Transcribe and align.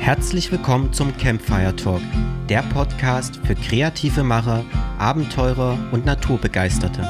Herzlich 0.00 0.50
willkommen 0.50 0.92
zum 0.94 1.14
Campfire 1.18 1.76
Talk, 1.76 2.00
der 2.48 2.62
Podcast 2.62 3.36
für 3.44 3.54
kreative 3.54 4.24
Macher, 4.24 4.64
Abenteurer 4.98 5.78
und 5.92 6.06
Naturbegeisterte. 6.06 7.02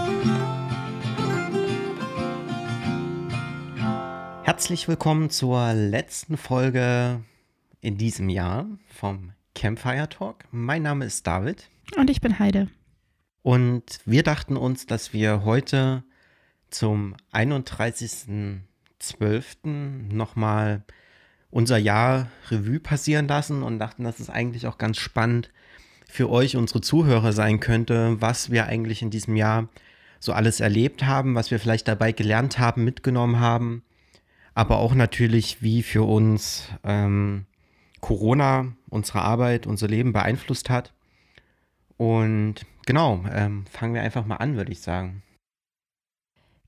Herzlich 4.43 4.89
willkommen 4.89 5.30
zur 5.30 5.73
letzten 5.73 6.37
Folge 6.37 7.23
in 7.80 7.96
diesem 7.96 8.29
Jahr 8.29 8.66
vom 8.89 9.34
Campfire 9.54 10.09
Talk. 10.09 10.46
Mein 10.50 10.82
Name 10.82 11.04
ist 11.04 11.25
David. 11.25 11.70
Und 11.96 12.11
ich 12.11 12.20
bin 12.20 12.41
Heide. 12.41 12.66
Und 13.43 14.00
wir 14.04 14.25
dachten 14.25 14.57
uns, 14.57 14.86
dass 14.86 15.12
wir 15.12 15.45
heute 15.45 16.02
zum 16.70 17.14
31.12. 17.32 20.12
nochmal 20.12 20.82
unser 21.50 21.78
Jahr 21.78 22.28
Revue 22.50 22.80
passieren 22.80 23.28
lassen 23.28 23.62
und 23.62 23.78
dachten, 23.78 24.04
dass 24.04 24.20
es 24.20 24.30
eigentlich 24.30 24.66
auch 24.66 24.78
ganz 24.78 24.98
spannend 24.98 25.50
für 26.06 26.30
euch, 26.30 26.56
unsere 26.56 26.80
Zuhörer 26.80 27.32
sein 27.32 27.60
könnte, 27.60 28.20
was 28.20 28.50
wir 28.50 28.66
eigentlich 28.66 29.02
in 29.02 29.10
diesem 29.10 29.36
Jahr 29.36 29.68
so 30.18 30.32
alles 30.32 30.60
erlebt 30.60 31.04
haben, 31.04 31.34
was 31.34 31.50
wir 31.50 31.59
vielleicht 31.59 31.88
dabei 31.88 32.12
gelernt 32.12 32.59
haben, 32.59 32.84
mitgenommen 32.84 33.40
haben, 33.40 33.82
aber 34.54 34.78
auch 34.78 34.95
natürlich, 34.95 35.62
wie 35.62 35.82
für 35.82 36.02
uns 36.02 36.68
ähm, 36.84 37.46
Corona 38.01 38.73
unsere 38.88 39.23
Arbeit, 39.23 39.66
unser 39.66 39.88
Leben 39.88 40.12
beeinflusst 40.12 40.68
hat. 40.68 40.92
Und 41.96 42.66
genau, 42.87 43.24
ähm, 43.32 43.64
fangen 43.70 43.95
wir 43.95 44.02
einfach 44.02 44.26
mal 44.26 44.37
an, 44.37 44.56
würde 44.56 44.73
ich 44.73 44.80
sagen. 44.80 45.23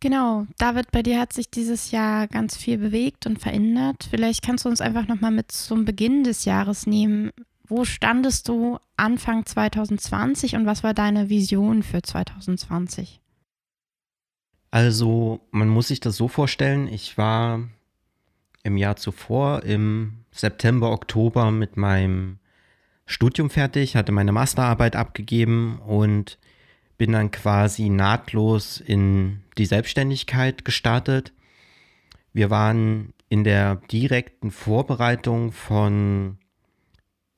Genau, 0.03 0.49
David, 0.59 0.91
bei 0.91 1.05
dir 1.05 1.21
hat 1.21 1.33
sich 1.33 1.49
dieses 1.49 1.93
Jahr 1.93 2.27
ganz 2.27 2.57
viel 2.57 2.77
bewegt 2.77 3.25
und 3.25 3.39
verändert. 3.39 4.09
Vielleicht 4.11 4.43
kannst 4.43 4.65
du 4.65 4.69
uns 4.69 4.81
einfach 4.81 5.07
nochmal 5.07 5.31
mit 5.31 5.53
zum 5.53 5.85
Beginn 5.85 6.25
des 6.25 6.45
Jahres 6.45 6.89
nehmen. 6.89 7.31
Wo 7.69 7.85
standest 7.85 8.49
du 8.49 8.81
Anfang 8.97 9.47
2020 9.47 10.57
und 10.57 10.67
was 10.67 10.83
war 10.83 10.93
deine 10.93 11.29
Vision 11.29 11.85
für 11.85 12.03
2020? 12.03 13.21
Also, 14.73 15.39
man 15.53 15.69
muss 15.69 15.87
sich 15.87 16.01
das 16.01 16.17
so 16.17 16.27
vorstellen, 16.27 16.89
ich 16.89 17.17
war 17.17 17.61
im 18.65 18.77
Jahr 18.77 18.97
zuvor, 18.97 19.63
im 19.63 20.25
September, 20.33 20.91
Oktober 20.91 21.53
mit 21.53 21.77
meinem 21.77 22.41
Studium 23.07 23.51
fertig, 23.51 23.95
hatte 23.95 24.11
meine 24.11 24.33
Masterarbeit 24.33 24.97
abgegeben 24.97 25.79
und 25.79 26.39
bin 27.03 27.11
dann 27.11 27.33
quasi 27.33 27.89
nahtlos 27.89 28.79
in 28.79 29.43
die 29.59 29.67
Selbstständigkeit 29.67 30.65
gestartet. 30.65 31.33
Wir 32.33 32.49
waren 32.49 33.13
in 33.29 33.43
der 33.43 33.75
direkten 33.91 34.53
Vorbereitung 34.53 35.51
von 35.51 36.39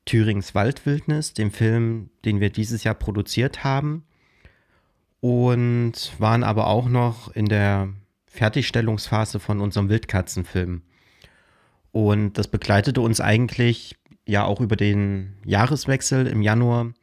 Thürings 0.05 0.53
Waldwildnis, 0.53 1.33
dem 1.33 1.49
Film, 1.49 2.11
den 2.25 2.39
wir 2.41 2.51
dieses 2.51 2.83
Jahr 2.83 2.93
produziert 2.93 3.63
haben. 3.63 4.05
Und 5.19 6.13
waren 6.19 6.43
aber 6.43 6.67
auch 6.67 6.87
noch 6.87 7.33
in 7.35 7.47
der 7.47 7.89
Fertigstellungsphase 8.27 9.39
von 9.39 9.61
unserem 9.61 9.89
Wildkatzenfilm. 9.89 10.83
Und 11.91 12.33
das 12.33 12.49
begleitete 12.49 13.01
uns 13.01 13.19
eigentlich 13.19 13.95
ja 14.27 14.43
auch 14.43 14.61
über 14.61 14.75
den 14.75 15.37
Jahreswechsel. 15.43 16.27
Im 16.27 16.43
Januar 16.43 16.93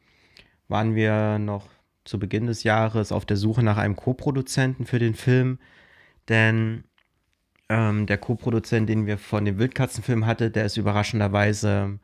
waren 0.69 0.95
wir 0.95 1.39
noch 1.39 1.72
zu 2.05 2.19
Beginn 2.19 2.47
des 2.47 2.63
Jahres 2.63 3.11
auf 3.11 3.25
der 3.25 3.37
Suche 3.37 3.63
nach 3.63 3.77
einem 3.77 3.95
Co-Produzenten 3.95 4.85
für 4.85 4.99
den 4.99 5.15
Film, 5.15 5.59
denn 6.29 6.83
ähm, 7.69 8.05
der 8.05 8.17
Co-Produzent, 8.17 8.89
den 8.89 9.05
wir 9.05 9.17
von 9.17 9.45
dem 9.45 9.57
Wildkatzenfilm 9.57 10.25
hatten, 10.25 10.51
der 10.51 10.65
ist 10.65 10.77
überraschenderweise 10.77 11.99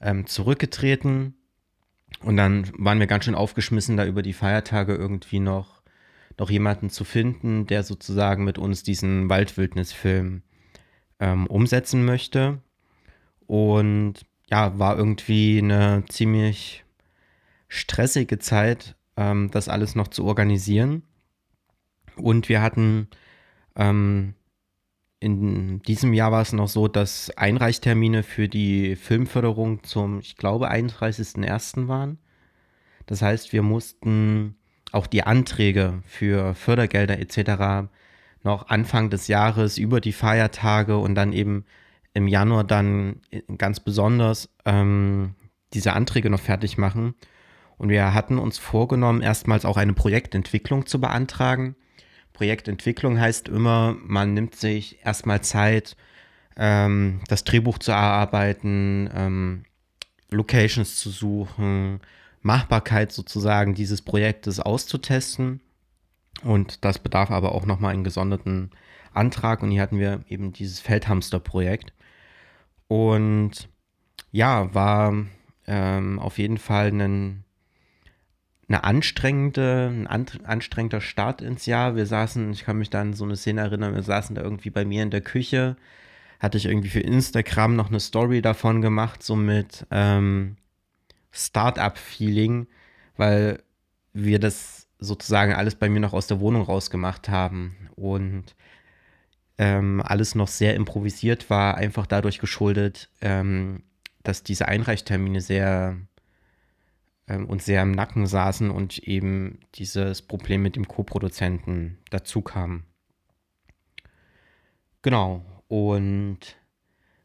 ähm, 0.00 0.26
zurückgetreten. 0.26 1.34
Und 2.20 2.36
dann 2.36 2.70
waren 2.76 3.00
wir 3.00 3.06
ganz 3.06 3.24
schön 3.24 3.34
aufgeschmissen, 3.34 3.96
da 3.96 4.04
über 4.04 4.22
die 4.22 4.32
Feiertage 4.32 4.94
irgendwie 4.94 5.40
noch, 5.40 5.82
noch 6.38 6.50
jemanden 6.50 6.90
zu 6.90 7.04
finden, 7.04 7.66
der 7.66 7.82
sozusagen 7.82 8.44
mit 8.44 8.58
uns 8.58 8.82
diesen 8.82 9.28
Waldwildnisfilm 9.28 10.42
ähm, 11.20 11.46
umsetzen 11.46 12.04
möchte. 12.04 12.60
Und 13.46 14.26
ja, 14.50 14.78
war 14.78 14.96
irgendwie 14.96 15.58
eine 15.58 16.04
ziemlich 16.08 16.84
stressige 17.68 18.38
Zeit, 18.38 18.96
ähm, 19.16 19.50
das 19.50 19.68
alles 19.68 19.94
noch 19.94 20.08
zu 20.08 20.24
organisieren. 20.24 21.02
Und 22.16 22.48
wir 22.48 22.62
hatten 22.62 23.08
ähm, 23.76 24.34
in 25.18 25.80
diesem 25.82 26.12
Jahr 26.12 26.30
war 26.32 26.42
es 26.42 26.52
noch 26.52 26.68
so, 26.68 26.88
dass 26.88 27.30
Einreichtermine 27.36 28.22
für 28.22 28.48
die 28.48 28.96
Filmförderung 28.96 29.82
zum, 29.82 30.20
ich 30.20 30.36
glaube, 30.36 30.70
31.01. 30.70 31.88
waren. 31.88 32.18
Das 33.06 33.22
heißt, 33.22 33.52
wir 33.52 33.62
mussten 33.62 34.56
auch 34.92 35.06
die 35.06 35.22
Anträge 35.22 36.02
für 36.04 36.54
Fördergelder 36.54 37.18
etc. 37.18 37.88
noch 38.42 38.68
Anfang 38.68 39.10
des 39.10 39.28
Jahres 39.28 39.78
über 39.78 40.00
die 40.00 40.12
Feiertage 40.12 40.98
und 40.98 41.14
dann 41.14 41.32
eben 41.32 41.64
im 42.14 42.28
Januar 42.28 42.64
dann 42.64 43.20
ganz 43.58 43.80
besonders 43.80 44.48
ähm, 44.64 45.34
diese 45.72 45.92
Anträge 45.94 46.30
noch 46.30 46.40
fertig 46.40 46.78
machen. 46.78 47.14
Und 47.78 47.90
wir 47.90 48.14
hatten 48.14 48.38
uns 48.38 48.58
vorgenommen, 48.58 49.22
erstmals 49.22 49.64
auch 49.64 49.76
eine 49.76 49.92
Projektentwicklung 49.92 50.86
zu 50.86 51.00
beantragen. 51.00 51.76
Projektentwicklung 52.32 53.20
heißt 53.20 53.48
immer, 53.48 53.96
man 54.02 54.34
nimmt 54.34 54.54
sich 54.56 55.04
erstmal 55.04 55.42
Zeit, 55.42 55.96
ähm, 56.56 57.20
das 57.28 57.44
Drehbuch 57.44 57.78
zu 57.78 57.92
erarbeiten, 57.92 59.10
ähm, 59.14 59.64
Locations 60.30 60.96
zu 60.96 61.10
suchen, 61.10 62.00
Machbarkeit 62.42 63.12
sozusagen 63.12 63.74
dieses 63.74 64.02
Projektes 64.02 64.60
auszutesten. 64.60 65.60
Und 66.42 66.84
das 66.84 66.98
bedarf 66.98 67.30
aber 67.30 67.52
auch 67.52 67.66
nochmal 67.66 67.94
einen 67.94 68.04
gesonderten 68.04 68.70
Antrag. 69.12 69.62
Und 69.62 69.70
hier 69.70 69.82
hatten 69.82 69.98
wir 69.98 70.20
eben 70.28 70.52
dieses 70.52 70.80
Feldhamster-Projekt. 70.80 71.92
Und 72.88 73.68
ja, 74.30 74.74
war 74.74 75.14
ähm, 75.66 76.18
auf 76.18 76.38
jeden 76.38 76.58
Fall 76.58 76.88
ein 76.88 77.45
eine 78.68 78.84
anstrengende, 78.84 79.88
ein 79.92 80.06
an, 80.06 80.26
anstrengender 80.44 81.00
Start 81.00 81.40
ins 81.40 81.66
Jahr. 81.66 81.94
Wir 81.96 82.06
saßen, 82.06 82.50
ich 82.52 82.64
kann 82.64 82.78
mich 82.78 82.90
da 82.90 83.00
an 83.00 83.14
so 83.14 83.24
eine 83.24 83.36
Szene 83.36 83.60
erinnern, 83.60 83.94
wir 83.94 84.02
saßen 84.02 84.34
da 84.34 84.42
irgendwie 84.42 84.70
bei 84.70 84.84
mir 84.84 85.02
in 85.02 85.10
der 85.10 85.20
Küche, 85.20 85.76
hatte 86.40 86.58
ich 86.58 86.66
irgendwie 86.66 86.88
für 86.88 87.00
Instagram 87.00 87.76
noch 87.76 87.88
eine 87.88 88.00
Story 88.00 88.42
davon 88.42 88.82
gemacht, 88.82 89.22
so 89.22 89.36
mit 89.36 89.86
ähm, 89.90 90.56
Startup-Feeling, 91.30 92.66
weil 93.16 93.62
wir 94.12 94.38
das 94.38 94.88
sozusagen 94.98 95.52
alles 95.52 95.74
bei 95.74 95.88
mir 95.88 96.00
noch 96.00 96.12
aus 96.12 96.26
der 96.26 96.40
Wohnung 96.40 96.62
rausgemacht 96.62 97.28
haben 97.28 97.76
und 97.94 98.56
ähm, 99.58 100.02
alles 100.04 100.34
noch 100.34 100.48
sehr 100.48 100.74
improvisiert 100.74 101.50
war, 101.50 101.76
einfach 101.76 102.06
dadurch 102.06 102.38
geschuldet, 102.38 103.10
ähm, 103.20 103.82
dass 104.22 104.42
diese 104.42 104.68
Einreichtermine 104.68 105.40
sehr 105.40 105.96
ähm, 107.28 107.46
uns 107.46 107.64
sehr 107.64 107.82
im 107.82 107.92
Nacken 107.92 108.26
saßen 108.26 108.70
und 108.70 108.98
eben 108.98 109.60
dieses 109.74 110.22
Problem 110.22 110.62
mit 110.62 110.76
dem 110.76 110.88
Co-Produzenten 110.88 111.98
dazu 112.10 112.42
kam. 112.42 112.84
Genau, 115.02 115.44
und 115.68 116.56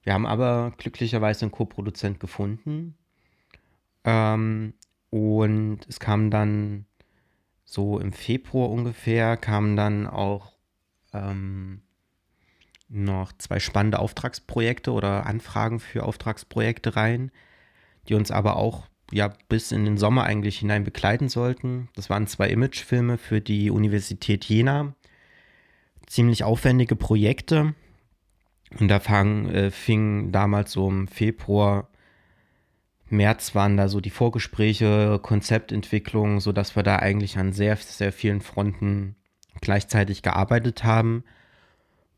wir 0.03 0.13
haben 0.13 0.25
aber 0.25 0.73
glücklicherweise 0.77 1.45
einen 1.45 1.51
Co-Produzent 1.51 2.19
gefunden. 2.19 2.95
Ähm, 4.03 4.73
und 5.09 5.79
es 5.87 5.99
kam 5.99 6.31
dann 6.31 6.85
so 7.63 7.99
im 7.99 8.13
Februar 8.13 8.69
ungefähr, 8.69 9.37
kamen 9.37 9.75
dann 9.75 10.07
auch 10.07 10.53
ähm, 11.13 11.81
noch 12.89 13.31
zwei 13.33 13.59
spannende 13.59 13.99
Auftragsprojekte 13.99 14.91
oder 14.91 15.25
Anfragen 15.25 15.79
für 15.79 16.03
Auftragsprojekte 16.03 16.95
rein, 16.95 17.31
die 18.07 18.15
uns 18.15 18.31
aber 18.31 18.57
auch 18.57 18.87
ja 19.11 19.33
bis 19.49 19.71
in 19.71 19.85
den 19.85 19.97
Sommer 19.97 20.23
eigentlich 20.23 20.59
hinein 20.59 20.83
begleiten 20.83 21.29
sollten. 21.29 21.89
Das 21.95 22.09
waren 22.09 22.27
zwei 22.27 22.49
Imagefilme 22.49 23.17
für 23.17 23.41
die 23.41 23.69
Universität 23.69 24.45
Jena. 24.45 24.93
Ziemlich 26.07 26.43
aufwendige 26.43 26.95
Projekte. 26.95 27.73
Und 28.79 28.87
da 28.87 28.99
fang, 28.99 29.49
äh, 29.49 29.71
fing 29.71 30.31
damals 30.31 30.71
so 30.71 30.89
im 30.89 31.07
Februar, 31.07 31.89
März 33.11 33.53
waren 33.55 33.77
da 33.77 33.89
so 33.89 33.99
die 33.99 34.09
Vorgespräche, 34.09 35.19
Konzeptentwicklung, 35.21 36.39
sodass 36.39 36.75
wir 36.75 36.83
da 36.83 36.97
eigentlich 36.97 37.37
an 37.37 37.51
sehr, 37.51 37.75
sehr 37.75 38.13
vielen 38.13 38.41
Fronten 38.41 39.15
gleichzeitig 39.59 40.21
gearbeitet 40.21 40.83
haben. 40.83 41.23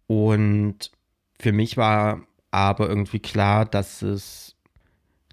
Und 0.07 0.92
für 1.39 1.51
mich 1.51 1.78
war 1.78 2.22
aber 2.51 2.88
irgendwie 2.88 3.19
klar, 3.19 3.66
dass 3.66 4.01
es 4.04 4.52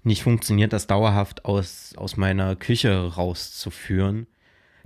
nicht 0.03 0.23
funktioniert, 0.23 0.73
das 0.73 0.87
dauerhaft 0.87 1.45
aus, 1.45 1.93
aus 1.95 2.17
meiner 2.17 2.55
Küche 2.55 3.13
rauszuführen, 3.13 4.27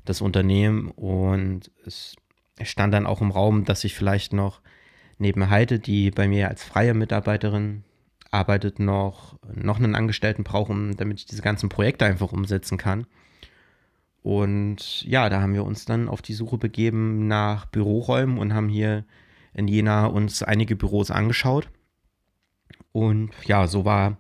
das 0.03 0.21
Unternehmen. 0.21 0.89
Und 0.91 1.71
es 1.85 2.15
stand 2.62 2.94
dann 2.94 3.06
auch 3.06 3.21
im 3.21 3.31
Raum, 3.31 3.65
dass 3.65 3.83
ich 3.83 3.95
vielleicht 3.95 4.33
noch 4.33 4.62
neben 5.17 5.50
Heide, 5.50 5.79
die 5.79 6.12
bei 6.12 6.27
mir 6.27 6.50
als 6.50 6.63
freie 6.63 6.94
Mitarbeiterin 6.94 7.83
arbeitet 8.31 8.79
noch, 8.79 9.38
noch 9.53 9.77
einen 9.77 9.95
Angestellten 9.95 10.44
brauche, 10.44 10.73
damit 10.97 11.19
ich 11.19 11.25
diese 11.25 11.41
ganzen 11.41 11.69
Projekte 11.69 12.06
einfach 12.06 12.33
umsetzen 12.33 12.77
kann. 12.77 13.07
Und 14.21 15.03
ja, 15.03 15.29
da 15.29 15.39
haben 15.41 15.53
wir 15.53 15.63
uns 15.63 15.85
dann 15.85 16.09
auf 16.09 16.21
die 16.21 16.33
Suche 16.33 16.57
begeben 16.57 17.27
nach 17.27 17.68
Büroräumen 17.68 18.39
und 18.39 18.53
haben 18.53 18.69
hier 18.69 19.06
in 19.53 19.68
Jena 19.68 20.07
uns 20.07 20.44
einige 20.44 20.75
Büros 20.75 21.11
angeschaut. 21.11 21.69
Und 22.91 23.31
ja, 23.45 23.68
so 23.68 23.85
war 23.85 24.18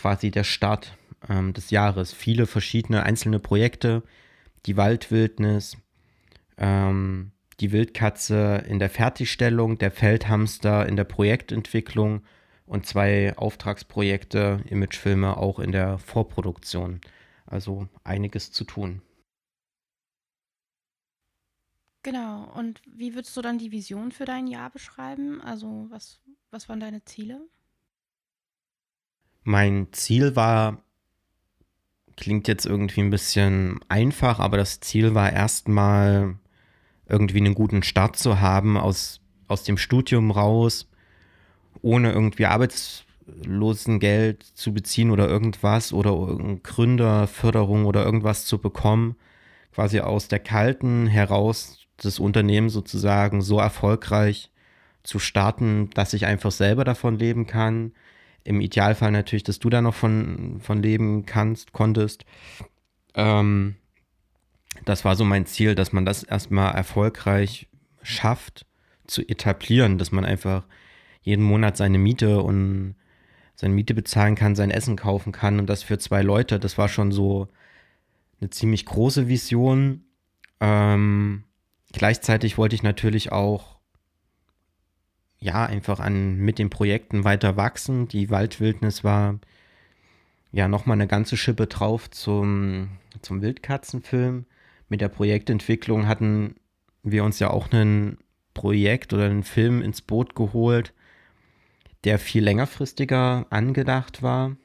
quasi 0.00 0.30
der 0.30 0.44
Start 0.44 0.96
ähm, 1.28 1.52
des 1.52 1.70
Jahres. 1.70 2.12
Viele 2.12 2.46
verschiedene 2.46 3.02
einzelne 3.02 3.38
Projekte, 3.38 4.02
die 4.64 4.78
Waldwildnis, 4.78 5.76
ähm, 6.56 7.32
die 7.60 7.70
Wildkatze 7.70 8.64
in 8.66 8.78
der 8.78 8.88
Fertigstellung, 8.88 9.76
der 9.76 9.90
Feldhamster 9.90 10.86
in 10.86 10.96
der 10.96 11.04
Projektentwicklung 11.04 12.22
und 12.64 12.86
zwei 12.86 13.36
Auftragsprojekte, 13.36 14.64
Imagefilme 14.70 15.36
auch 15.36 15.58
in 15.58 15.72
der 15.72 15.98
Vorproduktion. 15.98 17.02
Also 17.44 17.86
einiges 18.02 18.52
zu 18.52 18.64
tun. 18.64 19.02
Genau. 22.02 22.50
Und 22.54 22.80
wie 22.86 23.14
würdest 23.14 23.36
du 23.36 23.42
dann 23.42 23.58
die 23.58 23.72
Vision 23.72 24.12
für 24.12 24.24
dein 24.24 24.46
Jahr 24.46 24.70
beschreiben? 24.70 25.42
Also 25.42 25.88
was, 25.90 26.20
was 26.50 26.70
waren 26.70 26.80
deine 26.80 27.04
Ziele? 27.04 27.46
Mein 29.50 29.88
Ziel 29.90 30.36
war, 30.36 30.78
klingt 32.16 32.46
jetzt 32.46 32.66
irgendwie 32.66 33.00
ein 33.00 33.10
bisschen 33.10 33.80
einfach, 33.88 34.38
aber 34.38 34.56
das 34.56 34.78
Ziel 34.78 35.16
war 35.16 35.32
erstmal 35.32 36.36
irgendwie 37.08 37.38
einen 37.38 37.56
guten 37.56 37.82
Start 37.82 38.16
zu 38.16 38.40
haben 38.40 38.76
aus, 38.76 39.20
aus 39.48 39.64
dem 39.64 39.76
Studium 39.76 40.30
raus, 40.30 40.88
ohne 41.82 42.12
irgendwie 42.12 42.46
Arbeitslosengeld 42.46 44.44
zu 44.44 44.72
beziehen 44.72 45.10
oder 45.10 45.26
irgendwas 45.26 45.92
oder 45.92 46.12
Gründerförderung 46.62 47.86
oder 47.86 48.04
irgendwas 48.04 48.44
zu 48.44 48.58
bekommen, 48.58 49.16
quasi 49.72 49.98
aus 49.98 50.28
der 50.28 50.38
kalten 50.38 51.08
heraus 51.08 51.88
das 51.96 52.20
Unternehmen 52.20 52.68
sozusagen 52.68 53.42
so 53.42 53.58
erfolgreich 53.58 54.52
zu 55.02 55.18
starten, 55.18 55.90
dass 55.94 56.12
ich 56.12 56.24
einfach 56.26 56.52
selber 56.52 56.84
davon 56.84 57.18
leben 57.18 57.48
kann. 57.48 57.90
Im 58.44 58.60
Idealfall 58.60 59.10
natürlich, 59.10 59.44
dass 59.44 59.58
du 59.58 59.70
da 59.70 59.82
noch 59.82 59.94
von, 59.94 60.60
von 60.60 60.82
leben 60.82 61.26
kannst, 61.26 61.72
konntest. 61.72 62.24
Ähm, 63.14 63.76
das 64.84 65.04
war 65.04 65.16
so 65.16 65.24
mein 65.24 65.46
Ziel, 65.46 65.74
dass 65.74 65.92
man 65.92 66.04
das 66.04 66.22
erstmal 66.22 66.74
erfolgreich 66.74 67.68
schafft 68.02 68.66
zu 69.06 69.22
etablieren, 69.22 69.98
dass 69.98 70.12
man 70.12 70.24
einfach 70.24 70.64
jeden 71.22 71.44
Monat 71.44 71.76
seine 71.76 71.98
Miete 71.98 72.42
und 72.42 72.94
seine 73.54 73.74
Miete 73.74 73.94
bezahlen 73.94 74.36
kann, 74.36 74.56
sein 74.56 74.70
Essen 74.70 74.96
kaufen 74.96 75.32
kann 75.32 75.58
und 75.58 75.66
das 75.66 75.82
für 75.82 75.98
zwei 75.98 76.22
Leute. 76.22 76.58
Das 76.58 76.78
war 76.78 76.88
schon 76.88 77.12
so 77.12 77.48
eine 78.40 78.48
ziemlich 78.50 78.86
große 78.86 79.28
Vision. 79.28 80.04
Ähm, 80.60 81.44
Gleichzeitig 81.92 82.56
wollte 82.56 82.74
ich 82.76 82.82
natürlich 82.82 83.32
auch 83.32 83.79
ja 85.40 85.64
einfach 85.64 86.00
an 86.00 86.36
mit 86.36 86.58
den 86.58 86.70
Projekten 86.70 87.24
weiter 87.24 87.56
wachsen. 87.56 88.08
Die 88.08 88.30
Waldwildnis 88.30 89.02
war 89.02 89.38
ja 90.52 90.68
nochmal 90.68 90.96
eine 90.96 91.06
ganze 91.06 91.36
Schippe 91.36 91.66
drauf 91.66 92.10
zum, 92.10 92.90
zum 93.22 93.40
Wildkatzenfilm. 93.40 94.46
Mit 94.88 95.00
der 95.00 95.08
Projektentwicklung 95.08 96.06
hatten 96.06 96.56
wir 97.02 97.24
uns 97.24 97.38
ja 97.38 97.50
auch 97.50 97.72
ein 97.72 98.18
Projekt 98.52 99.12
oder 99.12 99.24
einen 99.24 99.44
Film 99.44 99.80
ins 99.80 100.02
Boot 100.02 100.34
geholt, 100.34 100.92
der 102.04 102.18
viel 102.18 102.44
längerfristiger 102.44 103.46
angedacht 103.50 104.22
war. 104.22 104.56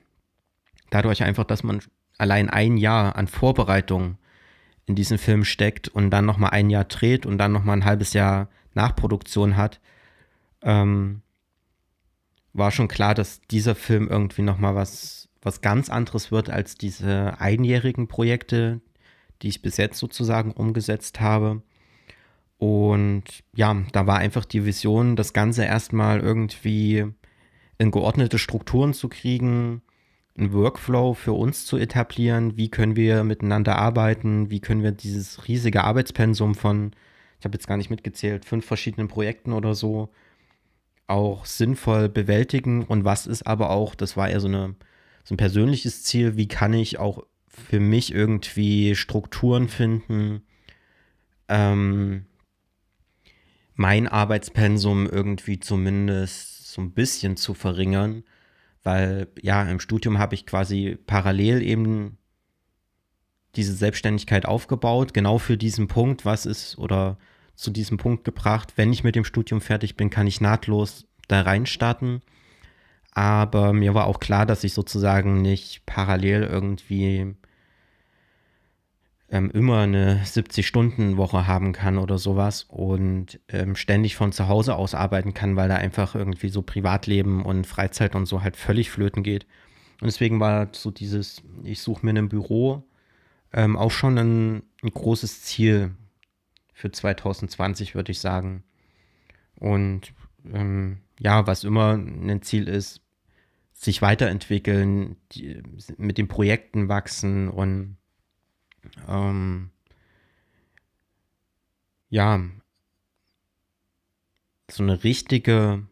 Dadurch 0.90 1.24
einfach, 1.24 1.46
dass 1.46 1.64
man 1.64 1.82
allein 2.18 2.50
ein 2.50 2.78
Jahr 2.78 3.16
an 3.16 3.28
Vorbereitung 3.28 4.18
in 4.86 4.96
diesen 4.96 5.18
Film 5.18 5.46
steckt 5.46 5.88
und 5.88 6.10
dann 6.12 6.26
nochmal 6.26 6.52
ein 6.52 6.70
Jahr 6.70 6.86
dreht 6.86 7.26
und 7.26 7.38
dann 7.38 7.52
nochmal 7.52 7.78
ein 7.78 7.86
halbes 7.86 8.14
Jahr 8.14 8.50
Nachproduktion 8.74 9.58
hat, 9.58 9.80
ähm, 10.66 11.22
war 12.52 12.72
schon 12.72 12.88
klar, 12.88 13.14
dass 13.14 13.42
dieser 13.42 13.76
Film 13.76 14.10
irgendwie 14.10 14.42
nochmal 14.42 14.76
was, 14.76 15.30
was 15.42 15.62
ganz 15.62 15.90
anderes 15.90 16.32
wird 16.32 16.50
als 16.50 16.76
diese 16.76 17.40
einjährigen 17.40 18.08
Projekte, 18.08 18.82
die 19.42 19.50
ich 19.50 19.62
bis 19.62 19.78
jetzt 19.78 20.00
sozusagen 20.00 20.52
umgesetzt 20.52 21.22
habe. 21.22 21.62
Und 22.58 23.24
ja, 23.54 23.76
da 23.92 24.08
war 24.08 24.18
einfach 24.18 24.46
die 24.46 24.66
Vision, 24.66 25.16
das 25.16 25.34
Ganze 25.34 25.66
erstmal 25.66 26.20
irgendwie 26.22 27.06
in 27.78 27.92
geordnete 27.92 28.40
Strukturen 28.40 28.94
zu 28.94 29.10
kriegen, 29.10 29.82
einen 30.38 30.54
Workflow 30.54 31.14
für 31.14 31.34
uns 31.34 31.66
zu 31.66 31.78
etablieren. 31.78 32.58
Wie 32.58 32.70
können 32.70 32.96
wir 32.96 33.24
miteinander 33.24 33.78
arbeiten? 33.78 34.50
Wie 34.50 34.62
können 34.62 34.84
wir 34.84 34.92
dieses 34.92 35.48
riesige 35.48 35.84
Arbeitspensum 35.84 36.56
von, 36.56 36.92
ich 37.40 37.46
habe 37.46 37.56
jetzt 37.56 37.68
gar 37.68 37.78
nicht 37.78 37.90
mitgezählt, 37.90 38.46
fünf 38.46 38.66
verschiedenen 38.66 39.10
Projekten 39.10 39.52
oder 39.52 39.76
so 39.76 40.10
auch 41.08 41.46
sinnvoll 41.46 42.10
bewältigen? 42.10 42.84
Und 42.84 43.06
was 43.06 43.28
ist 43.28 43.48
aber 43.48 43.70
auch, 43.70 43.96
das 43.96 44.18
war 44.18 44.30
eher 44.30 44.40
so, 44.40 44.48
eine, 44.48 44.76
so 45.24 45.34
ein 45.34 45.38
persönliches 45.38 46.04
Ziel, 46.04 46.38
wie 46.38 46.48
kann 46.48 46.74
ich 46.74 47.00
auch 47.00 47.24
für 47.48 47.80
mich 47.80 48.14
irgendwie 48.14 48.96
Strukturen 48.96 49.70
finden, 49.70 50.42
ähm, 51.48 52.26
mein 53.76 54.08
Arbeitspensum 54.08 55.08
irgendwie 55.08 55.60
zumindest 55.60 56.72
so 56.72 56.82
ein 56.82 56.92
bisschen 56.92 57.38
zu 57.38 57.54
verringern 57.54 58.24
weil 58.86 59.28
ja, 59.42 59.64
im 59.64 59.80
Studium 59.80 60.20
habe 60.20 60.36
ich 60.36 60.46
quasi 60.46 60.98
parallel 61.08 61.64
eben 61.64 62.20
diese 63.56 63.74
Selbstständigkeit 63.74 64.46
aufgebaut, 64.46 65.14
genau 65.14 65.40
für 65.40 65.58
diesen 65.58 65.88
Punkt, 65.88 66.24
was 66.24 66.46
ist 66.46 66.78
oder 66.78 67.18
zu 67.56 67.72
diesem 67.72 67.98
Punkt 67.98 68.24
gebracht, 68.24 68.74
wenn 68.76 68.92
ich 68.92 69.04
mit 69.04 69.16
dem 69.16 69.26
Studium 69.26 69.62
fertig 69.62 69.96
bin, 69.96 70.10
kann 70.10 70.28
ich 70.28 70.42
nahtlos 70.42 71.06
da 71.28 71.42
reinstarten. 71.42 72.22
Aber 73.12 73.72
mir 73.72 73.94
war 73.94 74.08
auch 74.08 74.20
klar, 74.20 74.46
dass 74.46 74.64
ich 74.64 74.74
sozusagen 74.74 75.42
nicht 75.42 75.86
parallel 75.86 76.44
irgendwie 76.44 77.36
ähm, 79.30 79.50
immer 79.52 79.80
eine 79.80 80.22
70-Stunden-Woche 80.24 81.48
haben 81.48 81.74
kann 81.74 81.98
oder 81.98 82.18
sowas 82.18 82.66
und 82.68 83.40
ähm, 83.50 83.76
ständig 83.76 84.16
von 84.16 84.32
zu 84.32 84.48
Hause 84.48 84.76
aus 84.76 84.94
arbeiten 84.94 85.34
kann, 85.34 85.56
weil 85.56 85.70
da 85.70 85.76
einfach 85.76 86.16
irgendwie 86.16 86.50
so 86.50 86.62
Privatleben 86.62 87.44
und 87.44 87.66
Freizeit 87.66 88.16
und 88.16 88.26
so 88.26 88.44
halt 88.44 88.58
völlig 88.58 88.92
flöten 88.92 89.24
geht. 89.24 89.46
Und 90.02 90.08
deswegen 90.08 90.40
war 90.40 90.68
so 90.74 90.92
dieses, 90.92 91.42
ich 91.64 91.80
suche 91.82 92.06
mir 92.06 92.14
ein 92.14 92.30
Büro, 92.30 92.84
ähm, 93.54 93.78
auch 93.78 93.92
schon 93.92 94.18
ein, 94.18 94.64
ein 94.84 94.92
großes 94.92 95.44
Ziel 95.44 95.92
für 96.76 96.92
2020, 96.92 97.96
würde 97.96 98.12
ich 98.12 98.20
sagen. 98.20 98.64
Und 99.56 100.14
ähm, 100.54 101.00
ja, 101.20 101.48
was 101.48 101.64
immer 101.64 101.94
ein 101.94 102.42
Ziel 102.42 102.68
ist, 102.68 103.02
sich 103.74 104.02
weiterentwickeln, 104.02 105.16
die, 105.32 105.64
mit 105.98 106.18
den 106.18 106.28
Projekten 106.28 106.90
wachsen 106.90 107.50
und 107.50 107.98
ähm, 109.08 109.72
ja, 112.10 112.44
so 114.70 114.84
eine 114.84 115.04
richtige 115.04 115.88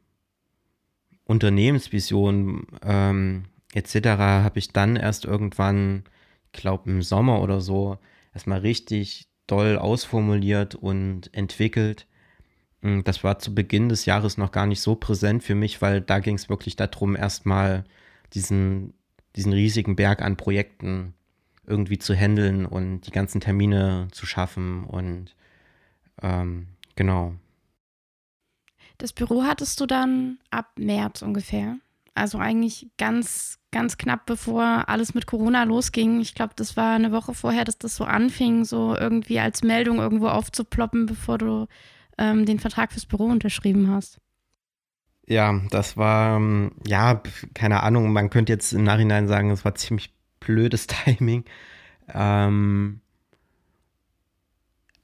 Unternehmensvision 1.24 2.68
ähm, 2.84 3.46
etc. 3.74 3.96
habe 4.18 4.60
ich 4.60 4.74
dann 4.74 4.98
erst 4.98 5.24
irgendwann, 5.24 6.04
ich 6.52 6.60
glaube 6.60 6.90
im 6.90 7.02
Sommer 7.02 7.42
oder 7.42 7.62
so, 7.62 7.98
erstmal 8.34 8.60
richtig 8.60 9.30
doll 9.48 9.78
ausformuliert 9.78 10.76
und 10.76 11.34
entwickelt. 11.34 12.08
Hm, 12.82 13.04
das 13.04 13.24
war 13.24 13.40
zu 13.40 13.54
Beginn 13.54 13.90
des 13.90 14.06
Jahres 14.06 14.38
noch 14.38 14.52
gar 14.52 14.66
nicht 14.66 14.82
so 14.82 14.96
präsent 14.96 15.44
für 15.44 15.56
mich, 15.56 15.82
weil 15.82 16.02
da 16.02 16.20
ging 16.20 16.36
es 16.36 16.50
wirklich 16.50 16.76
darum, 16.76 17.16
erstmal 17.16 17.84
diesen, 18.34 18.94
diesen 19.36 19.54
riesigen 19.54 19.96
Berg 19.96 20.22
an 20.22 20.38
Projekten 20.38 21.14
irgendwie 21.66 21.98
zu 21.98 22.14
handeln 22.14 22.66
und 22.66 23.02
die 23.02 23.12
ganzen 23.12 23.40
Termine 23.40 24.08
zu 24.12 24.26
schaffen 24.26 24.84
und 24.84 25.36
ähm, 26.22 26.68
genau. 26.96 27.36
Das 28.98 29.14
Büro 29.14 29.44
hattest 29.44 29.80
du 29.80 29.86
dann 29.86 30.40
ab 30.50 30.72
März 30.78 31.22
ungefähr. 31.22 31.78
Also 32.16 32.38
eigentlich 32.38 32.90
ganz, 32.98 33.60
ganz 33.74 33.98
knapp 33.98 34.26
bevor 34.26 34.88
alles 34.88 35.14
mit 35.14 35.26
Corona 35.26 35.64
losging. 35.64 36.22
Ich 36.22 36.34
glaube, 36.34 36.54
das 36.56 36.78
war 36.78 36.96
eine 36.96 37.12
Woche 37.12 37.34
vorher, 37.34 37.66
dass 37.66 37.78
das 37.78 37.98
so 37.98 38.06
anfing, 38.06 38.64
so 38.64 38.96
irgendwie 38.96 39.40
als 39.40 39.64
Meldung 39.64 39.98
irgendwo 39.98 40.30
aufzuploppen, 40.30 41.06
bevor 41.06 41.38
du 41.38 41.68
ähm, 42.18 42.46
den 42.46 42.60
Vertrag 42.60 42.94
fürs 42.94 43.06
Büro 43.06 43.26
unterschrieben 43.26 43.92
hast. 43.92 44.20
Ja, 45.28 45.62
das 45.70 45.98
war, 45.98 46.38
ähm, 46.38 46.72
ja, 46.86 47.22
keine 47.54 47.84
Ahnung, 47.84 48.14
man 48.14 48.30
könnte 48.30 48.54
jetzt 48.54 48.74
im 48.74 48.84
Nachhinein 48.84 49.28
sagen, 49.28 49.52
es 49.52 49.66
war 49.66 49.76
ziemlich 49.76 50.14
blödes 50.40 50.88
Timing. 50.88 51.44
Ähm, 52.14 53.02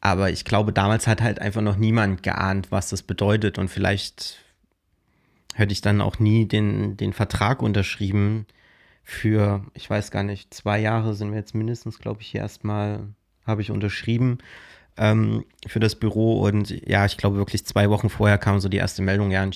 aber 0.02 0.30
ich 0.30 0.46
glaube, 0.46 0.72
damals 0.72 1.08
hat 1.08 1.22
halt 1.22 1.40
einfach 1.40 1.62
noch 1.62 1.76
niemand 1.76 2.24
geahnt, 2.24 2.72
was 2.72 2.90
das 2.90 3.04
bedeutet. 3.04 3.58
Und 3.58 3.70
vielleicht 3.70 4.38
hätte 5.56 5.74
ich 5.74 5.82
dann 5.82 6.02
auch 6.02 6.20
nie 6.20 6.48
den, 6.48 6.96
den 6.96 7.12
Vertrag 7.12 7.62
unterschrieben 7.62 8.46
für, 9.10 9.66
ich 9.74 9.90
weiß 9.90 10.12
gar 10.12 10.24
nicht, 10.24 10.54
zwei 10.54 10.80
Jahre 10.80 11.14
sind 11.16 11.32
wir 11.32 11.40
jetzt 11.40 11.56
mindestens, 11.56 12.00
glaube 12.00 12.22
ich, 12.22 12.28
hier 12.28 12.42
erstmal, 12.42 13.08
habe 13.46 13.62
ich 13.62 13.72
unterschrieben 13.72 14.38
ähm, 14.98 15.46
für 15.66 15.80
das 15.80 15.96
Büro. 15.96 16.46
Und 16.46 16.70
ja, 16.88 17.06
ich 17.06 17.18
glaube 17.18 17.38
wirklich 17.38 17.66
zwei 17.66 17.90
Wochen 17.90 18.10
vorher 18.10 18.38
kam 18.38 18.60
so 18.60 18.70
die 18.70 18.78
erste 18.78 19.02
Meldung, 19.02 19.32
ja, 19.32 19.44
in, 19.44 19.52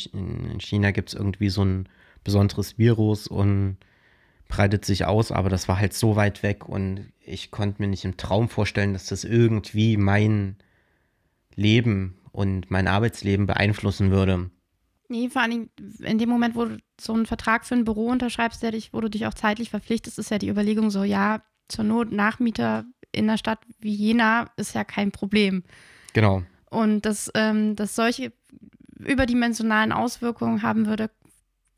in 0.51 0.60
China 0.60 0.91
gibt 0.91 1.10
es 1.10 1.15
irgendwie 1.15 1.50
so 1.50 1.63
ein 1.63 1.88
besonderes 2.24 2.77
Virus 2.79 3.27
und 3.27 3.77
breitet 4.48 4.86
sich 4.86 5.05
aus, 5.05 5.31
aber 5.31 5.50
das 5.50 5.67
war 5.67 5.79
halt 5.79 5.93
so 5.93 6.15
weit 6.15 6.43
weg 6.43 6.67
und 6.67 7.12
ich 7.19 7.51
konnte 7.51 7.81
mir 7.81 7.88
nicht 7.88 8.05
im 8.05 8.17
Traum 8.17 8.50
vorstellen, 8.50 8.93
dass 8.93 9.05
das 9.05 9.24
irgendwie 9.24 9.98
mein 9.98 10.57
Leben 11.55 12.17
und 12.31 12.72
mein 12.72 12.88
Arbeitsleben 12.88 13.45
beeinflussen 13.45 14.12
würde. 14.12 14.50
Nee, 15.13 15.29
vor 15.29 15.43
allem 15.43 15.70
in 16.00 16.17
dem 16.17 16.27
Moment, 16.27 16.55
wo 16.55 16.65
du 16.65 16.77
so 17.00 17.13
einen 17.13 17.27
Vertrag 17.27 17.67
für 17.67 17.75
ein 17.75 17.86
Büro 17.86 18.08
unterschreibst, 18.08 18.63
der 18.63 18.72
dich, 18.72 18.93
wo 18.93 19.00
du 19.00 19.12
dich 19.12 19.27
auch 19.27 19.36
zeitlich 19.36 19.70
verpflichtest, 19.70 20.17
ist 20.17 20.32
ja 20.32 20.39
die 20.39 20.50
Überlegung 20.50 20.89
so, 20.89 21.03
ja, 21.03 21.43
zur 21.67 21.84
Not 21.84 22.12
Nachmieter 22.12 22.84
in 23.12 23.29
einer 23.29 23.38
Stadt 23.38 23.60
wie 23.79 23.93
Jena 23.93 24.48
ist 24.58 24.74
ja 24.74 24.84
kein 24.84 25.12
Problem. 25.12 25.65
Genau. 26.13 26.41
Und 26.72 27.05
dass, 27.05 27.29
ähm, 27.36 27.75
dass 27.75 27.93
solche 27.93 28.34
überdimensionalen 28.98 29.91
Auswirkungen 29.91 30.63
haben 30.63 30.88
würde, 30.88 31.12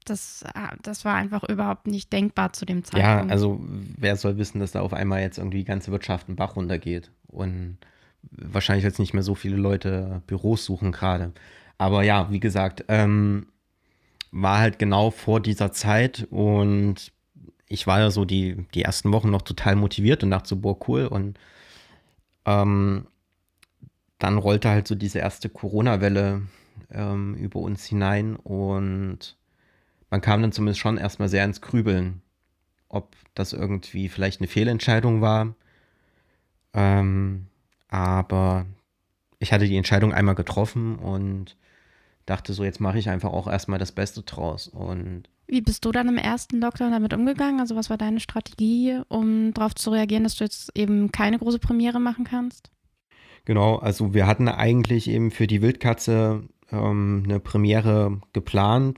das, 0.06 0.46
das 0.82 1.04
war 1.04 1.15
einfach 1.15 1.44
überhaupt 1.44 1.88
nicht 1.88 2.13
denkbar 2.13 2.54
zu 2.54 2.63
dem 2.65 2.86
Zeitpunkt. 2.86 3.25
Ja, 3.25 3.30
also 3.30 3.60
wer 3.68 4.15
soll 4.15 4.38
wissen, 4.38 4.62
dass 4.62 4.72
da 4.72 4.80
auf 4.80 4.94
einmal 4.94 5.20
jetzt 5.20 5.39
irgendwie 5.39 5.58
die 5.58 5.65
ganze 5.65 5.92
Wirtschaft 5.92 6.30
einen 6.30 6.38
Bach 6.38 6.56
runtergeht 6.56 7.12
und 7.27 7.80
wahrscheinlich 8.32 8.86
jetzt 8.86 9.00
nicht 9.00 9.13
mehr 9.13 9.24
so 9.24 9.36
viele 9.36 9.58
Leute 9.58 10.22
Büros 10.25 10.63
suchen 10.63 10.94
gerade. 10.94 11.34
Aber 11.77 12.03
ja, 12.03 12.32
wie 12.32 12.39
gesagt, 12.39 12.86
ähm, 12.88 13.48
war 14.32 14.60
halt 14.60 14.79
genau 14.79 15.12
vor 15.12 15.39
dieser 15.39 15.72
Zeit 15.72 16.27
und 16.29 17.12
ich 17.67 17.88
war 17.88 18.00
ja 18.00 18.12
so 18.12 18.25
die, 18.25 18.67
die 18.74 18.84
ersten 18.84 19.12
Wochen 19.12 19.32
noch 19.32 19.41
total 19.41 19.75
motiviert 19.75 20.24
und 20.24 20.32
dachte 20.32 20.50
so, 20.50 20.58
boah, 20.58 20.77
cool. 20.88 21.08
Und 21.08 21.39
ähm, 22.46 23.08
dann 24.20 24.38
rollte 24.38 24.70
halt 24.70 24.88
so 24.88 24.96
diese 24.96 25.20
erste 25.20 25.50
Corona-Welle 25.50 26.44
ähm, 26.91 27.36
über 27.36 27.60
uns 27.60 27.86
hinein 27.86 28.36
und 28.36 29.38
man 30.10 30.22
kam 30.22 30.41
dann 30.41 30.51
zumindest 30.51 30.79
schon 30.79 30.98
erstmal 30.98 31.29
sehr 31.29 31.44
ins 31.44 31.62
Grübeln, 31.62 32.22
ob 32.88 33.15
das 33.34 33.53
irgendwie 33.53 34.08
vielleicht 34.10 34.39
eine 34.39 34.48
Fehlentscheidung 34.48 35.22
war. 35.22 35.55
Ähm, 36.74 37.48
aber 37.89 38.65
ich 39.39 39.51
hatte 39.51 39.67
die 39.67 39.77
Entscheidung 39.77 40.13
einmal 40.13 40.36
getroffen 40.36 40.98
und 40.98 41.58
dachte 42.25 42.53
so, 42.53 42.63
jetzt 42.63 42.82
mache 42.82 42.98
ich 42.98 43.10
einfach 43.10 43.32
auch 43.32 43.48
erstmal 43.48 43.79
das 43.79 43.91
Beste 43.91 44.24
draus. 44.24 44.67
Und 44.67 45.24
wie 45.48 45.62
bist 45.62 45.86
du 45.86 45.91
dann 45.91 46.08
im 46.08 46.17
ersten 46.17 46.60
Lockdown 46.60 46.91
damit 46.91 47.13
umgegangen? 47.13 47.60
Also 47.60 47.75
was 47.75 47.89
war 47.89 47.98
deine 47.98 48.20
Strategie, 48.20 49.00
um 49.10 49.53
darauf 49.53 49.75
zu 49.75 49.91
reagieren, 49.91 50.24
dass 50.24 50.36
du 50.36 50.44
jetzt 50.44 50.72
eben 50.75 51.12
keine 51.12 51.38
große 51.38 51.60
Premiere 51.60 52.00
machen 52.00 52.25
kannst? 52.25 52.72
Genau, 53.46 53.75
also 53.75 54.15
wir 54.15 54.25
hatten 54.25 54.48
eigentlich 54.48 55.08
eben 55.08 55.29
für 55.29 55.46
die 55.46 55.62
Wildkatze 55.62 56.48
ähm, 56.72 57.24
eine 57.25 57.39
Premiere 57.39 58.22
geplant. 58.34 58.98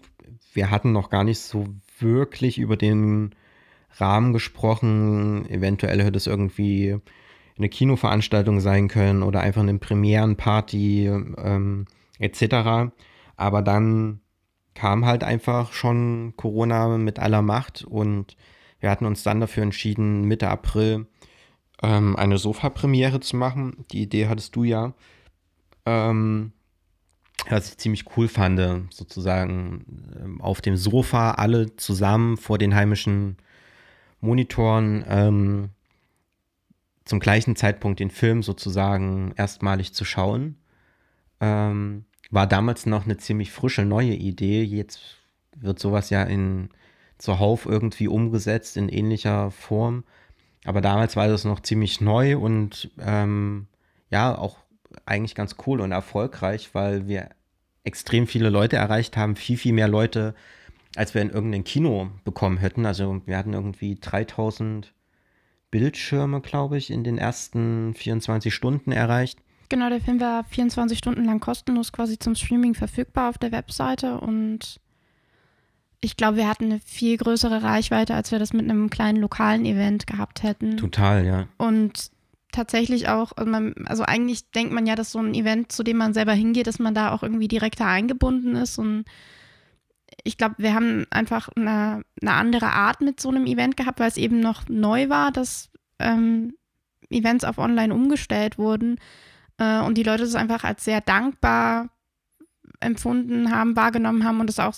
Wir 0.53 0.71
hatten 0.71 0.93
noch 0.93 1.09
gar 1.09 1.25
nicht 1.25 1.39
so 1.39 1.67
wirklich 1.99 2.57
über 2.57 2.77
den 2.77 3.35
Rahmen 3.97 4.31
gesprochen. 4.31 5.49
Eventuell 5.49 6.01
hätte 6.01 6.17
es 6.17 6.27
irgendwie 6.27 6.97
eine 7.57 7.67
Kinoveranstaltung 7.67 8.61
sein 8.61 8.87
können 8.87 9.23
oder 9.23 9.41
einfach 9.41 9.63
eine 9.63 9.77
Premierenparty 9.77 11.07
ähm, 11.07 11.85
etc. 12.19 12.93
Aber 13.37 13.61
dann 13.61 14.19
kam 14.73 15.05
halt 15.05 15.23
einfach 15.23 15.73
schon 15.73 16.33
Corona 16.35 16.97
mit 16.97 17.19
aller 17.19 17.41
Macht 17.41 17.83
und 17.83 18.35
wir 18.79 18.91
hatten 18.91 19.05
uns 19.05 19.23
dann 19.23 19.39
dafür 19.39 19.63
entschieden, 19.63 20.25
Mitte 20.25 20.49
April 20.49 21.07
ähm, 21.81 22.15
eine 22.15 22.37
Sofa-Premiere 22.37 23.19
zu 23.19 23.37
machen. 23.37 23.85
Die 23.91 24.01
Idee 24.01 24.27
hattest 24.27 24.55
du 24.55 24.63
ja. 24.63 24.93
Ähm, 25.85 26.51
was 27.49 27.69
ich 27.69 27.77
ziemlich 27.77 28.05
cool 28.17 28.27
fand, 28.27 28.59
sozusagen 28.93 29.85
ähm, 30.19 30.41
auf 30.41 30.61
dem 30.61 30.75
Sofa 30.75 31.31
alle 31.31 31.75
zusammen 31.77 32.37
vor 32.37 32.57
den 32.57 32.75
heimischen 32.75 33.37
Monitoren 34.19 35.05
ähm, 35.07 35.69
zum 37.05 37.19
gleichen 37.19 37.55
Zeitpunkt 37.55 37.99
den 37.99 38.09
Film 38.09 38.43
sozusagen 38.43 39.33
erstmalig 39.37 39.93
zu 39.93 40.03
schauen. 40.03 40.57
Ähm, 41.39 42.05
war 42.31 42.47
damals 42.47 42.85
noch 42.85 43.05
eine 43.05 43.17
ziemlich 43.17 43.51
frische 43.51 43.85
neue 43.85 44.13
Idee. 44.13 44.63
Jetzt 44.63 44.99
wird 45.55 45.79
sowas 45.79 46.09
ja 46.09 46.23
in 46.23 46.69
zuhauf 47.17 47.65
irgendwie 47.65 48.07
umgesetzt 48.07 48.77
in 48.77 48.89
ähnlicher 48.89 49.51
Form. 49.51 50.03
Aber 50.65 50.81
damals 50.81 51.15
war 51.15 51.27
das 51.27 51.45
noch 51.45 51.61
ziemlich 51.61 52.01
neu 52.01 52.37
und 52.37 52.91
ähm, 52.99 53.67
ja, 54.09 54.37
auch 54.37 54.57
eigentlich 55.05 55.35
ganz 55.35 55.55
cool 55.65 55.81
und 55.81 55.91
erfolgreich, 55.91 56.69
weil 56.73 57.07
wir 57.07 57.29
extrem 57.83 58.27
viele 58.27 58.49
Leute 58.49 58.75
erreicht 58.75 59.15
haben, 59.15 59.35
viel, 59.35 59.57
viel 59.57 59.73
mehr 59.73 59.87
Leute, 59.87 60.35
als 60.95 61.13
wir 61.13 61.21
in 61.21 61.29
irgendeinem 61.29 61.63
Kino 61.63 62.09
bekommen 62.25 62.57
hätten. 62.57 62.85
Also 62.85 63.21
wir 63.25 63.37
hatten 63.37 63.53
irgendwie 63.53 63.95
3000 63.95 64.93
Bildschirme, 65.71 66.41
glaube 66.41 66.77
ich, 66.77 66.91
in 66.91 67.03
den 67.03 67.17
ersten 67.17 67.93
24 67.93 68.53
Stunden 68.53 68.91
erreicht. 68.91 69.39
Genau, 69.69 69.89
der 69.89 70.01
Film 70.01 70.19
war 70.19 70.43
24 70.45 70.97
Stunden 70.97 71.25
lang 71.25 71.39
kostenlos 71.39 71.91
quasi 71.91 72.17
zum 72.17 72.35
Streaming 72.35 72.73
verfügbar 72.73 73.29
auf 73.29 73.37
der 73.37 73.51
Webseite 73.51 74.19
und 74.19 74.79
ich 75.99 76.15
glaube, 76.15 76.37
wir 76.37 76.47
hatten 76.47 76.65
eine 76.65 76.79
viel 76.79 77.17
größere 77.17 77.63
Reichweite, 77.63 78.13
als 78.13 78.31
wir 78.31 78.39
das 78.39 78.53
mit 78.53 78.69
einem 78.69 78.89
kleinen 78.89 79.19
lokalen 79.19 79.65
Event 79.65 80.05
gehabt 80.05 80.43
hätten. 80.43 80.77
Total, 80.77 81.25
ja. 81.25 81.47
Und 81.57 82.11
tatsächlich 82.51 83.09
auch, 83.09 83.31
also, 83.35 83.49
man, 83.49 83.73
also 83.85 84.03
eigentlich 84.03 84.51
denkt 84.51 84.73
man 84.73 84.85
ja, 84.85 84.95
dass 84.95 85.11
so 85.11 85.19
ein 85.19 85.33
Event, 85.33 85.71
zu 85.71 85.83
dem 85.83 85.97
man 85.97 86.13
selber 86.13 86.33
hingeht, 86.33 86.67
dass 86.67 86.79
man 86.79 86.93
da 86.93 87.11
auch 87.11 87.23
irgendwie 87.23 87.47
direkter 87.47 87.85
eingebunden 87.85 88.55
ist 88.55 88.77
und 88.77 89.05
ich 90.23 90.37
glaube, 90.37 90.55
wir 90.57 90.73
haben 90.73 91.05
einfach 91.09 91.49
eine, 91.55 92.03
eine, 92.21 92.33
andere 92.33 92.71
Art 92.71 93.01
mit 93.01 93.19
so 93.19 93.29
einem 93.29 93.45
Event 93.45 93.77
gehabt, 93.77 93.99
weil 93.99 94.07
es 94.07 94.17
eben 94.17 94.39
noch 94.39 94.67
neu 94.67 95.09
war, 95.09 95.31
dass 95.31 95.69
ähm, 95.99 96.53
Events 97.09 97.43
auf 97.43 97.57
online 97.57 97.93
umgestellt 97.93 98.57
wurden. 98.57 98.99
Äh, 99.57 99.81
und 99.81 99.97
die 99.97 100.03
Leute 100.03 100.23
es 100.23 100.35
einfach 100.35 100.63
als 100.63 100.83
sehr 100.83 101.01
dankbar 101.01 101.89
empfunden 102.79 103.51
haben, 103.51 103.75
wahrgenommen 103.75 104.23
haben 104.23 104.39
und 104.39 104.49
es 104.49 104.59
auch 104.59 104.75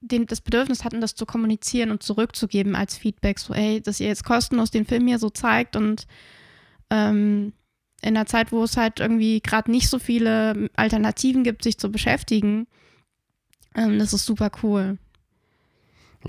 den, 0.00 0.26
das 0.26 0.40
Bedürfnis 0.40 0.84
hatten, 0.84 1.00
das 1.00 1.14
zu 1.14 1.26
kommunizieren 1.26 1.90
und 1.90 2.02
zurückzugeben 2.02 2.74
als 2.74 2.96
Feedback. 2.96 3.38
So, 3.38 3.54
ey, 3.54 3.80
dass 3.80 4.00
ihr 4.00 4.08
jetzt 4.08 4.24
kostenlos 4.24 4.70
den 4.70 4.84
Film 4.84 5.06
hier 5.06 5.18
so 5.18 5.30
zeigt 5.30 5.76
und 5.76 6.06
ähm, 6.90 7.52
in 8.02 8.16
einer 8.16 8.26
Zeit, 8.26 8.50
wo 8.50 8.64
es 8.64 8.76
halt 8.76 8.98
irgendwie 8.98 9.40
gerade 9.40 9.70
nicht 9.70 9.88
so 9.88 9.98
viele 9.98 10.70
Alternativen 10.74 11.44
gibt, 11.44 11.62
sich 11.62 11.78
zu 11.78 11.90
beschäftigen, 11.90 12.66
ähm, 13.76 13.98
das 13.98 14.12
ist 14.12 14.26
super 14.26 14.50
cool. 14.62 14.98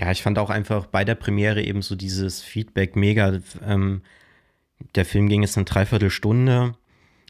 Ja, 0.00 0.10
ich 0.10 0.22
fand 0.22 0.38
auch 0.38 0.50
einfach 0.50 0.86
bei 0.86 1.04
der 1.04 1.14
Premiere 1.14 1.62
eben 1.62 1.82
so 1.82 1.94
dieses 1.94 2.42
Feedback 2.42 2.96
mega. 2.96 3.40
Ähm, 3.64 4.02
der 4.94 5.04
Film 5.04 5.28
ging 5.28 5.42
jetzt 5.42 5.56
eine 5.56 5.64
Dreiviertelstunde 5.64 6.76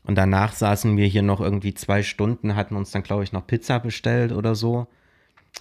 und 0.07 0.17
danach 0.17 0.53
saßen 0.53 0.97
wir 0.97 1.07
hier 1.07 1.23
noch 1.23 1.41
irgendwie 1.41 1.75
zwei 1.75 2.03
Stunden, 2.03 2.57
hatten 2.57 2.77
uns 2.77 2.91
dann, 2.91 3.03
glaube 3.03 3.25
ich, 3.25 3.33
noch 3.33 3.47
Pizza 3.47 3.81
bestellt 3.81 4.33
oder 4.33 4.55
so. 4.55 4.87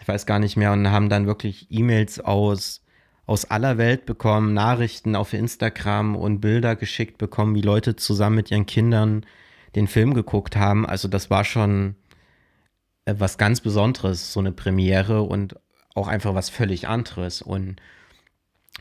Ich 0.02 0.08
weiß 0.08 0.26
gar 0.26 0.40
nicht 0.40 0.58
mehr 0.58 0.74
und 0.74 0.90
haben 0.92 1.10
dann 1.10 1.28
wirklich 1.28 1.68
E-Mails 1.70 2.20
aus, 2.20 2.84
aus 3.26 3.46
aller 3.46 3.78
Welt 3.78 4.06
bekommen, 4.06 4.54
Nachrichten 4.54 5.16
auf 5.16 5.34
Instagram 5.34 6.16
und 6.16 6.42
Bilder 6.42 6.76
geschickt 6.76 7.18
bekommen, 7.18 7.56
wie 7.56 7.62
Leute 7.62 7.96
zusammen 7.96 8.36
mit 8.38 8.52
ihren 8.52 8.66
Kindern 8.66 9.26
den 9.76 9.88
Film 9.88 10.14
geguckt 10.14 10.58
haben. 10.58 10.86
Also 10.86 11.08
das 11.08 11.30
war 11.30 11.46
schon 11.46 11.96
äh, 13.06 13.16
was 13.18 13.38
ganz 13.38 13.62
Besonderes, 13.62 14.34
so 14.34 14.42
eine 14.42 14.52
Premiere 14.52 15.22
und 15.22 15.56
auch 15.96 16.08
einfach 16.08 16.36
was 16.36 16.50
völlig 16.50 16.88
anderes. 16.88 17.42
Und 17.42 17.78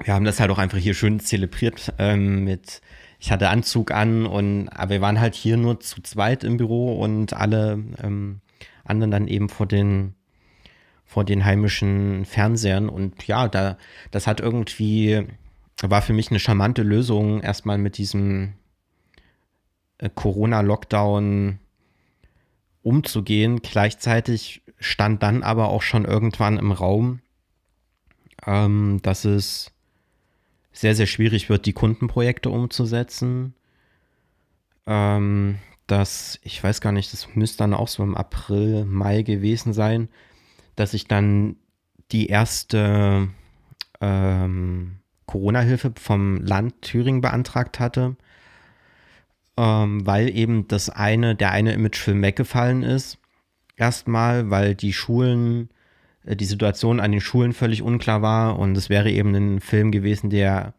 wir 0.03 0.15
haben 0.15 0.25
das 0.25 0.41
halt 0.41 0.51
auch 0.51 0.59
einfach 0.59 0.79
hier 0.79 0.95
schön 0.95 1.21
zelebriert 1.21 1.95
ähm, 1.99 2.43
mit 2.45 2.81
ich 3.23 3.31
hatte 3.31 3.51
Anzug 3.51 3.93
an 3.93 4.27
und 4.27 4.69
aber 4.69 4.91
wir 4.91 5.01
waren 5.01 5.21
halt 5.21 5.37
hier 5.37 5.57
nur 5.57 5.79
zu 5.79 6.03
zweit 6.03 6.43
im 6.43 6.57
Büro 6.57 7.01
und 7.01 7.35
alle 7.35 7.75
ähm, 8.03 8.41
anderen 8.83 9.13
dann 9.13 9.29
eben 9.29 9.49
vor 9.49 9.67
den 9.67 10.17
vor 11.05 11.25
den 11.25 11.45
heimischen 11.45 12.25
Fernsehern 12.25 12.89
und 12.89 13.25
ja, 13.29 13.47
da 13.47 13.79
das 14.11 14.27
hat 14.27 14.41
irgendwie 14.41 15.25
war 15.81 16.03
für 16.03 16.13
mich 16.13 16.31
eine 16.31 16.41
charmante 16.41 16.83
Lösung 16.83 17.41
erstmal 17.41 17.79
mit 17.79 17.97
diesem 17.97 18.55
äh, 19.99 20.11
Corona-Lockdown 20.13 21.61
umzugehen. 22.83 23.63
Gleichzeitig 23.63 24.63
stand 24.81 25.23
dann 25.23 25.45
aber 25.45 25.69
auch 25.69 25.83
schon 25.83 26.05
irgendwann 26.05 26.59
im 26.59 26.73
Raum, 26.73 27.21
ähm, 28.45 28.99
dass 29.03 29.25
es 29.25 29.72
sehr, 30.73 30.95
sehr 30.95 31.07
schwierig 31.07 31.49
wird, 31.49 31.67
die 31.67 31.73
Kundenprojekte 31.73 32.51
umzusetzen. 32.51 33.55
Ähm, 34.87 35.59
das, 35.87 36.39
ich 36.43 36.63
weiß 36.63 36.81
gar 36.81 36.93
nicht, 36.93 37.13
das 37.13 37.35
müsste 37.35 37.59
dann 37.59 37.75
auch 37.75 37.89
so 37.89 38.03
im 38.03 38.17
April, 38.17 38.85
Mai 38.85 39.23
gewesen 39.23 39.73
sein, 39.73 40.09
dass 40.77 40.95
ich 40.95 41.07
dann 41.07 41.57
die 42.13 42.27
erste 42.27 43.29
ähm, 44.01 44.99
Corona-Hilfe 45.27 45.93
vom 45.99 46.37
Land 46.39 46.83
Thüringen 46.83 47.21
beantragt 47.21 47.81
hatte, 47.81 48.17
ähm, 49.57 50.07
weil 50.07 50.35
eben 50.35 50.69
das 50.69 50.91
eine, 50.91 51.35
der 51.35 51.53
eine 51.53 51.73
Imagefilm 51.73 52.23
weggefallen 52.23 52.83
ist. 52.83 53.19
Erstmal, 53.77 54.51
weil 54.51 54.75
die 54.75 54.93
Schulen, 54.93 55.71
die 56.25 56.45
Situation 56.45 57.01
an 57.01 57.13
den 57.13 57.21
Schulen 57.21 57.53
völlig 57.53 57.83
unklar 57.83 58.23
war 58.23 58.59
und 58.59 58.77
es 58.77 58.89
wäre 58.89 59.11
eben 59.11 59.35
ein 59.35 59.61
Film 59.61 59.91
gewesen, 59.91 60.31
der 60.31 60.75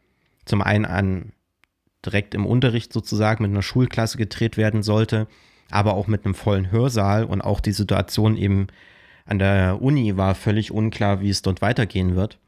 zum 0.46 0.62
einen 0.62 0.86
an 0.86 1.34
direkt 2.06 2.34
im 2.34 2.46
Unterricht 2.46 2.94
sozusagen 2.94 3.44
mit 3.44 3.52
einer 3.52 3.62
Schulklasse 3.62 4.18
gedreht 4.18 4.58
werden 4.58 4.84
sollte, 4.84 5.28
aber 5.70 5.94
auch 5.94 6.08
mit 6.08 6.26
einem 6.26 6.36
vollen 6.36 6.72
Hörsaal 6.72 7.26
und 7.26 7.42
auch 7.42 7.60
die 7.60 7.72
Situation 7.72 8.38
eben 8.38 8.68
an 9.26 9.40
der 9.40 9.82
Uni 9.82 10.18
war 10.18 10.36
völlig 10.36 10.72
unklar, 10.72 11.22
wie 11.22 11.30
es 11.30 11.42
dort 11.42 11.62
weitergehen 11.62 12.16
wird. 12.16 12.40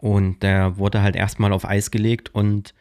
Und 0.00 0.42
der 0.42 0.78
wurde 0.78 1.02
halt 1.02 1.16
erstmal 1.16 1.52
auf 1.52 1.68
Eis 1.68 1.90
gelegt 1.90 2.34
und 2.34 2.74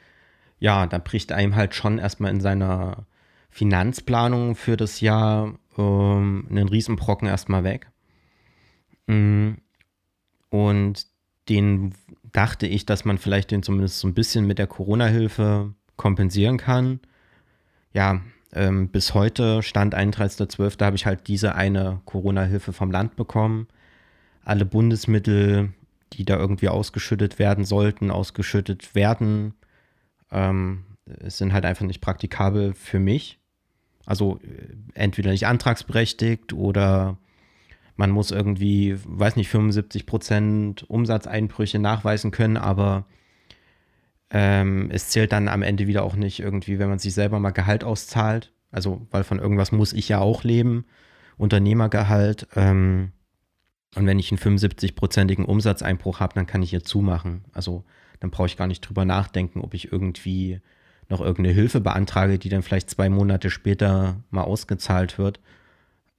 ja, 0.60 0.86
da 0.86 0.98
bricht 1.00 1.32
einem 1.32 1.56
halt 1.56 1.74
schon 1.76 1.98
erstmal 1.98 2.32
in 2.32 2.42
seiner 2.42 3.06
Finanzplanung 3.50 4.56
für 4.56 4.78
das 4.78 5.02
Jahr 5.02 5.56
ähm, 5.78 6.48
einen 6.50 6.68
Riesenbrocken 6.68 7.28
erstmal 7.28 7.64
weg. 7.64 7.91
Mm. 9.12 9.58
Und 10.50 11.06
den 11.50 11.94
dachte 12.32 12.68
ich, 12.68 12.86
dass 12.86 13.06
man 13.06 13.18
vielleicht 13.18 13.52
den 13.52 13.64
zumindest 13.64 14.00
so 14.00 14.08
ein 14.08 14.14
bisschen 14.14 14.48
mit 14.48 14.58
der 14.58 14.68
Corona-Hilfe 14.68 15.74
kompensieren 15.98 16.58
kann. 16.58 17.00
Ja, 17.94 18.22
ähm, 18.54 18.90
bis 18.90 19.14
heute, 19.14 19.64
Stand 19.64 19.96
31.12., 19.96 20.84
habe 20.84 20.96
ich 20.96 21.06
halt 21.06 21.28
diese 21.28 21.56
eine 21.56 22.02
Corona-Hilfe 22.06 22.74
vom 22.74 22.92
Land 22.92 23.16
bekommen. 23.16 23.68
Alle 24.44 24.66
Bundesmittel, 24.66 25.74
die 26.14 26.26
da 26.26 26.38
irgendwie 26.38 26.70
ausgeschüttet 26.70 27.40
werden 27.40 27.66
sollten, 27.66 28.12
ausgeschüttet 28.12 28.96
werden, 28.96 29.54
ähm, 30.32 30.86
sind 31.24 31.54
halt 31.54 31.66
einfach 31.66 31.86
nicht 31.86 32.02
praktikabel 32.02 32.74
für 32.74 33.00
mich. 33.00 33.40
Also 34.06 34.40
äh, 34.44 34.74
entweder 34.94 35.32
nicht 35.32 35.48
antragsberechtigt 35.48 36.54
oder 36.54 37.18
man 38.02 38.10
muss 38.10 38.32
irgendwie, 38.32 38.98
weiß 39.06 39.36
nicht, 39.36 39.50
75 39.50 40.08
Prozent 40.08 40.90
Umsatzeinbrüche 40.90 41.78
nachweisen 41.78 42.32
können, 42.32 42.58
aber 42.58 43.06
ähm, 44.32 44.90
es 44.92 45.10
zählt 45.10 45.32
dann 45.32 45.48
am 45.48 45.62
Ende 45.62 45.86
wieder 45.86 46.02
auch 46.02 46.16
nicht 46.16 46.40
irgendwie, 46.40 46.80
wenn 46.80 46.90
man 46.90 46.98
sich 46.98 47.14
selber 47.14 47.40
mal 47.40 47.52
Gehalt 47.52 47.84
auszahlt. 47.84 48.54
Also, 48.72 49.06
weil 49.12 49.24
von 49.24 49.38
irgendwas 49.38 49.72
muss 49.72 49.94
ich 49.94 50.10
ja 50.10 50.18
auch 50.18 50.44
leben. 50.44 50.86
Unternehmergehalt. 51.38 52.48
Ähm, 52.56 53.12
und 53.94 54.08
wenn 54.08 54.18
ich 54.18 54.32
einen 54.32 54.40
75-prozentigen 54.40 55.46
Umsatzeinbruch 55.46 56.20
habe, 56.20 56.34
dann 56.34 56.48
kann 56.48 56.64
ich 56.64 56.72
hier 56.72 56.84
zumachen. 56.84 57.46
Also, 57.54 57.84
dann 58.20 58.32
brauche 58.32 58.48
ich 58.48 58.58
gar 58.58 58.66
nicht 58.66 58.82
drüber 58.82 59.06
nachdenken, 59.06 59.62
ob 59.62 59.76
ich 59.76 59.92
irgendwie 59.92 60.60
noch 61.08 61.22
irgendeine 61.22 61.54
Hilfe 61.54 61.82
beantrage, 61.82 62.40
die 62.40 62.50
dann 62.50 62.64
vielleicht 62.64 62.90
zwei 62.90 63.10
Monate 63.10 63.52
später 63.52 64.24
mal 64.32 64.42
ausgezahlt 64.42 65.20
wird. 65.20 65.40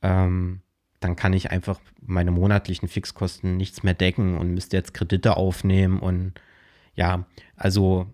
Ähm, 0.00 0.60
dann 1.04 1.16
kann 1.16 1.32
ich 1.32 1.50
einfach 1.50 1.80
meine 2.00 2.30
monatlichen 2.30 2.88
Fixkosten 2.88 3.56
nichts 3.56 3.82
mehr 3.82 3.94
decken 3.94 4.38
und 4.38 4.54
müsste 4.54 4.76
jetzt 4.76 4.94
Kredite 4.94 5.36
aufnehmen 5.36 5.98
und 5.98 6.34
ja, 6.94 7.24
also 7.56 8.06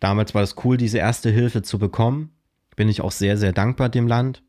damals 0.00 0.34
war 0.34 0.42
es 0.42 0.56
cool, 0.64 0.76
diese 0.76 0.98
erste 0.98 1.30
Hilfe 1.30 1.62
zu 1.62 1.78
bekommen. 1.78 2.30
Bin 2.76 2.88
ich 2.88 3.00
auch 3.00 3.12
sehr, 3.12 3.36
sehr 3.36 3.52
dankbar 3.52 3.88
dem 3.88 4.08
Land. 4.08 4.42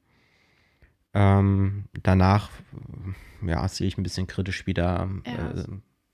Ähm, 1.13 1.85
danach, 2.03 2.49
ja, 3.45 3.67
sehe 3.67 3.87
ich 3.87 3.97
ein 3.97 4.03
bisschen 4.03 4.27
kritisch, 4.27 4.65
wie 4.65 4.73
da 4.73 5.07
ja, 5.25 5.51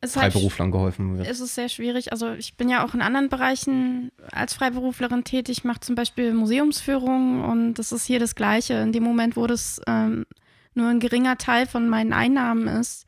äh, 0.02 0.08
Freiberuflern 0.08 0.68
halt, 0.68 0.74
geholfen 0.74 1.18
wird. 1.18 1.28
Es 1.28 1.40
ist 1.40 1.56
sehr 1.56 1.70
schwierig. 1.70 2.12
Also 2.12 2.34
ich 2.34 2.58
bin 2.58 2.70
ja 2.70 2.86
auch 2.86 2.94
in 2.94 3.02
anderen 3.02 3.30
Bereichen 3.30 4.12
als 4.32 4.54
Freiberuflerin 4.54 5.24
tätig, 5.24 5.64
mache 5.64 5.80
zum 5.80 5.96
Beispiel 5.96 6.34
Museumsführungen 6.34 7.44
und 7.44 7.76
das 7.76 7.92
ist 7.92 8.06
hier 8.06 8.20
das 8.20 8.36
Gleiche. 8.36 8.76
In 8.76 8.92
dem 8.92 9.04
Moment, 9.04 9.38
wo 9.38 9.48
das 9.48 9.80
ähm, 9.88 10.26
nur 10.74 10.90
ein 10.90 11.00
geringer 11.00 11.38
Teil 11.38 11.68
von 11.68 11.90
meinen 11.90 12.14
Einnahmen 12.14 12.68
ist, 12.68 13.06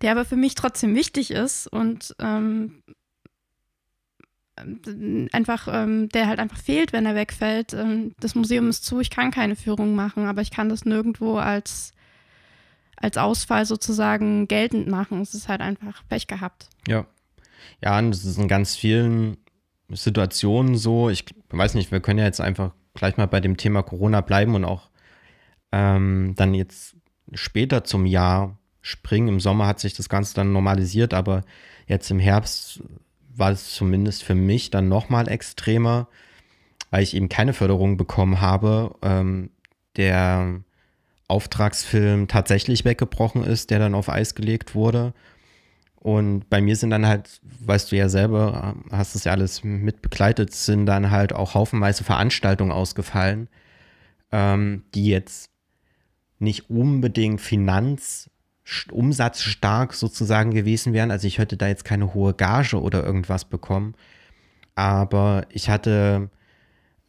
der 0.00 0.12
aber 0.12 0.24
für 0.24 0.36
mich 0.36 0.54
trotzdem 0.54 0.94
wichtig 0.94 1.30
ist 1.30 1.66
und 1.66 2.14
ähm, 2.18 2.82
einfach, 5.32 5.68
ähm, 5.70 6.08
der 6.10 6.28
halt 6.28 6.38
einfach 6.38 6.58
fehlt, 6.58 6.92
wenn 6.92 7.06
er 7.06 7.14
wegfällt. 7.14 7.72
Ähm, 7.72 8.14
das 8.20 8.34
Museum 8.34 8.68
ist 8.68 8.84
zu, 8.84 9.00
ich 9.00 9.10
kann 9.10 9.30
keine 9.30 9.56
Führung 9.56 9.94
machen, 9.94 10.26
aber 10.26 10.42
ich 10.42 10.50
kann 10.50 10.68
das 10.68 10.84
nirgendwo 10.84 11.38
als, 11.38 11.92
als 12.96 13.16
Ausfall 13.16 13.64
sozusagen 13.64 14.48
geltend 14.48 14.88
machen. 14.88 15.20
Es 15.20 15.34
ist 15.34 15.48
halt 15.48 15.60
einfach 15.60 16.02
Pech 16.08 16.26
gehabt. 16.26 16.68
Ja. 16.86 17.06
Ja, 17.80 17.98
und 17.98 18.10
das 18.10 18.24
ist 18.24 18.38
in 18.38 18.48
ganz 18.48 18.74
vielen 18.74 19.36
Situationen 19.88 20.76
so. 20.76 21.10
Ich 21.10 21.24
weiß 21.50 21.74
nicht, 21.74 21.92
wir 21.92 22.00
können 22.00 22.18
ja 22.18 22.24
jetzt 22.24 22.40
einfach 22.40 22.72
gleich 22.94 23.16
mal 23.16 23.26
bei 23.26 23.40
dem 23.40 23.56
Thema 23.56 23.82
Corona 23.82 24.20
bleiben 24.20 24.54
und 24.54 24.64
auch 24.64 24.90
ähm, 25.72 26.34
dann 26.36 26.54
jetzt 26.54 26.96
später 27.32 27.84
zum 27.84 28.06
Jahr 28.06 28.58
springen. 28.80 29.28
Im 29.28 29.40
Sommer 29.40 29.66
hat 29.66 29.80
sich 29.80 29.94
das 29.94 30.08
Ganze 30.08 30.34
dann 30.34 30.52
normalisiert, 30.52 31.14
aber 31.14 31.42
jetzt 31.86 32.10
im 32.10 32.18
Herbst 32.18 32.82
war 33.34 33.50
es 33.50 33.74
zumindest 33.74 34.22
für 34.22 34.34
mich 34.34 34.70
dann 34.70 34.88
nochmal 34.88 35.28
extremer, 35.28 36.08
weil 36.90 37.02
ich 37.02 37.14
eben 37.14 37.28
keine 37.28 37.54
Förderung 37.54 37.96
bekommen 37.96 38.40
habe. 38.40 38.94
Ähm, 39.02 39.50
der 39.96 40.60
Auftragsfilm 41.28 42.28
tatsächlich 42.28 42.84
weggebrochen 42.84 43.42
ist, 43.44 43.70
der 43.70 43.78
dann 43.78 43.94
auf 43.94 44.10
Eis 44.10 44.34
gelegt 44.34 44.74
wurde. 44.74 45.14
Und 45.96 46.50
bei 46.50 46.60
mir 46.60 46.74
sind 46.76 46.90
dann 46.90 47.06
halt, 47.06 47.40
weißt 47.60 47.92
du 47.92 47.96
ja 47.96 48.08
selber, 48.08 48.74
hast 48.90 49.14
es 49.14 49.24
ja 49.24 49.32
alles 49.32 49.62
mit 49.62 50.02
begleitet, 50.02 50.52
sind 50.52 50.84
dann 50.86 51.12
halt 51.12 51.32
auch 51.32 51.54
haufenweise 51.54 52.02
Veranstaltungen 52.02 52.72
ausgefallen, 52.72 53.48
ähm, 54.32 54.82
die 54.94 55.06
jetzt 55.06 55.51
nicht 56.42 56.70
unbedingt 56.70 57.40
finanzumsatzstark 57.40 59.94
sozusagen 59.94 60.52
gewesen 60.52 60.92
wären. 60.92 61.10
Also 61.10 61.26
ich 61.26 61.38
hätte 61.38 61.56
da 61.56 61.68
jetzt 61.68 61.84
keine 61.84 62.14
hohe 62.14 62.34
Gage 62.34 62.80
oder 62.80 63.04
irgendwas 63.04 63.44
bekommen. 63.44 63.94
Aber 64.74 65.46
ich 65.50 65.68
hatte 65.68 66.30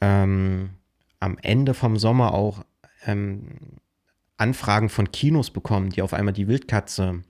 ähm, 0.01 0.71
am 1.19 1.37
Ende 1.41 1.73
vom 1.73 1.97
Sommer 1.97 2.33
auch 2.33 2.65
ähm, 3.05 3.47
Anfragen 4.37 4.89
von 4.89 5.11
Kinos 5.11 5.51
bekommen, 5.51 5.89
die 5.89 6.01
auf 6.01 6.13
einmal 6.13 6.33
die 6.33 6.47
Wildkatze 6.47 7.21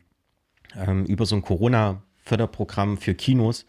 ähm, 0.76 1.06
über 1.06 1.26
so 1.26 1.36
ein 1.36 1.42
Corona-Förderprogramm 1.42 2.98
für 2.98 3.14
Kinos 3.14 3.66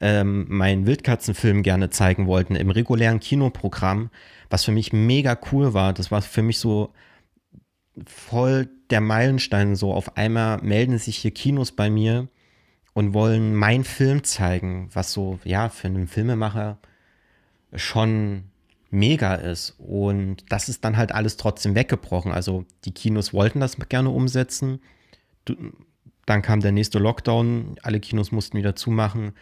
ähm, 0.00 0.46
meinen 0.48 0.86
Wildkatzenfilm 0.86 1.62
gerne 1.62 1.90
zeigen 1.90 2.26
wollten 2.26 2.54
im 2.54 2.70
regulären 2.70 3.20
Kinoprogramm, 3.20 4.10
was 4.48 4.64
für 4.64 4.72
mich 4.72 4.92
mega 4.92 5.38
cool 5.50 5.74
war. 5.74 5.92
Das 5.92 6.10
war 6.10 6.22
für 6.22 6.42
mich 6.42 6.58
so 6.58 6.92
voll 8.06 8.68
der 8.90 9.00
Meilenstein 9.00 9.76
so. 9.76 9.92
Auf 9.92 10.16
einmal 10.16 10.58
melden 10.62 10.98
sich 10.98 11.16
hier 11.16 11.30
Kinos 11.30 11.72
bei 11.72 11.90
mir 11.90 12.28
und 12.94 13.14
wollen 13.14 13.54
meinen 13.54 13.84
Film 13.84 14.24
zeigen, 14.24 14.88
was 14.92 15.12
so, 15.12 15.38
ja, 15.44 15.68
für 15.68 15.88
einen 15.88 16.08
Filmemacher 16.08 16.78
schon 17.74 18.44
mega 18.90 19.34
ist. 19.34 19.76
Und 19.78 20.44
das 20.48 20.68
ist 20.68 20.84
dann 20.84 20.96
halt 20.96 21.12
alles 21.12 21.36
trotzdem 21.36 21.74
weggebrochen. 21.74 22.32
Also 22.32 22.64
die 22.84 22.92
Kinos 22.92 23.32
wollten 23.32 23.60
das 23.60 23.76
gerne 23.88 24.10
umsetzen. 24.10 24.80
Dann 26.26 26.42
kam 26.42 26.60
der 26.60 26.72
nächste 26.72 26.98
Lockdown, 26.98 27.76
alle 27.82 28.00
Kinos 28.00 28.32
mussten 28.32 28.58
wieder 28.58 28.74
zumachen. 28.76 29.32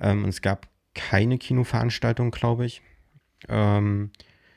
Ähm, 0.00 0.24
es 0.24 0.42
gab 0.42 0.68
keine 0.94 1.38
Kinoveranstaltung, 1.38 2.30
glaube 2.30 2.66
ich. 2.66 2.82
Ähm, 3.48 4.10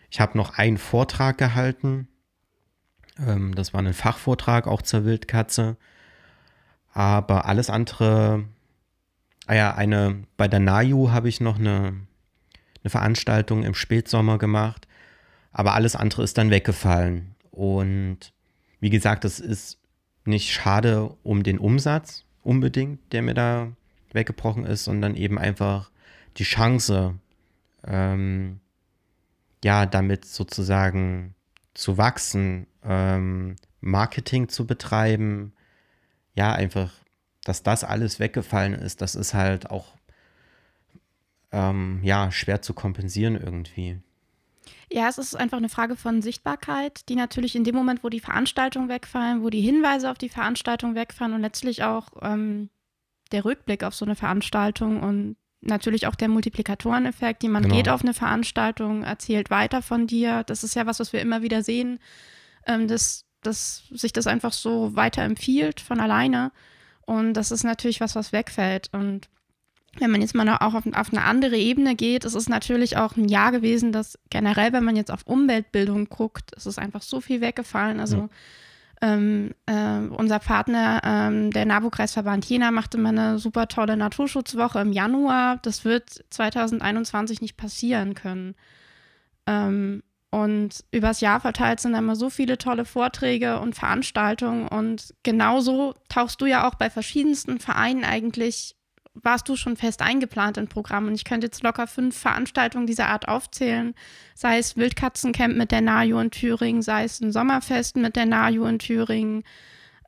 ich 0.10 0.20
habe 0.20 0.38
noch 0.38 0.58
einen 0.58 0.78
Vortrag 0.78 1.38
gehalten 1.38 2.08
ähm, 3.20 3.56
das 3.56 3.74
war 3.74 3.82
ein 3.82 3.94
Fachvortrag 3.94 4.68
auch 4.68 4.82
zur 4.82 5.06
Wildkatze. 5.06 5.78
Aber 6.94 7.46
alles 7.46 7.70
andere, 7.70 8.46
ah 9.48 9.54
ja, 9.56 9.76
eine, 9.76 10.24
bei 10.38 10.48
der 10.48 10.60
NAJU 10.60 11.12
habe 11.12 11.30
ich 11.30 11.42
noch 11.42 11.58
eine, 11.58 11.94
eine 12.84 12.90
Veranstaltung 12.90 13.64
im 13.64 13.74
Spätsommer 13.74 14.38
gemacht. 14.38 14.88
Aber 15.52 15.74
alles 15.74 15.96
andere 15.96 16.24
ist 16.24 16.38
dann 16.38 16.50
weggefallen. 16.50 17.36
Und 17.52 18.34
wie 18.80 18.90
gesagt, 18.90 19.24
das 19.24 19.40
ist 19.40 19.80
nicht 20.26 20.52
schade 20.52 21.16
um 21.24 21.44
den 21.44 21.60
Umsatz 21.60 22.26
unbedingt, 22.44 23.00
der 23.14 23.22
mir 23.22 23.34
da 23.34 23.72
weggebrochen 24.12 24.66
ist, 24.66 24.84
sondern 24.84 25.16
eben 25.16 25.38
einfach 25.38 25.92
die 26.38 26.44
Chance, 26.44 27.16
ähm, 27.86 28.60
ja, 29.64 29.86
damit 29.86 30.26
sozusagen 30.26 31.36
zu 31.74 31.98
wachsen, 31.98 32.68
ähm, 32.84 33.56
Marketing 33.82 34.50
zu 34.50 34.66
betreiben. 34.66 35.54
Ja, 36.36 36.54
einfach, 36.54 36.92
dass 37.44 37.64
das 37.64 37.84
alles 37.84 38.20
weggefallen 38.20 38.74
ist, 38.74 39.02
das 39.02 39.16
ist 39.16 39.34
halt 39.34 39.70
auch 39.70 39.96
ähm, 41.52 42.00
ja 42.04 42.32
schwer 42.32 42.62
zu 42.62 42.74
kompensieren 42.74 43.36
irgendwie. 43.36 44.00
Ja, 44.92 45.08
es 45.10 45.18
ist 45.18 45.36
einfach 45.36 45.58
eine 45.58 45.70
Frage 45.70 45.96
von 45.96 46.22
Sichtbarkeit, 46.22 47.10
die 47.10 47.16
natürlich 47.16 47.56
in 47.56 47.64
dem 47.64 47.76
Moment, 47.76 48.04
wo 48.04 48.10
die 48.10 48.20
Veranstaltungen 48.20 48.90
wegfallen, 48.90 49.44
wo 49.44 49.50
die 49.50 49.62
Hinweise 49.62 50.10
auf 50.12 50.18
die 50.18 50.30
Veranstaltung 50.30 50.96
wegfallen 50.96 51.34
und 51.34 51.42
letztlich 51.42 51.84
auch 51.84 52.10
ähm, 52.22 52.70
der 53.32 53.46
Rückblick 53.46 53.84
auf 53.84 53.96
so 53.96 54.06
eine 54.06 54.16
Veranstaltung 54.16 55.02
und 55.02 55.36
natürlich 55.66 56.08
auch 56.08 56.16
der 56.16 56.28
Multiplikatoreneffekt. 56.30 57.44
Jemand 57.44 57.66
genau. 57.66 57.76
geht 57.76 57.90
auf 57.90 58.02
eine 58.02 58.14
Veranstaltung, 58.14 59.04
erzählt 59.04 59.50
weiter 59.50 59.82
von 59.82 60.08
dir. 60.08 60.44
Das 60.44 60.64
ist 60.64 60.76
ja 60.76 60.86
was, 60.86 61.00
was 61.00 61.14
wir 61.14 61.22
immer 61.22 61.42
wieder 61.42 61.64
sehen, 61.64 62.00
ähm, 62.66 62.88
dass, 62.88 63.26
dass 63.42 63.84
sich 63.92 64.14
das 64.14 64.28
einfach 64.28 64.54
so 64.54 64.96
weiterempfiehlt 64.96 65.80
von 65.80 66.00
alleine. 66.00 66.52
Und 67.02 67.34
das 67.34 67.52
ist 67.52 67.64
natürlich 67.64 68.02
was, 68.02 68.16
was 68.16 68.32
wegfällt. 68.32 68.90
Und 68.94 69.30
wenn 70.00 70.12
man 70.12 70.22
jetzt 70.22 70.36
mal 70.36 70.48
auch 70.50 70.74
auf, 70.74 70.86
auf, 70.94 71.14
eine 71.14 71.24
andere 71.24 71.58
Ebene 71.58 71.96
geht, 71.96 72.26
es 72.26 72.36
ist 72.36 72.50
natürlich 72.50 72.98
auch 72.98 73.16
ein 73.16 73.28
Jahr 73.28 73.52
gewesen, 73.52 73.92
dass 73.92 74.18
generell, 74.30 74.74
wenn 74.74 74.84
man 74.84 74.96
jetzt 74.96 75.12
auf 75.12 75.28
Umweltbildung 75.28 76.10
guckt, 76.10 76.52
es 76.56 76.66
ist 76.66 76.80
einfach 76.80 77.02
so 77.02 77.22
viel 77.22 77.42
weggefallen. 77.42 78.00
Also 78.00 78.18
ja. 78.18 78.30
Ähm, 79.04 79.54
äh, 79.66 79.98
unser 80.16 80.40
Partner, 80.40 81.02
ähm, 81.04 81.52
der 81.52 81.66
NABU-Kreisverband 81.66 82.46
Jena, 82.46 82.72
machte 82.72 82.98
mal 82.98 83.10
eine 83.10 83.38
super 83.38 83.68
tolle 83.68 83.98
Naturschutzwoche 83.98 84.80
im 84.80 84.94
Januar. 84.94 85.58
Das 85.62 85.84
wird 85.84 86.24
2021 86.30 87.42
nicht 87.42 87.58
passieren 87.58 88.14
können. 88.14 88.56
Ähm, 89.46 90.04
und 90.32 90.86
übers 90.92 91.20
Jahr 91.20 91.42
verteilt 91.42 91.82
sind 91.82 91.96
immer 91.96 92.16
so 92.16 92.30
viele 92.30 92.58
tolle 92.58 92.86
Vorträge 92.86 93.60
und 93.60 93.76
Veranstaltungen. 93.76 94.70
Und 94.70 95.14
genauso 95.24 95.96
tauchst 96.08 96.40
du 96.40 96.46
ja 96.46 96.66
auch 96.66 96.76
bei 96.76 96.90
verschiedensten 96.90 97.60
Vereinen 97.60 98.06
eigentlich 98.06 98.78
warst 99.16 99.48
du 99.48 99.56
schon 99.56 99.78
fest 99.78 100.02
eingeplant 100.02 100.58
im 100.58 100.68
Programm. 100.68 101.08
Und 101.08 101.16
ich 101.16 101.26
könnte 101.26 101.48
jetzt 101.48 101.64
locker 101.64 101.88
fünf 101.88 102.18
Veranstaltungen 102.18 102.88
dieser 102.88 103.08
Art 103.10 103.28
aufzählen. 103.28 103.94
Sei 104.34 104.58
es 104.58 104.76
Wildkatzencamp 104.76 105.56
mit 105.56 105.72
der 105.72 105.82
NAJU 105.82 106.20
in 106.20 106.32
Thüringen, 106.32 106.82
sei 106.82 107.04
es 107.04 107.22
ein 107.22 107.32
Sommerfest 107.32 107.96
mit 107.96 108.16
der 108.16 108.26
NAJU 108.26 108.66
in 108.66 108.80
Thüringen, 108.80 109.44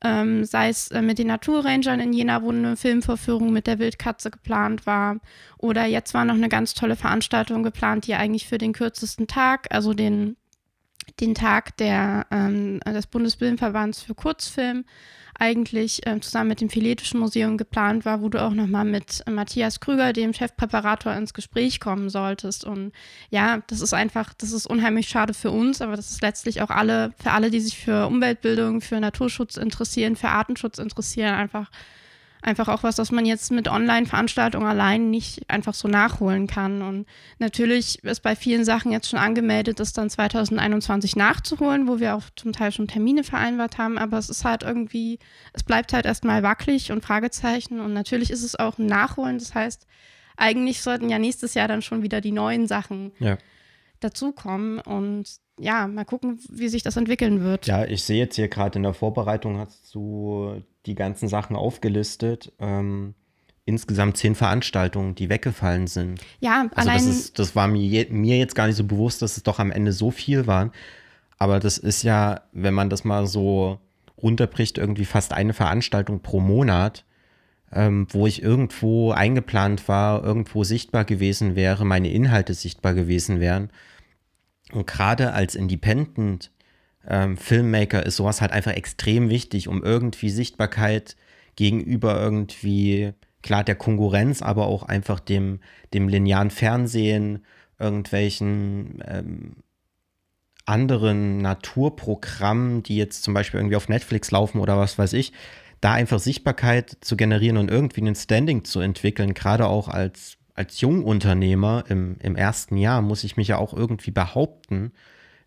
ähm, 0.04 0.44
sei 0.44 0.70
es 0.70 0.90
äh, 0.90 1.02
mit 1.02 1.20
den 1.20 1.28
Naturrangern 1.28 2.00
in 2.00 2.14
Jena, 2.14 2.42
wo 2.42 2.50
eine 2.50 2.76
Filmvorführung 2.76 3.52
mit 3.54 3.68
der 3.68 3.80
Wildkatze 3.80 4.32
geplant 4.32 4.86
war. 4.86 5.18
Oder 5.58 5.86
jetzt 5.86 6.14
war 6.14 6.26
noch 6.26 6.36
eine 6.36 6.50
ganz 6.50 6.74
tolle 6.74 6.96
Veranstaltung 6.96 7.64
geplant, 7.64 8.08
die 8.08 8.16
eigentlich 8.16 8.48
für 8.48 8.58
den 8.58 8.74
kürzesten 8.74 9.28
Tag, 9.28 9.68
also 9.70 9.94
den, 9.94 10.36
den 11.20 11.36
Tag 11.36 11.78
der, 11.78 12.26
ähm, 12.32 12.80
des 12.86 13.08
Bundesfilmverbands 13.08 14.02
für 14.02 14.16
Kurzfilm, 14.16 14.86
eigentlich 15.40 16.06
äh, 16.08 16.20
zusammen 16.20 16.50
mit 16.50 16.62
dem 16.62 16.70
Philetischen 16.70 17.20
Museum 17.20 17.58
geplant 17.58 18.06
war, 18.06 18.22
wo 18.22 18.30
du 18.30 18.42
auch 18.42 18.52
nochmal 18.52 18.86
mit 18.86 19.24
Matthias 19.30 19.80
Krüger, 19.80 20.14
dem 20.14 20.34
Chefpräparator, 20.34 21.14
ins 21.14 21.34
Gespräch 21.34 21.80
kommen 21.80 22.10
solltest. 22.10 22.64
Und 22.64 22.94
ja, 23.30 23.62
das 23.68 23.82
ist 23.82 23.94
einfach, 23.94 24.34
das 24.34 24.52
ist 24.52 24.66
unheimlich 24.66 25.10
schade 25.10 25.34
für 25.34 25.52
uns, 25.52 25.82
aber 25.82 25.96
das 25.96 26.12
ist 26.12 26.22
letztlich 26.22 26.62
auch 26.62 26.70
alle, 26.70 27.14
für 27.22 27.32
alle, 27.32 27.52
die 27.52 27.60
sich 27.60 27.78
für 27.78 28.08
Umweltbildung, 28.08 28.82
für 28.82 29.00
Naturschutz 29.00 29.58
interessieren, 29.58 30.16
für 30.16 30.30
Artenschutz 30.30 30.78
interessieren, 30.78 31.36
einfach 31.36 31.70
einfach 32.46 32.68
auch 32.68 32.84
was, 32.84 32.98
was 32.98 33.12
man 33.12 33.26
jetzt 33.26 33.52
mit 33.52 33.68
Online-Veranstaltungen 33.68 34.68
allein 34.68 35.10
nicht 35.10 35.50
einfach 35.50 35.74
so 35.74 35.88
nachholen 35.88 36.48
kann. 36.48 36.82
Und 36.82 37.06
natürlich 37.40 38.04
ist 38.04 38.22
bei 38.22 38.36
vielen 38.36 38.64
Sachen 38.64 38.92
jetzt 38.92 39.10
schon 39.10 39.20
angemeldet, 39.20 39.80
das 39.80 39.94
dann 39.94 40.10
2021 40.10 41.16
nachzuholen, 41.16 41.88
wo 41.88 42.00
wir 42.00 42.16
auch 42.16 42.24
zum 42.36 42.54
Teil 42.54 42.72
schon 42.72 42.88
Termine 42.88 43.24
vereinbart 43.24 43.78
haben. 43.78 43.98
Aber 43.98 44.18
es 44.18 44.30
ist 44.30 44.46
halt 44.46 44.64
irgendwie, 44.64 45.20
es 45.54 45.64
bleibt 45.64 45.92
halt 45.92 46.06
erstmal 46.06 46.44
wackelig 46.44 46.92
und 46.92 47.04
Fragezeichen. 47.04 47.80
Und 47.80 47.94
natürlich 47.94 48.30
ist 48.30 48.44
es 48.44 48.56
auch 48.56 48.78
ein 48.78 48.86
Nachholen. 48.86 49.40
Das 49.40 49.56
heißt, 49.56 49.88
eigentlich 50.38 50.82
sollten 50.82 51.10
ja 51.10 51.18
nächstes 51.18 51.56
Jahr 51.56 51.68
dann 51.68 51.82
schon 51.82 52.04
wieder 52.04 52.22
die 52.22 52.32
neuen 52.32 52.68
Sachen 52.68 53.12
ja. 53.20 53.38
dazukommen. 54.02 54.80
Und 54.80 55.38
ja, 55.60 55.88
mal 55.88 56.06
gucken, 56.06 56.40
wie 56.50 56.70
sich 56.70 56.84
das 56.84 56.96
entwickeln 56.96 57.42
wird. 57.42 57.66
Ja, 57.66 57.86
ich 57.86 58.04
sehe 58.04 58.20
jetzt 58.20 58.36
hier 58.36 58.50
gerade 58.50 58.78
in 58.78 58.84
der 58.84 58.94
Vorbereitung 58.94 59.58
hast 59.58 59.96
du 59.96 60.62
die 60.86 60.96
ganzen 60.96 61.28
Sachen 61.28 61.56
aufgelistet. 61.56 62.52
Ähm, 62.60 63.14
insgesamt 63.66 64.18
zehn 64.18 64.36
Veranstaltungen, 64.36 65.16
die 65.16 65.30
weggefallen 65.30 65.88
sind. 65.88 66.22
Ja, 66.40 66.68
also 66.76 66.90
allein. 66.90 67.06
Das, 67.06 67.16
ist, 67.16 67.40
das 67.40 67.56
war 67.56 67.68
mir, 67.68 68.08
mir 68.10 68.38
jetzt 68.38 68.56
gar 68.56 68.68
nicht 68.68 68.76
so 68.76 68.84
bewusst, 68.84 69.22
dass 69.22 69.38
es 69.38 69.44
doch 69.44 69.60
am 69.60 69.72
Ende 69.72 69.92
so 69.92 70.12
viel 70.12 70.48
waren. 70.48 70.72
Aber 71.38 71.60
das 71.60 71.78
ist 71.78 72.04
ja, 72.04 72.42
wenn 72.54 72.74
man 72.74 72.90
das 72.90 73.04
mal 73.04 73.28
so 73.28 73.80
runterbricht, 74.22 74.78
irgendwie 74.78 75.06
fast 75.06 75.34
eine 75.34 75.54
Veranstaltung 75.54 76.22
pro 76.22 76.40
Monat, 76.40 77.06
ähm, 77.74 78.08
wo 78.12 78.28
ich 78.28 78.42
irgendwo 78.42 79.12
eingeplant 79.12 79.88
war, 79.88 80.24
irgendwo 80.24 80.64
sichtbar 80.64 81.04
gewesen 81.04 81.56
wäre, 81.56 81.86
meine 81.86 82.12
Inhalte 82.12 82.54
sichtbar 82.54 82.94
gewesen 82.94 83.40
wären. 83.40 83.70
Und 84.72 84.88
gerade 84.88 85.34
als 85.34 85.56
Independent 85.56 86.52
ähm, 87.08 87.38
Filmmaker 87.38 88.06
ist 88.06 88.18
sowas 88.18 88.42
halt 88.42 88.52
einfach 88.52 88.74
extrem 88.74 89.30
wichtig, 89.30 89.68
um 89.68 89.84
irgendwie 89.84 90.30
Sichtbarkeit 90.30 91.16
gegenüber 91.56 92.20
irgendwie, 92.20 93.14
klar, 93.42 93.64
der 93.64 93.76
Konkurrenz, 93.76 94.42
aber 94.42 94.68
auch 94.68 94.84
einfach 94.84 95.20
dem, 95.20 95.60
dem 95.94 96.08
linearen 96.08 96.50
Fernsehen, 96.50 97.46
irgendwelchen 97.80 99.04
ähm, 99.08 99.56
anderen 100.66 101.38
Naturprogrammen, 101.38 102.84
die 102.84 102.98
jetzt 102.98 103.24
zum 103.24 103.34
Beispiel 103.34 103.60
irgendwie 103.60 103.76
auf 103.76 103.90
Netflix 103.90 104.32
laufen 104.32 104.60
oder 104.60 104.78
was 104.78 104.98
weiß 104.98 105.14
ich, 105.14 105.32
da 105.82 105.94
einfach 105.94 106.20
Sichtbarkeit 106.20 106.98
zu 107.02 107.16
generieren 107.16 107.58
und 107.58 107.70
irgendwie 107.70 108.02
ein 108.02 108.16
Standing 108.16 108.64
zu 108.64 108.80
entwickeln, 108.80 109.34
gerade 109.34 109.68
auch 109.68 109.88
als, 109.88 110.38
als 110.56 110.82
Jungunternehmer 110.82 111.84
im, 111.90 112.18
im 112.22 112.36
ersten 112.36 112.78
Jahr 112.78 113.02
muss 113.02 113.24
ich 113.24 113.38
mich 113.38 113.50
ja 113.50 113.58
auch 113.58 113.74
irgendwie 113.74 114.12
behaupten 114.12 114.92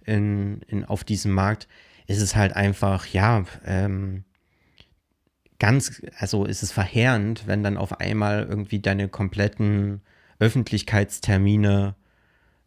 in, 0.09 0.63
in, 0.63 0.85
auf 0.85 1.05
diesem 1.05 1.33
Markt, 1.33 1.69
ist 2.07 2.23
es 2.23 2.35
halt 2.35 2.57
einfach, 2.57 3.07
ja, 3.07 3.45
ähm, 3.65 4.25
ganz, 5.59 6.03
also 6.19 6.45
ist 6.45 6.63
es 6.63 6.73
verheerend, 6.73 7.47
wenn 7.47 7.63
dann 7.63 7.77
auf 7.77 8.01
einmal 8.01 8.47
irgendwie 8.49 8.81
deine 8.81 9.09
kompletten 9.09 10.01
Öffentlichkeitstermine 10.39 11.95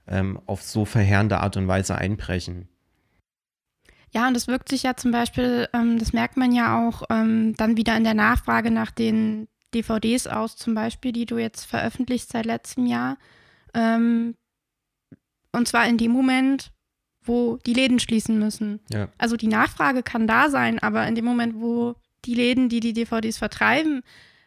ähm, 0.07 0.39
auf 0.45 0.61
so 0.61 0.85
verheerende 0.85 1.39
Art 1.39 1.57
und 1.57 1.67
Weise 1.67 1.95
einbrechen. 1.95 2.67
Ja, 4.13 4.27
und 4.27 4.33
das 4.33 4.47
wirkt 4.47 4.69
sich 4.69 4.83
ja 4.83 4.95
zum 4.95 5.11
Beispiel, 5.11 5.69
ähm, 5.73 5.97
das 5.97 6.11
merkt 6.11 6.35
man 6.35 6.51
ja 6.51 6.85
auch 6.85 7.03
ähm, 7.09 7.55
dann 7.55 7.77
wieder 7.77 7.95
in 7.95 8.03
der 8.03 8.13
Nachfrage 8.13 8.69
nach 8.69 8.91
den 8.91 9.47
DVDs 9.73 10.27
aus, 10.27 10.57
zum 10.57 10.75
Beispiel, 10.75 11.13
die 11.13 11.25
du 11.25 11.37
jetzt 11.37 11.63
veröffentlicht 11.63 12.29
seit 12.29 12.45
letztem 12.45 12.85
Jahr. 12.85 13.17
Ähm, 13.73 14.35
und 15.53 15.67
zwar 15.67 15.87
in 15.87 15.97
dem 15.97 16.11
Moment, 16.11 16.71
wo 17.23 17.57
die 17.65 17.73
Läden 17.73 17.99
schließen 17.99 18.39
müssen. 18.39 18.79
Ja. 18.91 19.07
Also 19.17 19.37
die 19.37 19.47
Nachfrage 19.47 20.03
kann 20.03 20.27
da 20.27 20.49
sein, 20.49 20.79
aber 20.79 21.07
in 21.07 21.15
dem 21.15 21.25
Moment, 21.25 21.55
wo 21.55 21.95
die 22.25 22.35
Läden, 22.35 22.69
die 22.69 22.79
die 22.79 22.93
DVDs 22.93 23.37
vertreiben, 23.37 24.03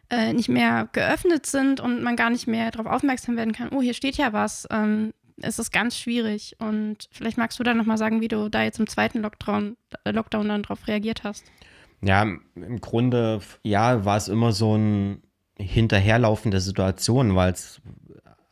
äh, 0.09 0.33
nicht 0.33 0.49
mehr 0.49 0.89
geöffnet 0.91 1.45
sind 1.45 1.79
und 1.79 2.03
man 2.03 2.15
gar 2.15 2.29
nicht 2.29 2.47
mehr 2.47 2.71
darauf 2.71 2.87
aufmerksam 2.87 3.37
werden 3.37 3.53
kann, 3.53 3.69
oh, 3.69 3.81
hier 3.81 3.93
steht 3.93 4.17
ja 4.17 4.33
was, 4.33 4.67
ähm, 4.71 5.13
ist 5.37 5.59
es 5.59 5.71
ganz 5.71 5.97
schwierig. 5.97 6.55
Und 6.59 7.09
vielleicht 7.11 7.37
magst 7.37 7.59
du 7.59 7.63
da 7.63 7.73
nochmal 7.73 7.97
sagen, 7.97 8.21
wie 8.21 8.27
du 8.27 8.49
da 8.49 8.63
jetzt 8.63 8.79
im 8.79 8.87
zweiten 8.87 9.21
Lockdown, 9.21 9.77
äh, 10.03 10.11
Lockdown 10.11 10.47
dann 10.47 10.63
darauf 10.63 10.87
reagiert 10.87 11.23
hast. 11.23 11.45
Ja, 12.01 12.21
im 12.21 12.81
Grunde, 12.81 13.41
ja, 13.63 14.05
war 14.05 14.17
es 14.17 14.27
immer 14.27 14.51
so 14.51 14.77
ein 14.77 15.23
Hinterherlaufen 15.57 16.51
der 16.51 16.61
Situation, 16.61 17.35
weil 17.35 17.53
es 17.53 17.81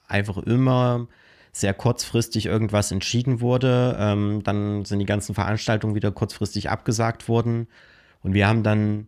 einfach 0.07 0.38
immer 0.38 1.07
sehr 1.53 1.73
kurzfristig 1.75 2.47
irgendwas 2.47 2.91
entschieden 2.91 3.39
wurde. 3.39 3.95
Ähm, 3.99 4.41
dann 4.43 4.85
sind 4.85 4.99
die 4.99 5.05
ganzen 5.05 5.35
Veranstaltungen 5.35 5.95
wieder 5.95 6.11
kurzfristig 6.11 6.69
abgesagt 6.69 7.29
worden. 7.29 7.67
Und 8.21 8.33
wir 8.33 8.47
haben 8.47 8.63
dann 8.63 9.07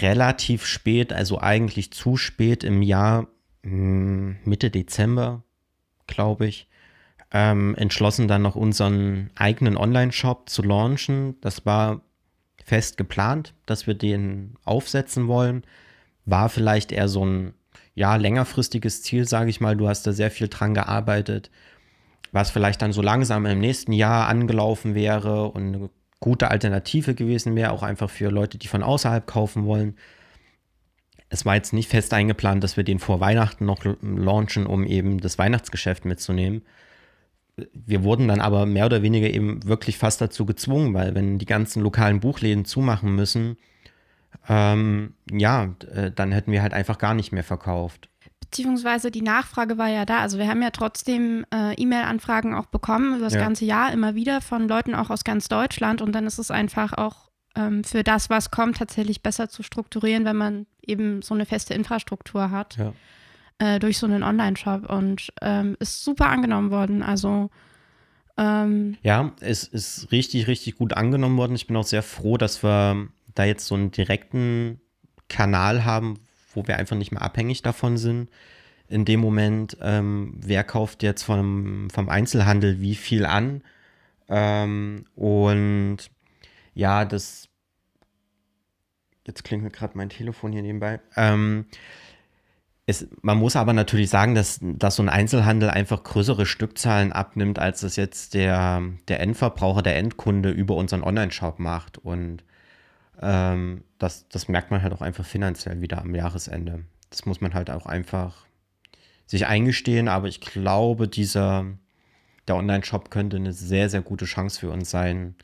relativ 0.00 0.64
spät, 0.64 1.12
also 1.12 1.40
eigentlich 1.40 1.92
zu 1.92 2.16
spät 2.16 2.62
im 2.62 2.80
Jahr, 2.80 3.26
hm, 3.64 4.36
Mitte 4.44 4.70
Dezember, 4.70 5.42
glaube 6.06 6.46
ich, 6.46 6.68
ähm, 7.32 7.74
entschlossen, 7.74 8.28
dann 8.28 8.42
noch 8.42 8.54
unseren 8.54 9.30
eigenen 9.34 9.76
Online-Shop 9.76 10.48
zu 10.48 10.62
launchen. 10.62 11.40
Das 11.40 11.66
war 11.66 12.02
fest 12.64 12.96
geplant, 12.96 13.52
dass 13.66 13.88
wir 13.88 13.94
den 13.94 14.54
aufsetzen 14.64 15.26
wollen. 15.26 15.64
War 16.24 16.48
vielleicht 16.48 16.92
eher 16.92 17.08
so 17.08 17.26
ein 17.26 17.54
ja, 17.94 18.16
längerfristiges 18.16 19.02
Ziel, 19.02 19.26
sage 19.26 19.50
ich 19.50 19.60
mal. 19.60 19.76
Du 19.76 19.88
hast 19.88 20.06
da 20.06 20.12
sehr 20.12 20.30
viel 20.30 20.48
dran 20.48 20.74
gearbeitet, 20.74 21.50
was 22.32 22.50
vielleicht 22.50 22.82
dann 22.82 22.92
so 22.92 23.02
langsam 23.02 23.46
im 23.46 23.60
nächsten 23.60 23.92
Jahr 23.92 24.28
angelaufen 24.28 24.94
wäre 24.94 25.48
und 25.50 25.74
eine 25.74 25.90
gute 26.20 26.50
Alternative 26.50 27.14
gewesen 27.14 27.54
wäre, 27.54 27.70
auch 27.70 27.82
einfach 27.82 28.10
für 28.10 28.30
Leute, 28.30 28.58
die 28.58 28.66
von 28.66 28.82
außerhalb 28.82 29.26
kaufen 29.26 29.66
wollen. 29.66 29.96
Es 31.28 31.44
war 31.44 31.54
jetzt 31.54 31.72
nicht 31.72 31.88
fest 31.88 32.12
eingeplant, 32.14 32.64
dass 32.64 32.76
wir 32.76 32.84
den 32.84 32.98
vor 32.98 33.20
Weihnachten 33.20 33.64
noch 33.64 33.84
launchen, 34.02 34.66
um 34.66 34.84
eben 34.86 35.20
das 35.20 35.38
Weihnachtsgeschäft 35.38 36.04
mitzunehmen. 36.04 36.62
Wir 37.72 38.02
wurden 38.02 38.26
dann 38.28 38.40
aber 38.40 38.66
mehr 38.66 38.86
oder 38.86 39.02
weniger 39.02 39.30
eben 39.30 39.64
wirklich 39.64 39.98
fast 39.98 40.20
dazu 40.20 40.44
gezwungen, 40.44 40.94
weil 40.94 41.14
wenn 41.14 41.38
die 41.38 41.46
ganzen 41.46 41.82
lokalen 41.82 42.20
Buchläden 42.20 42.64
zumachen 42.64 43.14
müssen, 43.14 43.56
ähm, 44.48 45.14
ja, 45.30 45.74
äh, 45.92 46.10
dann 46.10 46.32
hätten 46.32 46.52
wir 46.52 46.62
halt 46.62 46.74
einfach 46.74 46.98
gar 46.98 47.14
nicht 47.14 47.32
mehr 47.32 47.44
verkauft. 47.44 48.08
beziehungsweise 48.40 49.10
die 49.10 49.22
Nachfrage 49.22 49.78
war 49.78 49.88
ja 49.88 50.04
da. 50.04 50.20
Also 50.20 50.38
wir 50.38 50.48
haben 50.48 50.62
ja 50.62 50.70
trotzdem 50.70 51.44
äh, 51.52 51.74
E-Mail-Anfragen 51.74 52.54
auch 52.54 52.66
bekommen 52.66 53.16
über 53.16 53.24
das 53.24 53.34
ja. 53.34 53.40
ganze 53.40 53.64
Jahr 53.64 53.92
immer 53.92 54.14
wieder 54.14 54.40
von 54.40 54.68
Leuten 54.68 54.94
auch 54.94 55.10
aus 55.10 55.24
ganz 55.24 55.48
Deutschland 55.48 56.00
und 56.00 56.12
dann 56.12 56.26
ist 56.26 56.38
es 56.38 56.50
einfach 56.50 56.92
auch 56.92 57.30
ähm, 57.56 57.84
für 57.84 58.02
das, 58.02 58.30
was 58.30 58.50
kommt, 58.50 58.76
tatsächlich 58.78 59.22
besser 59.22 59.48
zu 59.48 59.62
strukturieren, 59.62 60.24
wenn 60.24 60.36
man 60.36 60.66
eben 60.86 61.22
so 61.22 61.34
eine 61.34 61.46
feste 61.46 61.74
Infrastruktur 61.74 62.50
hat 62.50 62.76
ja. 62.76 62.92
äh, 63.58 63.78
durch 63.78 63.98
so 63.98 64.06
einen 64.06 64.22
Online-Shop 64.22 64.88
und 64.90 65.32
ähm, 65.40 65.76
ist 65.80 66.04
super 66.04 66.26
angenommen 66.26 66.70
worden. 66.70 67.02
Also 67.02 67.50
ähm, 68.36 68.96
ja, 69.02 69.32
es 69.40 69.64
ist 69.64 70.10
richtig, 70.10 70.48
richtig 70.48 70.76
gut 70.76 70.94
angenommen 70.94 71.36
worden. 71.36 71.54
Ich 71.54 71.66
bin 71.66 71.76
auch 71.76 71.86
sehr 71.86 72.02
froh, 72.02 72.36
dass 72.36 72.62
wir 72.64 73.08
da 73.34 73.44
jetzt 73.44 73.66
so 73.66 73.74
einen 73.74 73.90
direkten 73.90 74.80
Kanal 75.28 75.84
haben, 75.84 76.20
wo 76.52 76.66
wir 76.66 76.76
einfach 76.76 76.96
nicht 76.96 77.12
mehr 77.12 77.22
abhängig 77.22 77.62
davon 77.62 77.96
sind. 77.96 78.30
In 78.88 79.04
dem 79.04 79.20
Moment, 79.20 79.76
ähm, 79.80 80.34
wer 80.36 80.62
kauft 80.62 81.02
jetzt 81.02 81.22
vom, 81.22 81.88
vom 81.90 82.08
Einzelhandel 82.08 82.80
wie 82.80 82.94
viel 82.94 83.26
an? 83.26 83.62
Ähm, 84.28 85.06
und 85.14 85.98
ja, 86.74 87.04
das. 87.04 87.48
Jetzt 89.26 89.42
klingelt 89.42 89.72
gerade 89.72 89.96
mein 89.96 90.10
Telefon 90.10 90.52
hier 90.52 90.62
nebenbei. 90.62 91.00
Ähm, 91.16 91.64
es, 92.86 93.08
man 93.22 93.38
muss 93.38 93.56
aber 93.56 93.72
natürlich 93.72 94.10
sagen, 94.10 94.34
dass, 94.34 94.60
dass 94.60 94.96
so 94.96 95.02
ein 95.02 95.08
Einzelhandel 95.08 95.70
einfach 95.70 96.02
größere 96.02 96.44
Stückzahlen 96.44 97.12
abnimmt, 97.12 97.58
als 97.58 97.82
es 97.82 97.96
jetzt 97.96 98.34
der, 98.34 98.82
der 99.08 99.20
Endverbraucher, 99.20 99.80
der 99.80 99.96
Endkunde 99.96 100.50
über 100.50 100.74
unseren 100.76 101.02
Online-Shop 101.02 101.58
macht. 101.58 101.96
Und 101.96 102.44
ähm, 103.20 103.84
das, 103.98 104.28
das 104.28 104.48
merkt 104.48 104.70
man 104.70 104.82
halt 104.82 104.92
auch 104.92 105.02
einfach 105.02 105.24
finanziell 105.24 105.80
wieder 105.80 106.00
am 106.00 106.14
Jahresende. 106.14 106.84
Das 107.10 107.26
muss 107.26 107.40
man 107.40 107.54
halt 107.54 107.70
auch 107.70 107.86
einfach 107.86 108.46
sich 109.26 109.46
eingestehen, 109.46 110.08
aber 110.08 110.28
ich 110.28 110.40
glaube, 110.40 111.08
dieser, 111.08 111.66
der 112.46 112.56
Online-Shop 112.56 113.10
könnte 113.10 113.36
eine 113.36 113.52
sehr, 113.52 113.88
sehr 113.88 114.02
gute 114.02 114.26
Chance 114.26 114.60
für 114.60 114.70
uns 114.70 114.90
sein, 114.90 115.36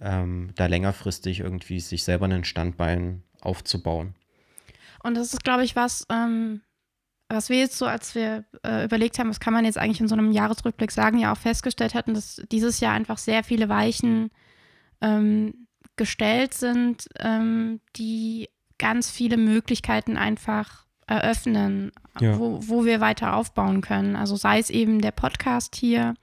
ähm, 0.00 0.50
da 0.56 0.66
längerfristig 0.66 1.40
irgendwie 1.40 1.80
sich 1.80 2.04
selber 2.04 2.24
einen 2.24 2.44
Standbein 2.44 3.22
aufzubauen. 3.40 4.14
Und 5.02 5.16
das 5.16 5.32
ist, 5.32 5.44
glaube 5.44 5.64
ich, 5.64 5.76
was, 5.76 6.06
ähm, 6.10 6.60
was 7.28 7.48
wir 7.48 7.58
jetzt 7.58 7.78
so, 7.78 7.86
als 7.86 8.14
wir 8.14 8.44
äh, 8.64 8.84
überlegt 8.84 9.18
haben, 9.18 9.30
was 9.30 9.40
kann 9.40 9.52
man 9.52 9.64
jetzt 9.64 9.78
eigentlich 9.78 10.00
in 10.00 10.08
so 10.08 10.14
einem 10.14 10.32
Jahresrückblick 10.32 10.90
sagen, 10.90 11.18
ja 11.18 11.32
auch 11.32 11.38
festgestellt 11.38 11.94
hatten, 11.94 12.14
dass 12.14 12.42
dieses 12.50 12.80
Jahr 12.80 12.94
einfach 12.94 13.18
sehr 13.18 13.44
viele 13.44 13.68
Weichen 13.68 14.30
ähm, 15.00 15.68
gestellt 16.00 16.54
sind, 16.54 17.08
ähm, 17.18 17.80
die 17.96 18.48
ganz 18.78 19.10
viele 19.10 19.36
Möglichkeiten 19.36 20.16
einfach 20.16 20.86
eröffnen, 21.06 21.92
ja. 22.20 22.38
wo, 22.38 22.58
wo 22.62 22.86
wir 22.86 23.02
weiter 23.02 23.36
aufbauen 23.36 23.82
können. 23.82 24.16
Also 24.16 24.34
sei 24.34 24.58
es 24.58 24.70
eben 24.70 25.02
der 25.02 25.10
Podcast 25.10 25.76
hier, 25.76 26.14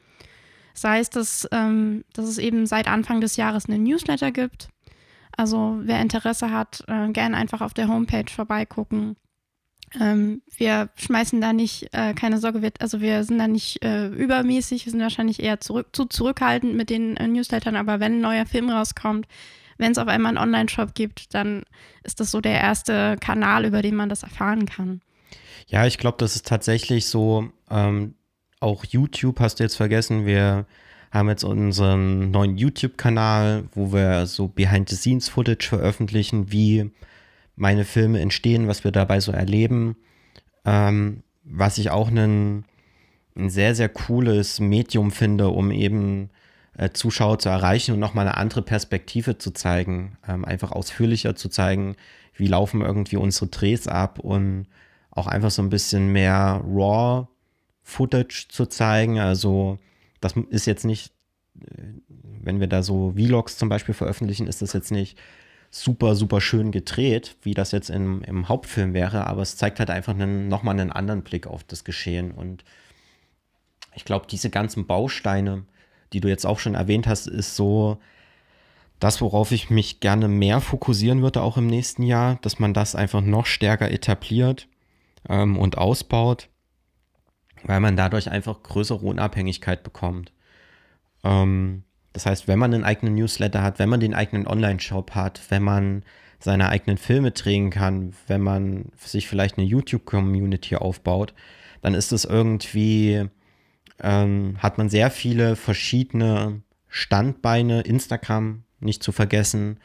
sei 0.73 0.97
es, 0.97 1.11
dass, 1.11 1.47
ähm, 1.51 2.05
dass 2.13 2.25
es 2.25 2.39
eben 2.39 2.65
seit 2.65 2.87
Anfang 2.87 3.21
des 3.21 3.35
Jahres 3.35 3.69
einen 3.69 3.83
Newsletter 3.83 4.31
gibt. 4.31 4.69
Also 5.37 5.77
wer 5.83 6.01
Interesse 6.01 6.49
hat, 6.49 6.83
äh, 6.87 7.09
gerne 7.09 7.37
einfach 7.37 7.61
auf 7.61 7.75
der 7.75 7.87
Homepage 7.87 8.31
vorbeigucken. 8.31 9.15
Ähm, 9.99 10.41
wir 10.55 10.89
schmeißen 10.95 11.39
da 11.39 11.53
nicht, 11.53 11.93
äh, 11.93 12.15
keine 12.15 12.39
Sorge, 12.39 12.63
wir, 12.63 12.71
also 12.79 12.99
wir 12.99 13.23
sind 13.23 13.37
da 13.37 13.47
nicht 13.47 13.85
äh, 13.85 14.07
übermäßig, 14.07 14.85
wir 14.85 14.91
sind 14.91 15.01
wahrscheinlich 15.01 15.43
eher 15.43 15.59
zurück, 15.59 15.89
zu 15.93 16.05
zurückhaltend 16.05 16.73
mit 16.73 16.89
den 16.89 17.15
äh, 17.17 17.27
Newslettern, 17.27 17.75
aber 17.75 17.99
wenn 17.99 18.13
ein 18.13 18.21
neuer 18.21 18.47
Film 18.47 18.71
rauskommt, 18.71 19.27
wenn 19.77 19.91
es 19.91 19.97
auf 19.97 20.07
einmal 20.07 20.37
einen 20.37 20.43
Online-Shop 20.43 20.93
gibt, 20.93 21.33
dann 21.33 21.63
ist 22.03 22.19
das 22.19 22.31
so 22.31 22.41
der 22.41 22.59
erste 22.59 23.17
Kanal, 23.19 23.65
über 23.65 23.81
den 23.81 23.95
man 23.95 24.09
das 24.09 24.23
erfahren 24.23 24.65
kann. 24.65 25.01
Ja, 25.67 25.85
ich 25.85 25.97
glaube, 25.97 26.17
das 26.19 26.35
ist 26.35 26.47
tatsächlich 26.47 27.07
so, 27.07 27.49
ähm, 27.69 28.15
auch 28.59 28.85
YouTube 28.85 29.39
hast 29.39 29.59
du 29.59 29.63
jetzt 29.63 29.75
vergessen, 29.75 30.25
wir 30.25 30.65
haben 31.11 31.29
jetzt 31.29 31.43
unseren 31.43 32.31
neuen 32.31 32.57
YouTube-Kanal, 32.57 33.65
wo 33.73 33.93
wir 33.93 34.25
so 34.25 34.47
Behind-the-Scenes-Footage 34.47 35.67
veröffentlichen, 35.67 36.51
wie 36.51 36.91
meine 37.55 37.85
Filme 37.85 38.19
entstehen, 38.19 38.67
was 38.67 38.83
wir 38.83 38.91
dabei 38.91 39.19
so 39.19 39.31
erleben. 39.31 39.95
Ähm, 40.65 41.23
was 41.43 41.77
ich 41.77 41.89
auch 41.89 42.09
ein, 42.09 42.65
ein 43.35 43.49
sehr, 43.49 43.73
sehr 43.73 43.89
cooles 43.89 44.59
Medium 44.59 45.11
finde, 45.11 45.49
um 45.49 45.71
eben 45.71 46.29
äh, 46.77 46.91
Zuschauer 46.91 47.39
zu 47.39 47.49
erreichen 47.49 47.93
und 47.93 47.99
nochmal 47.99 48.27
eine 48.27 48.37
andere 48.37 48.61
Perspektive 48.61 49.37
zu 49.37 49.51
zeigen. 49.51 50.17
Ähm, 50.27 50.45
einfach 50.45 50.71
ausführlicher 50.71 51.35
zu 51.35 51.49
zeigen, 51.49 51.95
wie 52.35 52.47
laufen 52.47 52.81
irgendwie 52.81 53.17
unsere 53.17 53.47
Drehs 53.47 53.87
ab 53.87 54.19
und 54.19 54.67
auch 55.11 55.27
einfach 55.27 55.51
so 55.51 55.61
ein 55.61 55.69
bisschen 55.69 56.11
mehr 56.11 56.61
Raw 56.65 57.27
Footage 57.83 58.47
zu 58.49 58.65
zeigen. 58.65 59.19
Also 59.19 59.79
das 60.21 60.35
ist 60.49 60.67
jetzt 60.67 60.85
nicht, 60.85 61.13
äh, 61.59 61.81
wenn 62.41 62.59
wir 62.59 62.67
da 62.67 62.83
so 62.83 63.13
Vlogs 63.15 63.57
zum 63.57 63.69
Beispiel 63.69 63.95
veröffentlichen, 63.95 64.47
ist 64.47 64.61
das 64.61 64.73
jetzt 64.73 64.91
nicht 64.91 65.17
super, 65.69 66.15
super 66.15 66.41
schön 66.41 66.71
gedreht, 66.71 67.35
wie 67.41 67.53
das 67.53 67.71
jetzt 67.71 67.89
im, 67.89 68.21
im 68.23 68.47
Hauptfilm 68.47 68.93
wäre, 68.93 69.27
aber 69.27 69.41
es 69.41 69.57
zeigt 69.57 69.79
halt 69.79 69.89
einfach 69.89 70.13
einen, 70.13 70.47
nochmal 70.47 70.79
einen 70.79 70.91
anderen 70.91 71.23
Blick 71.23 71.47
auf 71.47 71.63
das 71.63 71.83
Geschehen. 71.83 72.31
Und 72.31 72.63
ich 73.95 74.05
glaube, 74.05 74.27
diese 74.29 74.49
ganzen 74.49 74.85
Bausteine, 74.87 75.65
die 76.13 76.19
du 76.19 76.27
jetzt 76.27 76.45
auch 76.45 76.59
schon 76.59 76.75
erwähnt 76.75 77.07
hast, 77.07 77.27
ist 77.27 77.55
so 77.55 77.97
das, 78.99 79.21
worauf 79.21 79.51
ich 79.51 79.69
mich 79.69 79.99
gerne 79.99 80.27
mehr 80.27 80.59
fokussieren 80.59 81.21
würde, 81.21 81.41
auch 81.41 81.57
im 81.57 81.67
nächsten 81.67 82.03
Jahr, 82.03 82.39
dass 82.41 82.59
man 82.59 82.73
das 82.73 82.95
einfach 82.95 83.21
noch 83.21 83.45
stärker 83.45 83.91
etabliert 83.91 84.67
ähm, 85.29 85.57
und 85.57 85.77
ausbaut, 85.77 86.49
weil 87.63 87.79
man 87.79 87.95
dadurch 87.95 88.31
einfach 88.31 88.63
größere 88.63 89.05
Unabhängigkeit 89.05 89.83
bekommt. 89.83 90.31
Ähm, 91.23 91.83
das 92.13 92.25
heißt, 92.25 92.47
wenn 92.47 92.57
man 92.57 92.73
einen 92.73 92.83
eigenen 92.83 93.13
Newsletter 93.13 93.61
hat, 93.61 93.77
wenn 93.77 93.89
man 93.89 93.99
den 93.99 94.15
eigenen 94.15 94.47
Online-Shop 94.47 95.11
hat, 95.11 95.41
wenn 95.49 95.61
man 95.61 96.03
seine 96.39 96.69
eigenen 96.69 96.97
Filme 96.97 97.31
drehen 97.31 97.69
kann, 97.69 98.13
wenn 98.27 98.41
man 98.41 98.85
sich 98.97 99.27
vielleicht 99.27 99.57
eine 99.57 99.67
YouTube-Community 99.67 100.75
aufbaut, 100.75 101.33
dann 101.81 101.93
ist 101.93 102.11
es 102.11 102.25
irgendwie, 102.25 103.27
ähm, 104.01 104.57
hat 104.59 104.77
man 104.77 104.89
sehr 104.89 105.09
viele 105.11 105.55
verschiedene 105.55 106.61
Standbeine, 106.87 107.81
Instagram 107.81 108.63
nicht 108.79 109.03
zu 109.03 109.11
vergessen, 109.11 109.79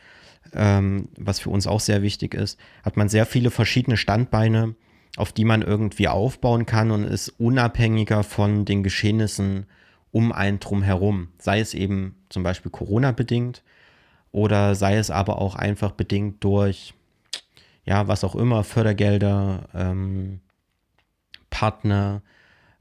ähm, 0.54 1.08
was 1.16 1.40
für 1.40 1.50
uns 1.50 1.66
auch 1.66 1.80
sehr 1.80 2.02
wichtig 2.02 2.34
ist, 2.34 2.58
hat 2.82 2.96
man 2.96 3.08
sehr 3.08 3.26
viele 3.26 3.50
verschiedene 3.50 3.96
Standbeine, 3.96 4.74
auf 5.16 5.32
die 5.32 5.44
man 5.44 5.62
irgendwie 5.62 6.08
aufbauen 6.08 6.66
kann 6.66 6.90
und 6.90 7.04
ist 7.04 7.28
unabhängiger 7.28 8.22
von 8.22 8.64
den 8.64 8.82
Geschehnissen 8.82 9.66
um 10.10 10.32
einen 10.32 10.60
drum 10.60 10.82
herum. 10.82 11.28
Sei 11.38 11.60
es 11.60 11.74
eben 11.74 12.16
zum 12.28 12.42
Beispiel 12.42 12.70
Corona 12.70 13.12
bedingt 13.12 13.62
oder 14.30 14.74
sei 14.74 14.96
es 14.96 15.10
aber 15.10 15.38
auch 15.38 15.54
einfach 15.54 15.92
bedingt 15.92 16.42
durch, 16.44 16.94
ja, 17.84 18.08
was 18.08 18.24
auch 18.24 18.34
immer, 18.34 18.64
Fördergelder, 18.64 19.68
ähm, 19.74 20.40
Partner 21.50 22.22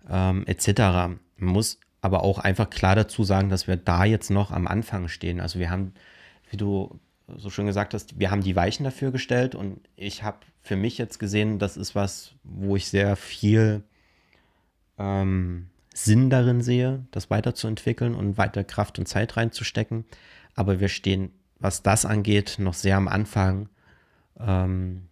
ähm, 0.09 0.45
etc. 0.47 0.67
Man 0.79 1.19
muss 1.37 1.79
aber 2.01 2.23
auch 2.23 2.39
einfach 2.39 2.69
klar 2.69 2.95
dazu 2.95 3.23
sagen, 3.23 3.49
dass 3.49 3.67
wir 3.67 3.77
da 3.77 4.05
jetzt 4.05 4.29
noch 4.29 4.51
am 4.51 4.67
Anfang 4.67 5.07
stehen. 5.07 5.39
Also 5.39 5.59
wir 5.59 5.69
haben, 5.69 5.93
wie 6.49 6.57
du 6.57 6.99
so 7.37 7.49
schön 7.49 7.67
gesagt 7.67 7.93
hast, 7.93 8.19
wir 8.19 8.31
haben 8.31 8.41
die 8.41 8.55
Weichen 8.55 8.83
dafür 8.83 9.11
gestellt 9.11 9.55
und 9.55 9.79
ich 9.95 10.23
habe 10.23 10.39
für 10.61 10.75
mich 10.75 10.97
jetzt 10.97 11.19
gesehen, 11.19 11.59
das 11.59 11.77
ist 11.77 11.95
was, 11.95 12.33
wo 12.43 12.75
ich 12.75 12.87
sehr 12.87 13.15
viel 13.15 13.83
ähm, 14.97 15.69
Sinn 15.93 16.29
darin 16.29 16.61
sehe, 16.61 17.05
das 17.11 17.29
weiterzuentwickeln 17.29 18.15
und 18.15 18.37
weiter 18.37 18.63
Kraft 18.63 18.99
und 18.99 19.07
Zeit 19.07 19.37
reinzustecken. 19.37 20.05
Aber 20.55 20.79
wir 20.79 20.89
stehen, 20.89 21.31
was 21.59 21.83
das 21.83 22.05
angeht, 22.05 22.57
noch 22.59 22.73
sehr 22.73 22.97
am 22.97 23.07
Anfang. 23.07 23.69
Ähm, 24.39 25.07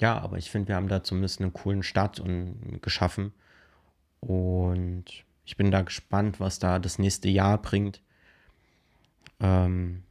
ja, 0.00 0.18
aber 0.18 0.38
ich 0.38 0.50
finde, 0.50 0.68
wir 0.68 0.76
haben 0.76 0.88
da 0.88 1.02
zumindest 1.02 1.40
einen 1.40 1.52
coolen 1.52 1.82
Start 1.82 2.20
und, 2.20 2.80
geschaffen. 2.82 3.32
Und 4.20 5.04
ich 5.44 5.56
bin 5.56 5.70
da 5.70 5.82
gespannt, 5.82 6.40
was 6.40 6.58
da 6.58 6.78
das 6.78 6.98
nächste 6.98 7.28
Jahr 7.28 7.60
bringt. 7.60 8.02
Ähm, 9.40 10.02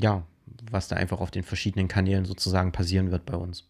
ja, 0.00 0.24
was 0.70 0.88
da 0.88 0.96
einfach 0.96 1.20
auf 1.20 1.30
den 1.30 1.44
verschiedenen 1.44 1.88
Kanälen 1.88 2.24
sozusagen 2.24 2.72
passieren 2.72 3.10
wird 3.10 3.26
bei 3.26 3.36
uns. 3.36 3.68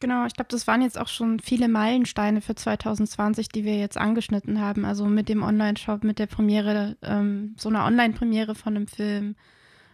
Genau, 0.00 0.24
ich 0.24 0.32
glaube, 0.32 0.48
das 0.50 0.66
waren 0.66 0.80
jetzt 0.80 0.98
auch 0.98 1.08
schon 1.08 1.40
viele 1.40 1.68
Meilensteine 1.68 2.40
für 2.40 2.54
2020, 2.54 3.50
die 3.50 3.64
wir 3.64 3.76
jetzt 3.76 3.98
angeschnitten 3.98 4.58
haben. 4.58 4.86
Also 4.86 5.04
mit 5.06 5.28
dem 5.28 5.42
Online-Shop, 5.42 6.04
mit 6.04 6.18
der 6.18 6.26
Premiere, 6.26 6.96
ähm, 7.02 7.54
so 7.58 7.68
einer 7.68 7.84
Online-Premiere 7.84 8.54
von 8.54 8.76
einem 8.76 8.86
Film, 8.86 9.36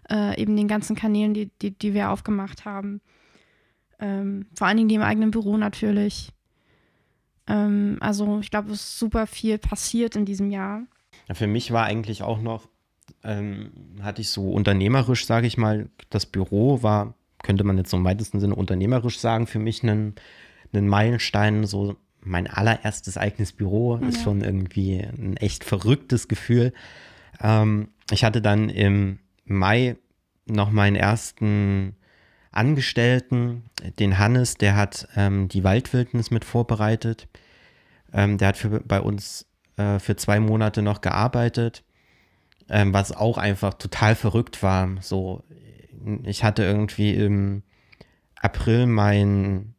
äh, 0.08 0.40
eben 0.40 0.56
den 0.56 0.68
ganzen 0.68 0.94
Kanälen, 0.94 1.34
die, 1.34 1.50
die, 1.60 1.76
die 1.76 1.92
wir 1.92 2.10
aufgemacht 2.10 2.64
haben. 2.64 3.00
Ähm, 3.98 4.46
vor 4.54 4.68
allen 4.68 4.76
Dingen 4.76 4.88
die 4.88 4.94
im 4.94 5.02
eigenen 5.02 5.32
Büro 5.32 5.56
natürlich. 5.56 6.32
Ähm, 7.48 7.98
also 8.00 8.40
ich 8.40 8.50
glaube, 8.50 8.72
es 8.72 8.80
ist 8.80 8.98
super 8.98 9.26
viel 9.26 9.58
passiert 9.58 10.16
in 10.16 10.24
diesem 10.24 10.50
Jahr. 10.50 10.82
Ja, 11.28 11.34
für 11.34 11.46
mich 11.46 11.72
war 11.72 11.84
eigentlich 11.84 12.22
auch 12.22 12.40
noch, 12.40 12.68
ähm, 13.24 13.70
hatte 14.02 14.20
ich 14.20 14.30
so 14.30 14.50
unternehmerisch, 14.52 15.26
sage 15.26 15.46
ich 15.46 15.56
mal, 15.56 15.88
das 16.10 16.26
Büro 16.26 16.82
war 16.82 17.14
könnte 17.46 17.64
man 17.64 17.78
jetzt 17.78 17.90
so 17.90 17.96
im 17.96 18.04
weitesten 18.04 18.40
Sinne 18.40 18.56
unternehmerisch 18.56 19.20
sagen, 19.20 19.46
für 19.46 19.60
mich 19.60 19.82
einen, 19.82 20.16
einen 20.72 20.88
Meilenstein, 20.88 21.64
so 21.64 21.96
mein 22.20 22.48
allererstes 22.48 23.16
eigenes 23.16 23.52
Büro 23.52 23.96
ist 23.98 24.22
schon 24.22 24.40
irgendwie 24.40 24.98
ein 24.98 25.36
echt 25.36 25.62
verrücktes 25.62 26.26
Gefühl. 26.26 26.72
Ähm, 27.40 27.88
ich 28.10 28.24
hatte 28.24 28.42
dann 28.42 28.68
im 28.68 29.20
Mai 29.44 29.96
noch 30.46 30.72
meinen 30.72 30.96
ersten 30.96 31.94
Angestellten, 32.56 33.64
den 33.98 34.18
Hannes, 34.18 34.56
der 34.56 34.76
hat 34.76 35.08
ähm, 35.16 35.48
die 35.48 35.64
Waldwildnis 35.64 36.30
mit 36.30 36.44
vorbereitet. 36.44 37.28
Ähm, 38.12 38.38
der 38.38 38.48
hat 38.48 38.56
für, 38.56 38.80
bei 38.80 39.00
uns 39.00 39.46
äh, 39.76 39.98
für 39.98 40.16
zwei 40.16 40.40
Monate 40.40 40.82
noch 40.82 41.00
gearbeitet, 41.00 41.84
ähm, 42.68 42.92
was 42.92 43.12
auch 43.12 43.38
einfach 43.38 43.74
total 43.74 44.14
verrückt 44.14 44.62
war. 44.62 44.88
So, 45.00 45.44
ich 46.24 46.44
hatte 46.44 46.62
irgendwie 46.62 47.14
im 47.14 47.62
April 48.40 48.86
mein 48.86 49.74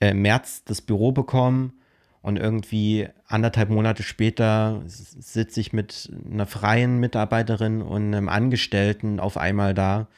äh, 0.00 0.14
März 0.14 0.64
das 0.64 0.82
Büro 0.82 1.12
bekommen 1.12 1.74
und 2.22 2.38
irgendwie 2.38 3.08
anderthalb 3.26 3.70
Monate 3.70 4.02
später 4.02 4.82
sitze 4.86 5.60
ich 5.60 5.72
mit 5.72 6.12
einer 6.30 6.46
freien 6.46 6.98
Mitarbeiterin 6.98 7.82
und 7.82 8.14
einem 8.14 8.28
Angestellten 8.28 9.20
auf 9.20 9.36
einmal 9.36 9.74
da 9.74 10.08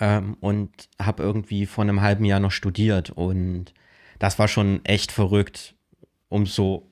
ähm, 0.00 0.36
und 0.40 0.70
habe 1.00 1.22
irgendwie 1.22 1.66
vor 1.66 1.82
einem 1.82 2.02
halben 2.02 2.24
Jahr 2.24 2.40
noch 2.40 2.50
studiert. 2.50 3.10
Und 3.10 3.72
das 4.18 4.38
war 4.38 4.48
schon 4.48 4.84
echt 4.84 5.12
verrückt. 5.12 5.74
Umso 6.28 6.90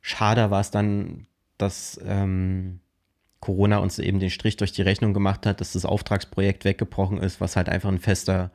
schade 0.00 0.50
war 0.50 0.60
es 0.60 0.70
dann, 0.70 1.26
dass 1.58 2.00
ähm, 2.04 2.80
Corona 3.40 3.78
uns 3.78 3.98
eben 3.98 4.18
den 4.18 4.30
Strich 4.30 4.56
durch 4.56 4.72
die 4.72 4.82
Rechnung 4.82 5.14
gemacht 5.14 5.46
hat, 5.46 5.60
dass 5.60 5.72
das 5.72 5.84
Auftragsprojekt 5.84 6.64
weggebrochen 6.64 7.18
ist, 7.18 7.40
was 7.40 7.56
halt 7.56 7.68
einfach 7.68 7.88
ein 7.88 8.00
fester 8.00 8.50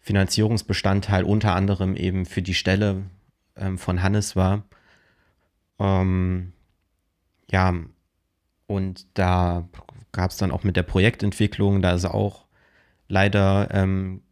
Finanzierungsbestandteil 0.00 1.24
unter 1.24 1.54
anderem 1.54 1.96
eben 1.96 2.24
für 2.24 2.42
die 2.42 2.54
Stelle 2.54 3.02
ähm, 3.56 3.78
von 3.78 4.02
Hannes 4.02 4.36
war. 4.36 4.64
Ähm, 5.78 6.52
ja, 7.50 7.74
und 8.66 9.06
da 9.14 9.68
gab 10.12 10.30
es 10.30 10.36
dann 10.36 10.50
auch 10.50 10.64
mit 10.64 10.76
der 10.76 10.82
Projektentwicklung, 10.82 11.82
da 11.82 11.92
ist 11.92 12.04
auch 12.04 12.47
leider 13.08 13.68
ähm, 13.72 14.22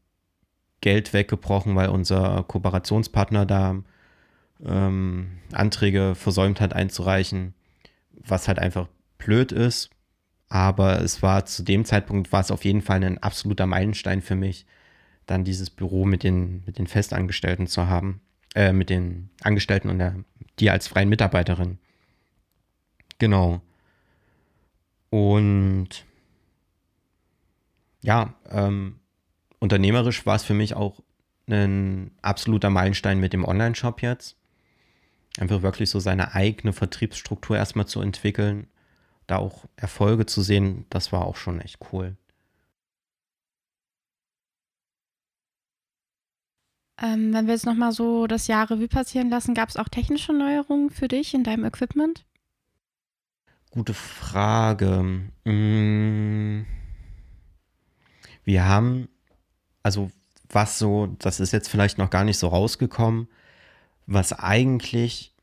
Geld 0.80 1.12
weggebrochen, 1.12 1.74
weil 1.74 1.88
unser 1.88 2.44
Kooperationspartner 2.44 3.46
da 3.46 3.82
ähm, 4.64 5.38
Anträge 5.52 6.14
versäumt 6.14 6.60
hat 6.60 6.72
einzureichen, 6.72 7.54
was 8.12 8.48
halt 8.48 8.58
einfach 8.58 8.88
blöd 9.18 9.52
ist. 9.52 9.90
Aber 10.48 11.00
es 11.00 11.22
war 11.22 11.44
zu 11.44 11.64
dem 11.64 11.84
Zeitpunkt 11.84 12.32
war 12.32 12.40
es 12.40 12.50
auf 12.50 12.64
jeden 12.64 12.82
Fall 12.82 13.02
ein 13.02 13.18
absoluter 13.18 13.66
Meilenstein 13.66 14.22
für 14.22 14.36
mich, 14.36 14.66
dann 15.26 15.44
dieses 15.44 15.70
Büro 15.70 16.04
mit 16.04 16.22
den, 16.22 16.62
mit 16.66 16.78
den 16.78 16.86
Festangestellten 16.86 17.66
zu 17.66 17.88
haben 17.88 18.20
äh, 18.56 18.72
mit 18.72 18.90
den 18.90 19.28
Angestellten 19.42 19.90
und 19.90 19.98
der, 19.98 20.16
die 20.58 20.70
als 20.70 20.88
freien 20.88 21.10
Mitarbeiterin. 21.10 21.78
Genau. 23.18 23.60
Und 25.10 26.05
ja, 28.06 28.34
ähm, 28.50 29.00
unternehmerisch 29.58 30.26
war 30.26 30.36
es 30.36 30.44
für 30.44 30.54
mich 30.54 30.74
auch 30.74 31.02
ein 31.48 32.12
absoluter 32.22 32.70
Meilenstein 32.70 33.18
mit 33.18 33.32
dem 33.32 33.44
Online-Shop 33.44 34.00
jetzt. 34.00 34.36
Einfach 35.38 35.62
wirklich 35.62 35.90
so 35.90 35.98
seine 35.98 36.32
eigene 36.32 36.72
Vertriebsstruktur 36.72 37.56
erstmal 37.56 37.86
zu 37.86 38.00
entwickeln, 38.00 38.68
da 39.26 39.38
auch 39.38 39.64
Erfolge 39.74 40.24
zu 40.24 40.40
sehen, 40.42 40.86
das 40.88 41.10
war 41.10 41.26
auch 41.26 41.34
schon 41.34 41.60
echt 41.60 41.80
cool. 41.92 42.16
Ähm, 47.02 47.34
wenn 47.34 47.46
wir 47.46 47.54
jetzt 47.54 47.66
nochmal 47.66 47.90
so 47.90 48.28
das 48.28 48.46
Jahr 48.46 48.70
Revue 48.70 48.86
passieren 48.86 49.30
lassen, 49.30 49.52
gab 49.52 49.68
es 49.68 49.76
auch 49.76 49.88
technische 49.88 50.32
Neuerungen 50.32 50.90
für 50.90 51.08
dich 51.08 51.34
in 51.34 51.42
deinem 51.42 51.64
Equipment? 51.64 52.24
Gute 53.70 53.94
Frage. 53.94 55.28
Mm. 55.44 56.64
Wir 58.46 58.64
haben, 58.64 59.08
also 59.82 60.10
was 60.48 60.78
so, 60.78 61.08
das 61.18 61.40
ist 61.40 61.52
jetzt 61.52 61.68
vielleicht 61.68 61.98
noch 61.98 62.08
gar 62.08 62.24
nicht 62.24 62.38
so 62.38 62.48
rausgekommen, 62.48 63.28
was 64.06 64.32
eigentlich, 64.32 65.34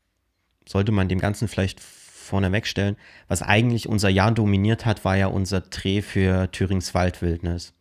sollte 0.66 0.90
man 0.90 1.08
dem 1.08 1.20
Ganzen 1.20 1.46
vielleicht 1.46 1.80
vorne 1.80 2.50
wegstellen, 2.50 2.96
was 3.28 3.42
eigentlich 3.42 3.88
unser 3.88 4.08
Jahr 4.08 4.32
dominiert 4.32 4.86
hat, 4.86 5.04
war 5.04 5.16
ja 5.16 5.26
unser 5.26 5.60
Dreh 5.60 6.00
für 6.00 6.50
Thürings 6.50 6.94
Waldwildnis. 6.94 7.74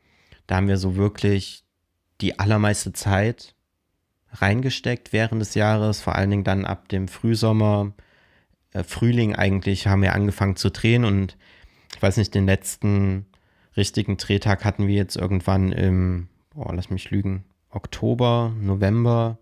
Da 0.45 0.57
haben 0.57 0.67
wir 0.67 0.77
so 0.77 0.97
wirklich 0.97 1.63
die 2.19 2.37
allermeiste 2.37 2.91
Zeit 2.91 3.55
reingesteckt 4.33 5.13
während 5.13 5.41
des 5.41 5.55
Jahres, 5.55 6.01
vor 6.01 6.15
allen 6.15 6.31
Dingen 6.31 6.43
dann 6.43 6.65
ab 6.65 6.89
dem 6.89 7.07
Frühsommer, 7.07 7.93
äh, 8.73 8.83
Frühling 8.83 9.35
eigentlich 9.35 9.87
haben 9.87 10.01
wir 10.01 10.13
angefangen 10.13 10.57
zu 10.57 10.69
drehen 10.69 11.05
und 11.05 11.37
ich 11.95 12.01
weiß 12.01 12.17
nicht, 12.17 12.35
den 12.35 12.45
letzten 12.45 13.27
richtigen 13.75 14.17
Drehtag 14.17 14.65
hatten 14.65 14.87
wir 14.87 14.95
jetzt 14.95 15.15
irgendwann 15.15 15.71
im, 15.71 16.27
boah, 16.53 16.73
lass 16.73 16.89
mich 16.89 17.09
lügen, 17.11 17.43
Oktober, 17.69 18.53
November. 18.59 19.37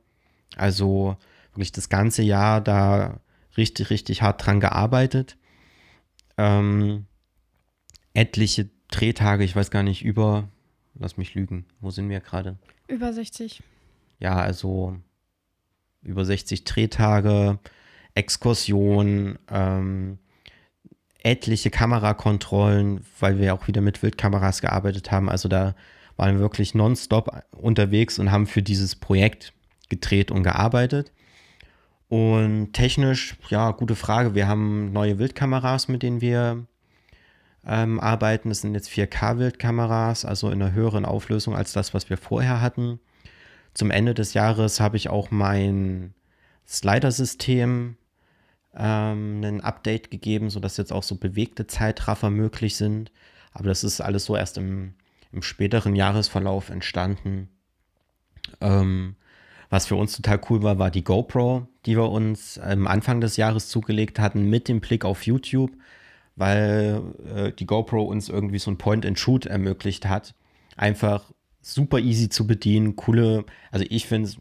Also 0.56 1.18
wirklich 1.54 1.72
das 1.72 1.90
ganze 1.90 2.24
Jahr 2.24 2.62
da 2.62 3.20
richtig, 3.58 3.90
richtig 3.90 4.22
hart 4.22 4.46
dran 4.46 4.60
gearbeitet. 4.60 5.38
Ähm, 6.38 7.06
etliche 8.14 8.70
Drehtage, 8.90 9.44
ich 9.44 9.56
weiß 9.56 9.72
gar 9.72 9.84
nicht, 9.84 10.04
über, 10.04 10.50
lass 10.96 11.18
mich 11.18 11.36
lügen, 11.36 11.66
wo 11.80 11.92
sind 11.92 12.10
wir 12.10 12.20
gerade? 12.20 12.58
Über 12.88 13.14
60 13.14 13.62
ja, 14.22 14.36
also 14.36 14.96
über 16.04 16.24
60 16.24 16.64
Drehtage, 16.64 17.60
Exkursion, 18.14 19.38
ähm, 19.50 20.20
etliche 21.24 21.70
Kamerakontrollen, 21.70 23.06
weil 23.20 23.40
wir 23.40 23.54
auch 23.54 23.68
wieder 23.68 23.82
mit 23.82 24.02
Wildkameras 24.02 24.62
gearbeitet 24.62 25.12
haben. 25.12 25.30
Also 25.30 25.48
da 25.50 25.76
waren 26.18 26.36
wir 26.36 26.42
wirklich 26.42 26.74
nonstop 26.74 27.44
unterwegs 27.52 28.20
und 28.20 28.32
haben 28.32 28.48
für 28.48 28.62
dieses 28.62 28.96
Projekt 28.96 29.54
gedreht 29.90 30.32
und 30.32 30.44
gearbeitet. 30.44 31.12
Und 32.10 32.74
technisch, 32.74 33.38
ja, 33.50 33.72
gute 33.72 33.96
Frage. 33.96 34.36
Wir 34.36 34.48
haben 34.48 34.92
neue 34.92 35.18
Wildkameras, 35.18 35.88
mit 35.88 36.04
denen 36.04 36.22
wir 36.22 36.66
ähm, 37.66 38.00
arbeiten. 38.00 38.50
Das 38.50 38.62
sind 38.62 38.74
jetzt 38.74 38.90
4K-Wildkameras, 38.90 40.26
also 40.26 40.50
in 40.50 40.62
einer 40.62 40.74
höheren 40.74 41.06
Auflösung 41.06 41.56
als 41.56 41.72
das, 41.74 41.94
was 41.94 42.10
wir 42.10 42.18
vorher 42.18 42.62
hatten. 42.62 43.00
Zum 43.74 43.92
Ende 43.92 44.14
des 44.14 44.34
Jahres 44.34 44.80
habe 44.80 44.98
ich 44.98 45.10
auch 45.10 45.32
mein 45.32 46.14
Slider-System 46.68 47.96
ähm, 48.76 49.44
ein 49.44 49.62
Update 49.62 50.12
gegeben, 50.12 50.50
sodass 50.50 50.78
jetzt 50.78 50.94
auch 50.94 51.04
so 51.04 51.16
bewegte 51.16 51.68
Zeitraffer 51.68 52.30
möglich 52.30 52.76
sind. 52.76 53.12
Aber 53.54 53.68
das 53.68 53.84
ist 53.84 54.02
alles 54.02 54.26
so 54.26 54.36
erst 54.36 54.58
im, 54.58 54.94
im 55.32 55.42
späteren 55.42 55.96
Jahresverlauf 55.96 56.70
entstanden. 56.70 57.50
Ähm, 58.60 59.16
was 59.70 59.88
für 59.88 59.96
uns 59.96 60.16
total 60.16 60.40
cool 60.50 60.64
war, 60.64 60.80
war 60.80 60.92
die 60.92 61.04
GoPro, 61.04 61.68
die 61.86 61.96
wir 61.96 62.10
uns 62.10 62.60
am 62.60 62.88
Anfang 62.88 63.22
des 63.22 63.38
Jahres 63.38 63.70
zugelegt 63.70 64.20
hatten 64.20 64.50
mit 64.50 64.68
dem 64.68 64.82
Blick 64.82 65.06
auf 65.06 65.26
YouTube, 65.26 65.72
weil 66.36 67.02
äh, 67.34 67.52
die 67.54 67.66
GoPro 67.66 68.04
uns 68.04 68.30
irgendwie 68.30 68.60
so 68.60 68.72
ein 68.72 68.78
Point-and-Shoot 68.78 69.46
ermöglicht 69.46 70.08
hat. 70.08 70.34
Einfach 70.76 71.32
super 71.62 72.00
easy 72.00 72.30
zu 72.30 72.48
bedienen, 72.48 72.96
coole, 72.96 73.46
also 73.72 73.86
ich 73.90 74.08
finde 74.08 74.30
es 74.30 74.38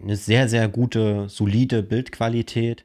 eine 0.00 0.16
sehr, 0.16 0.48
sehr 0.48 0.68
gute, 0.68 1.28
solide 1.28 1.82
Bildqualität 1.82 2.84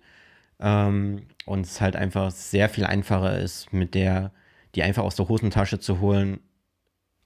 ähm, 0.64 1.28
und 1.46 1.66
es 1.66 1.82
halt 1.82 1.96
einfach 1.96 2.32
sehr 2.32 2.70
viel 2.70 2.86
einfacher 2.86 3.38
ist, 3.38 3.72
mit 3.74 3.94
der, 3.94 4.32
die 4.74 4.82
einfach 4.82 5.04
aus 5.04 5.16
der 5.16 5.28
Hosentasche 5.28 5.80
zu 5.80 6.00
holen, 6.00 6.40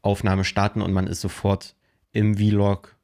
Aufnahme 0.02 0.43
starten 0.43 0.82
und 0.82 0.91
man 0.91 1.08
ist 1.08 1.21
sofort 1.21 1.76
im 2.12 2.38
Vlog 2.38 2.97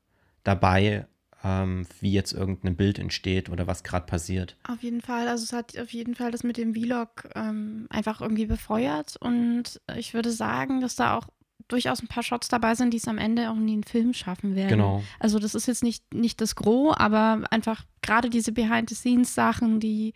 dabei, 0.44 1.06
ähm, 1.44 1.86
wie 2.00 2.14
jetzt 2.14 2.34
irgendein 2.34 2.76
Bild 2.76 2.98
entsteht 2.98 3.50
oder 3.50 3.68
was 3.68 3.84
gerade 3.84 4.06
passiert. 4.06 4.58
Auf 4.68 4.82
jeden 4.82 5.02
Fall, 5.02 5.28
also 5.28 5.44
es 5.44 5.54
hat 5.54 5.78
auf 5.78 5.94
jeden 5.94 6.16
Fall 6.16 6.32
das 6.32 6.44
mit 6.44 6.58
dem 6.58 6.74
Vlog 6.74 7.30
ähm, 7.36 7.86
einfach 7.90 8.22
irgendwie 8.22 8.48
befeuert 8.48 9.18
und 9.18 9.82
ich 9.96 10.14
würde 10.14 10.32
sagen, 10.32 10.82
dass 10.82 10.96
da 10.96 11.18
auch 11.18 11.28
durchaus 11.68 12.02
ein 12.02 12.08
paar 12.08 12.24
Shots 12.24 12.48
dabei 12.48 12.76
sind, 12.76 12.94
die 12.94 12.98
es 12.98 13.08
am 13.08 13.18
Ende 13.18 13.50
auch 13.50 13.56
in 13.56 13.68
den 13.68 13.84
Film 13.84 14.14
schaffen 14.14 14.56
werden. 14.56 14.70
Genau. 14.70 15.04
Also 15.20 15.40
das 15.40 15.56
ist 15.56 15.68
jetzt 15.68 15.84
nicht, 15.84 16.14
nicht 16.14 16.42
das 16.42 16.56
Gros, 16.56 16.96
aber 16.98 17.44
einfach 17.50 17.84
gerade 18.02 18.30
diese 18.30 18.52
Behind-the-Scenes-Sachen, 18.52 19.80
die 19.80 20.14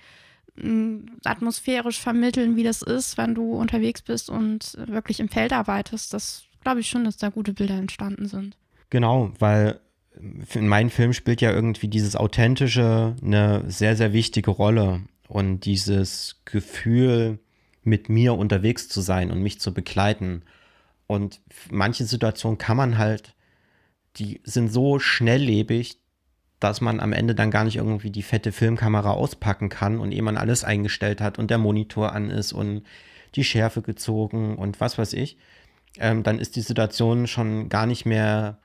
mh, 0.56 0.70
mm, 0.70 1.06
atmosphärisch 1.24 2.00
vermitteln, 2.00 2.56
wie 2.56 2.64
das 2.64 2.82
ist, 2.82 3.18
wenn 3.18 3.36
du 3.36 3.54
unterwegs 3.54 4.02
bist 4.02 4.30
und 4.30 4.78
wirklich 4.88 5.20
im 5.20 5.30
Feld 5.30 5.54
arbeitest, 5.54 6.14
das 6.14 6.44
glaube 6.62 6.80
ich 6.80 6.90
schon, 6.90 7.04
dass 7.04 7.18
da 7.18 7.30
gute 7.30 7.54
Bilder 7.54 7.76
entstanden 7.76 8.28
sind. 8.28 8.58
Genau, 8.90 9.32
weil 9.40 9.80
in 10.54 10.68
meinem 10.68 10.90
Film 10.90 11.14
spielt 11.14 11.42
ja 11.42 11.52
irgendwie 11.52 11.88
dieses 11.88 12.16
Authentische 12.16 13.16
eine 13.24 13.64
sehr, 13.70 13.96
sehr 13.96 14.14
wichtige 14.14 14.52
Rolle. 14.52 15.02
Und 15.28 15.66
dieses 15.66 16.42
Gefühl, 16.46 17.40
mit 17.88 18.10
mir 18.10 18.34
unterwegs 18.36 18.90
zu 18.90 19.02
sein 19.02 19.32
und 19.32 19.42
mich 19.42 19.60
zu 19.60 19.74
begleiten. 19.74 20.44
Und 21.08 21.42
manche 21.72 22.06
Situationen 22.06 22.58
kann 22.58 22.78
man 22.78 22.98
halt, 22.98 23.34
die 24.18 24.42
sind 24.44 24.72
so 24.72 25.00
schnelllebig, 25.00 26.00
dass 26.60 26.82
man 26.82 27.00
am 27.00 27.14
Ende 27.14 27.36
dann 27.36 27.52
gar 27.52 27.64
nicht 27.64 27.78
irgendwie 27.78 28.12
die 28.12 28.24
fette 28.24 28.52
Filmkamera 28.52 29.12
auspacken 29.12 29.70
kann 29.70 30.00
und 30.00 30.12
ehe 30.12 30.22
man 30.22 30.38
alles 30.38 30.64
eingestellt 30.64 31.22
hat 31.22 31.40
und 31.40 31.50
der 31.52 31.60
Monitor 31.60 32.14
an 32.14 32.30
ist 32.30 32.52
und 32.52 32.84
die 33.36 33.44
Schärfe 33.44 33.82
gezogen 33.82 34.56
und 34.58 34.82
was 34.82 34.98
weiß 34.98 35.14
ich, 35.14 35.38
ähm, 36.00 36.24
dann 36.24 36.40
ist 36.40 36.56
die 36.56 36.62
Situation 36.62 37.28
schon 37.28 37.70
gar 37.70 37.86
nicht 37.86 38.06
mehr 38.06 38.58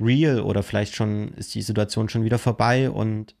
real 0.00 0.40
oder 0.40 0.62
vielleicht 0.62 0.94
schon 0.94 1.34
ist 1.34 1.54
die 1.54 1.62
Situation 1.62 2.08
schon 2.08 2.24
wieder 2.24 2.38
vorbei 2.38 2.90
und 2.90 3.34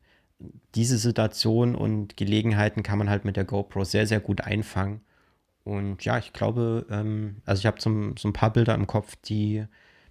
diese 0.74 0.98
Situation 0.98 1.74
und 1.74 2.16
Gelegenheiten 2.16 2.82
kann 2.82 2.98
man 2.98 3.10
halt 3.10 3.24
mit 3.24 3.36
der 3.36 3.44
GoPro 3.44 3.84
sehr, 3.84 4.06
sehr 4.06 4.20
gut 4.20 4.42
einfangen. 4.42 5.00
Und 5.64 6.04
ja, 6.04 6.18
ich 6.18 6.32
glaube, 6.32 6.86
ähm, 6.90 7.42
also 7.44 7.60
ich 7.60 7.66
habe 7.66 7.80
so, 7.80 7.90
so, 8.18 8.28
ein 8.28 8.32
paar 8.32 8.52
Bilder 8.52 8.74
im 8.74 8.86
Kopf, 8.86 9.16
die 9.24 9.64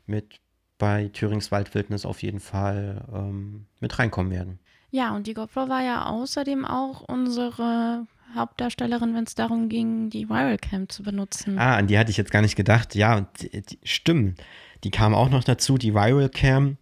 mit 0.06 0.39
bei 0.78 1.10
Thürings 1.10 1.52
Waldwildnis 1.52 2.06
auf 2.06 2.24
jeden 2.24 2.39
Fall 2.39 3.06
ähm, 3.14 3.66
mit 3.80 4.00
reinkommen 4.00 4.32
werden. 4.32 4.60
Ja, 4.91 5.16
und 5.16 5.28
die 5.28 5.34
GoPro 5.34 5.70
war 5.70 5.84
ja 5.84 6.06
außerdem 6.06 6.66
auch 6.66 7.02
unsere 7.02 8.08
Hauptdarstellerin, 8.34 9.14
wenn 9.14 9.24
es 9.24 9.36
darum 9.36 9.70
ging, 9.70 10.10
die 10.10 10.30
Viralcam 10.30 10.88
zu 10.89 11.04
benutzen. 11.04 11.58
Ah, 11.60 11.78
an 11.78 11.88
die 11.88 11.97
hatte 11.97 12.12
ich 12.12 12.18
jetzt 12.18 12.32
gar 12.32 12.41
nicht 12.41 12.56
gedacht. 12.56 12.95
Ja, 12.95 13.28
die, 13.39 13.62
die, 13.62 13.80
stimmt. 13.84 14.41
Die 14.84 14.91
kam 14.91 15.14
auch 15.14 15.30
noch 15.30 15.43
dazu, 15.43 15.78
die 15.78 15.93
Viralcam. 15.93 16.78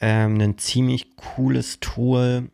Ähm, 0.00 0.40
ein 0.40 0.58
ziemlich 0.58 1.16
cooles 1.16 1.80
Tool 1.80 2.50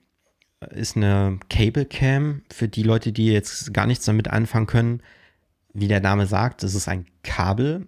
ist 0.70 0.96
eine 0.96 1.38
Cable 1.48 1.86
Cam. 1.86 2.42
Für 2.50 2.68
die 2.68 2.82
Leute, 2.82 3.12
die 3.12 3.26
jetzt 3.26 3.72
gar 3.72 3.86
nichts 3.86 4.04
damit 4.04 4.28
anfangen 4.28 4.66
können, 4.66 5.02
wie 5.76 5.88
der 5.88 6.00
Name 6.00 6.26
sagt, 6.26 6.62
es 6.64 6.74
ist 6.74 6.88
ein 6.88 7.06
Kabel. 7.22 7.86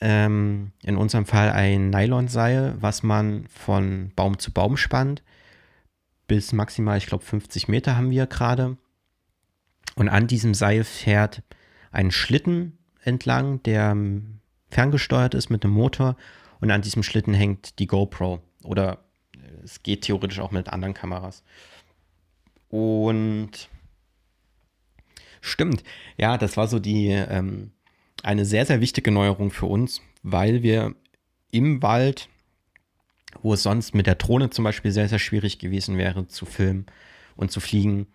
Ähm, 0.00 0.72
in 0.82 0.96
unserem 0.96 1.26
Fall 1.26 1.50
ein 1.50 1.90
Nylonseil, 1.90 2.74
was 2.80 3.02
man 3.02 3.46
von 3.48 4.10
Baum 4.16 4.38
zu 4.38 4.50
Baum 4.50 4.76
spannt. 4.78 5.22
Bis 6.26 6.52
maximal, 6.52 6.96
ich 6.96 7.06
glaube, 7.06 7.22
50 7.22 7.68
Meter 7.68 7.96
haben 7.96 8.10
wir 8.10 8.26
gerade. 8.26 8.78
Und 9.94 10.08
an 10.08 10.26
diesem 10.26 10.54
Seil 10.54 10.84
fährt 10.84 11.42
ein 11.90 12.10
Schlitten 12.10 12.78
entlang, 13.02 13.62
der 13.62 13.94
ferngesteuert 14.70 15.34
ist 15.34 15.50
mit 15.50 15.64
einem 15.64 15.74
Motor. 15.74 16.16
Und 16.60 16.70
an 16.70 16.80
diesem 16.80 17.02
Schlitten 17.02 17.34
hängt 17.34 17.78
die 17.78 17.86
GoPro. 17.86 18.40
Oder 18.64 19.04
es 19.62 19.82
geht 19.82 20.02
theoretisch 20.02 20.40
auch 20.40 20.50
mit 20.50 20.68
anderen 20.70 20.94
Kameras. 20.94 21.44
Und 22.70 23.68
stimmt, 25.42 25.84
ja, 26.16 26.38
das 26.38 26.56
war 26.56 26.66
so 26.68 26.78
die 26.78 27.08
ähm, 27.08 27.72
eine 28.22 28.46
sehr, 28.46 28.64
sehr 28.64 28.80
wichtige 28.80 29.10
Neuerung 29.10 29.50
für 29.50 29.66
uns, 29.66 30.00
weil 30.22 30.62
wir 30.62 30.94
im 31.50 31.82
Wald, 31.82 32.28
wo 33.42 33.52
es 33.52 33.62
sonst 33.62 33.94
mit 33.94 34.06
der 34.06 34.14
Drohne 34.14 34.48
zum 34.48 34.64
Beispiel 34.64 34.92
sehr, 34.92 35.08
sehr 35.08 35.18
schwierig 35.18 35.58
gewesen 35.58 35.98
wäre 35.98 36.26
zu 36.28 36.46
filmen 36.46 36.86
und 37.36 37.50
zu 37.50 37.60
fliegen, 37.60 38.06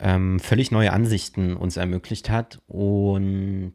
ähm, 0.00 0.40
völlig 0.40 0.70
neue 0.70 0.92
Ansichten 0.92 1.56
uns 1.56 1.76
ermöglicht 1.76 2.28
hat 2.28 2.60
und 2.66 3.74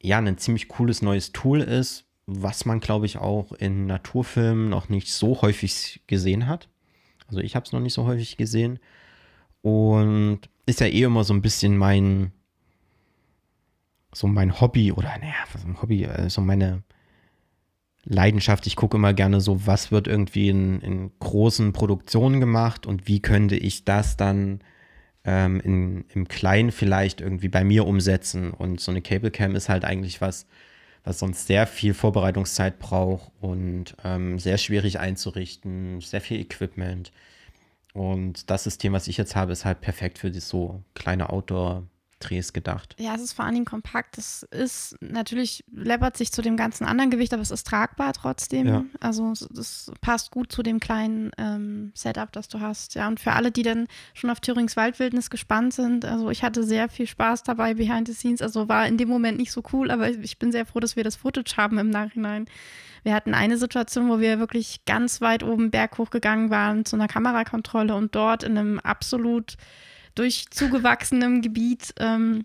ja, 0.00 0.18
ein 0.18 0.38
ziemlich 0.38 0.68
cooles 0.68 1.02
neues 1.02 1.32
Tool 1.32 1.60
ist, 1.60 2.04
was 2.26 2.64
man, 2.64 2.80
glaube 2.80 3.06
ich, 3.06 3.18
auch 3.18 3.52
in 3.52 3.86
Naturfilmen 3.86 4.68
noch 4.68 4.88
nicht 4.88 5.10
so 5.10 5.42
häufig 5.42 6.02
gesehen 6.06 6.46
hat. 6.46 6.68
Also 7.26 7.40
ich 7.40 7.56
habe 7.56 7.64
es 7.64 7.72
noch 7.72 7.80
nicht 7.80 7.94
so 7.94 8.04
häufig 8.06 8.36
gesehen. 8.36 8.78
Und 9.64 10.40
ist 10.66 10.80
ja 10.80 10.86
eh 10.86 11.04
immer 11.04 11.24
so 11.24 11.32
ein 11.32 11.40
bisschen 11.40 11.78
mein, 11.78 12.32
so 14.12 14.26
mein 14.26 14.60
Hobby 14.60 14.92
oder 14.92 15.16
naja, 15.18 15.32
was 15.54 15.64
ein 15.64 15.80
Hobby, 15.80 16.04
äh, 16.04 16.28
so 16.28 16.42
meine 16.42 16.82
Leidenschaft. 18.04 18.66
Ich 18.66 18.76
gucke 18.76 18.98
immer 18.98 19.14
gerne 19.14 19.40
so, 19.40 19.66
was 19.66 19.90
wird 19.90 20.06
irgendwie 20.06 20.50
in, 20.50 20.82
in 20.82 21.10
großen 21.18 21.72
Produktionen 21.72 22.40
gemacht 22.40 22.86
und 22.86 23.08
wie 23.08 23.22
könnte 23.22 23.56
ich 23.56 23.86
das 23.86 24.18
dann 24.18 24.60
ähm, 25.24 25.60
in, 25.60 26.04
im 26.12 26.28
Kleinen 26.28 26.70
vielleicht 26.70 27.22
irgendwie 27.22 27.48
bei 27.48 27.64
mir 27.64 27.86
umsetzen. 27.86 28.50
Und 28.50 28.80
so 28.80 28.90
eine 28.90 29.00
Cable 29.00 29.30
Cam 29.30 29.56
ist 29.56 29.70
halt 29.70 29.86
eigentlich 29.86 30.20
was, 30.20 30.46
was 31.04 31.18
sonst 31.18 31.46
sehr 31.46 31.66
viel 31.66 31.94
Vorbereitungszeit 31.94 32.78
braucht 32.78 33.32
und 33.40 33.96
ähm, 34.04 34.38
sehr 34.38 34.58
schwierig 34.58 35.00
einzurichten, 35.00 36.02
sehr 36.02 36.20
viel 36.20 36.38
Equipment. 36.38 37.12
Und 37.94 38.50
das 38.50 38.64
System, 38.64 38.92
was 38.92 39.08
ich 39.08 39.16
jetzt 39.16 39.34
habe, 39.36 39.52
ist 39.52 39.64
halt 39.64 39.80
perfekt 39.80 40.18
für 40.18 40.32
so 40.40 40.82
kleine 40.94 41.30
Outdoor- 41.30 41.84
Drehs 42.24 42.52
gedacht. 42.52 42.96
Ja, 42.98 43.14
es 43.14 43.22
ist 43.22 43.32
vor 43.34 43.44
allen 43.44 43.54
Dingen 43.54 43.66
kompakt. 43.66 44.18
Es 44.18 44.44
ist 44.44 44.96
natürlich, 45.00 45.64
läppert 45.70 46.16
sich 46.16 46.32
zu 46.32 46.42
dem 46.42 46.56
ganzen 46.56 46.84
anderen 46.84 47.10
Gewicht, 47.10 47.32
aber 47.32 47.42
es 47.42 47.50
ist 47.50 47.66
tragbar 47.66 48.12
trotzdem. 48.12 48.66
Ja. 48.66 48.84
Also 49.00 49.32
es 49.32 49.92
passt 50.00 50.30
gut 50.30 50.50
zu 50.50 50.62
dem 50.62 50.80
kleinen 50.80 51.30
ähm, 51.38 51.92
Setup, 51.94 52.32
das 52.32 52.48
du 52.48 52.60
hast. 52.60 52.94
Ja, 52.94 53.08
und 53.08 53.20
für 53.20 53.32
alle, 53.32 53.50
die 53.50 53.62
dann 53.62 53.86
schon 54.14 54.30
auf 54.30 54.40
Thürings 54.40 54.76
Waldwildnis 54.76 55.30
gespannt 55.30 55.74
sind, 55.74 56.04
also 56.04 56.30
ich 56.30 56.42
hatte 56.42 56.64
sehr 56.64 56.88
viel 56.88 57.06
Spaß 57.06 57.42
dabei 57.42 57.74
behind 57.74 58.08
the 58.08 58.14
scenes. 58.14 58.42
Also 58.42 58.68
war 58.68 58.86
in 58.86 58.96
dem 58.96 59.08
Moment 59.08 59.38
nicht 59.38 59.52
so 59.52 59.62
cool, 59.72 59.90
aber 59.90 60.08
ich 60.08 60.38
bin 60.38 60.52
sehr 60.52 60.66
froh, 60.66 60.80
dass 60.80 60.96
wir 60.96 61.04
das 61.04 61.16
Footage 61.16 61.56
haben 61.56 61.78
im 61.78 61.90
Nachhinein. 61.90 62.46
Wir 63.04 63.14
hatten 63.14 63.34
eine 63.34 63.58
Situation, 63.58 64.08
wo 64.08 64.18
wir 64.18 64.38
wirklich 64.38 64.84
ganz 64.86 65.20
weit 65.20 65.42
oben 65.42 65.70
berghoch 65.70 66.10
gegangen 66.10 66.50
waren 66.50 66.84
zu 66.84 66.96
einer 66.96 67.06
Kamerakontrolle 67.06 67.94
und 67.94 68.14
dort 68.14 68.42
in 68.42 68.58
einem 68.58 68.80
absolut 68.80 69.56
durch 70.14 70.46
zugewachsenem 70.50 71.42
Gebiet 71.42 71.94
ähm, 71.98 72.44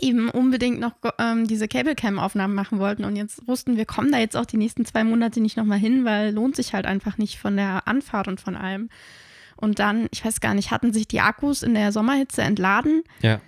eben 0.00 0.30
unbedingt 0.30 0.80
noch 0.80 0.94
ähm, 1.18 1.46
diese 1.46 1.68
Cablecam-Aufnahmen 1.68 2.54
machen 2.54 2.78
wollten. 2.78 3.04
Und 3.04 3.16
jetzt 3.16 3.46
wussten 3.46 3.76
wir, 3.76 3.84
kommen 3.84 4.10
da 4.10 4.18
jetzt 4.18 4.36
auch 4.36 4.46
die 4.46 4.56
nächsten 4.56 4.86
zwei 4.86 5.04
Monate 5.04 5.40
nicht 5.40 5.56
nochmal 5.56 5.78
hin, 5.78 6.04
weil 6.04 6.32
lohnt 6.32 6.56
sich 6.56 6.72
halt 6.72 6.86
einfach 6.86 7.18
nicht 7.18 7.38
von 7.38 7.56
der 7.56 7.86
Anfahrt 7.86 8.28
und 8.28 8.40
von 8.40 8.56
allem. 8.56 8.88
Und 9.56 9.78
dann, 9.78 10.08
ich 10.10 10.24
weiß 10.24 10.40
gar 10.40 10.54
nicht, 10.54 10.70
hatten 10.70 10.92
sich 10.92 11.06
die 11.06 11.20
Akkus 11.20 11.62
in 11.62 11.74
der 11.74 11.92
Sommerhitze 11.92 12.42
entladen. 12.42 13.02
Ja. 13.20 13.40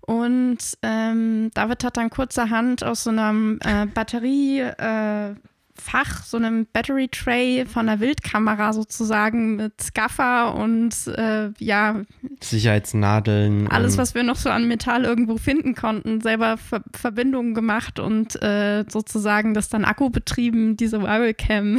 Und 0.00 0.58
ähm, 0.82 1.50
David 1.54 1.84
hat 1.84 1.96
dann 1.96 2.10
kurzerhand 2.10 2.82
aus 2.82 3.04
so 3.04 3.10
einem 3.10 3.60
äh, 3.62 3.86
Batterie, 3.86 4.60
äh, 4.60 5.34
Fach, 5.74 6.22
so 6.22 6.36
einem 6.36 6.66
Battery 6.70 7.08
Tray 7.08 7.64
von 7.64 7.88
einer 7.88 8.00
Wildkamera 8.00 8.72
sozusagen 8.74 9.56
mit 9.56 9.80
Scaffer 9.80 10.54
und 10.54 10.94
äh, 11.08 11.50
ja. 11.58 12.02
Sicherheitsnadeln. 12.42 13.68
Alles, 13.68 13.96
was 13.96 14.14
wir 14.14 14.22
noch 14.22 14.36
so 14.36 14.50
an 14.50 14.68
Metall 14.68 15.04
irgendwo 15.04 15.38
finden 15.38 15.74
konnten, 15.74 16.20
selber 16.20 16.58
Ver 16.58 16.82
Verbindungen 16.92 17.54
gemacht 17.54 17.98
und 17.98 18.40
äh, 18.42 18.84
sozusagen 18.88 19.54
das 19.54 19.70
dann 19.70 19.84
Akku 19.84 20.10
betrieben, 20.10 20.76
diese 20.76 21.00
Wiralcam 21.00 21.78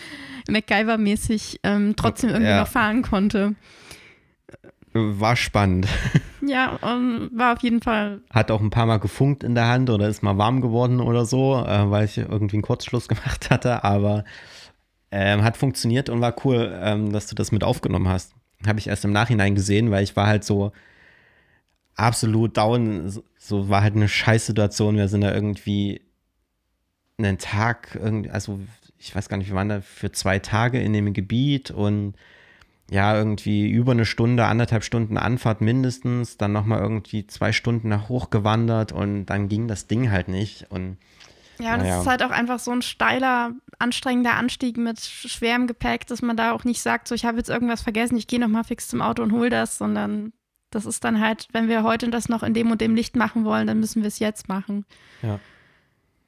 MacGyver-mäßig 0.48 1.60
ähm, 1.62 1.94
trotzdem 1.94 2.30
irgendwie 2.30 2.50
ja. 2.50 2.60
noch 2.60 2.68
fahren 2.68 3.02
konnte. 3.02 3.54
War 4.92 5.36
spannend. 5.36 5.88
Ja, 6.46 6.78
um, 6.82 7.30
war 7.32 7.54
auf 7.54 7.62
jeden 7.62 7.80
Fall. 7.80 8.20
Hat 8.30 8.50
auch 8.50 8.60
ein 8.60 8.70
paar 8.70 8.86
Mal 8.86 8.98
gefunkt 8.98 9.42
in 9.42 9.54
der 9.54 9.68
Hand 9.68 9.90
oder 9.90 10.08
ist 10.08 10.22
mal 10.22 10.38
warm 10.38 10.60
geworden 10.60 11.00
oder 11.00 11.24
so, 11.24 11.56
äh, 11.56 11.90
weil 11.90 12.04
ich 12.04 12.18
irgendwie 12.18 12.56
einen 12.56 12.62
Kurzschluss 12.62 13.08
gemacht 13.08 13.50
hatte, 13.50 13.84
aber 13.84 14.24
ähm, 15.10 15.42
hat 15.42 15.56
funktioniert 15.56 16.08
und 16.08 16.20
war 16.20 16.34
cool, 16.44 16.78
ähm, 16.82 17.12
dass 17.12 17.26
du 17.26 17.34
das 17.34 17.52
mit 17.52 17.64
aufgenommen 17.64 18.08
hast. 18.08 18.32
Habe 18.66 18.78
ich 18.78 18.88
erst 18.88 19.04
im 19.04 19.12
Nachhinein 19.12 19.54
gesehen, 19.54 19.90
weil 19.90 20.04
ich 20.04 20.16
war 20.16 20.26
halt 20.26 20.44
so 20.44 20.72
absolut 21.94 22.56
down. 22.56 23.22
So 23.38 23.68
war 23.68 23.82
halt 23.82 23.94
eine 23.94 24.08
Scheißsituation. 24.08 24.96
Wir 24.96 25.08
sind 25.08 25.22
da 25.22 25.32
irgendwie 25.32 26.02
einen 27.18 27.38
Tag, 27.38 27.98
also 28.30 28.60
ich 28.98 29.14
weiß 29.14 29.28
gar 29.28 29.36
nicht, 29.36 29.48
wir 29.48 29.56
waren 29.56 29.68
da 29.68 29.80
für 29.80 30.12
zwei 30.12 30.38
Tage 30.38 30.80
in 30.80 30.92
dem 30.92 31.12
Gebiet 31.12 31.70
und 31.70 32.14
ja, 32.90 33.16
irgendwie 33.16 33.68
über 33.68 33.92
eine 33.92 34.04
Stunde, 34.04 34.46
anderthalb 34.46 34.84
Stunden 34.84 35.18
Anfahrt 35.18 35.60
mindestens, 35.60 36.36
dann 36.36 36.52
nochmal 36.52 36.80
irgendwie 36.80 37.26
zwei 37.26 37.52
Stunden 37.52 37.88
nach 37.88 38.08
hoch 38.08 38.30
gewandert 38.30 38.92
und 38.92 39.26
dann 39.26 39.48
ging 39.48 39.66
das 39.66 39.88
Ding 39.88 40.10
halt 40.10 40.28
nicht. 40.28 40.70
Und 40.70 40.98
ja, 41.58 41.74
und 41.74 41.80
naja. 41.80 42.00
ist 42.00 42.06
halt 42.06 42.22
auch 42.22 42.30
einfach 42.30 42.58
so 42.58 42.70
ein 42.70 42.82
steiler, 42.82 43.52
anstrengender 43.78 44.34
Anstieg 44.34 44.76
mit 44.76 45.00
schwerem 45.00 45.66
Gepäck, 45.66 46.06
dass 46.06 46.22
man 46.22 46.36
da 46.36 46.52
auch 46.52 46.64
nicht 46.64 46.80
sagt, 46.80 47.08
so 47.08 47.14
ich 47.14 47.24
habe 47.24 47.38
jetzt 47.38 47.50
irgendwas 47.50 47.82
vergessen, 47.82 48.16
ich 48.16 48.28
gehe 48.28 48.38
nochmal 48.38 48.64
fix 48.64 48.88
zum 48.88 49.02
Auto 49.02 49.22
und 49.22 49.32
hol 49.32 49.50
das, 49.50 49.78
sondern 49.78 50.32
das 50.70 50.86
ist 50.86 51.02
dann 51.04 51.20
halt, 51.20 51.48
wenn 51.52 51.68
wir 51.68 51.82
heute 51.82 52.08
das 52.10 52.28
noch 52.28 52.42
in 52.42 52.54
dem 52.54 52.70
und 52.70 52.80
dem 52.80 52.94
Licht 52.94 53.16
machen 53.16 53.44
wollen, 53.44 53.66
dann 53.66 53.80
müssen 53.80 54.02
wir 54.02 54.08
es 54.08 54.18
jetzt 54.18 54.48
machen. 54.48 54.84
Ja. 55.22 55.40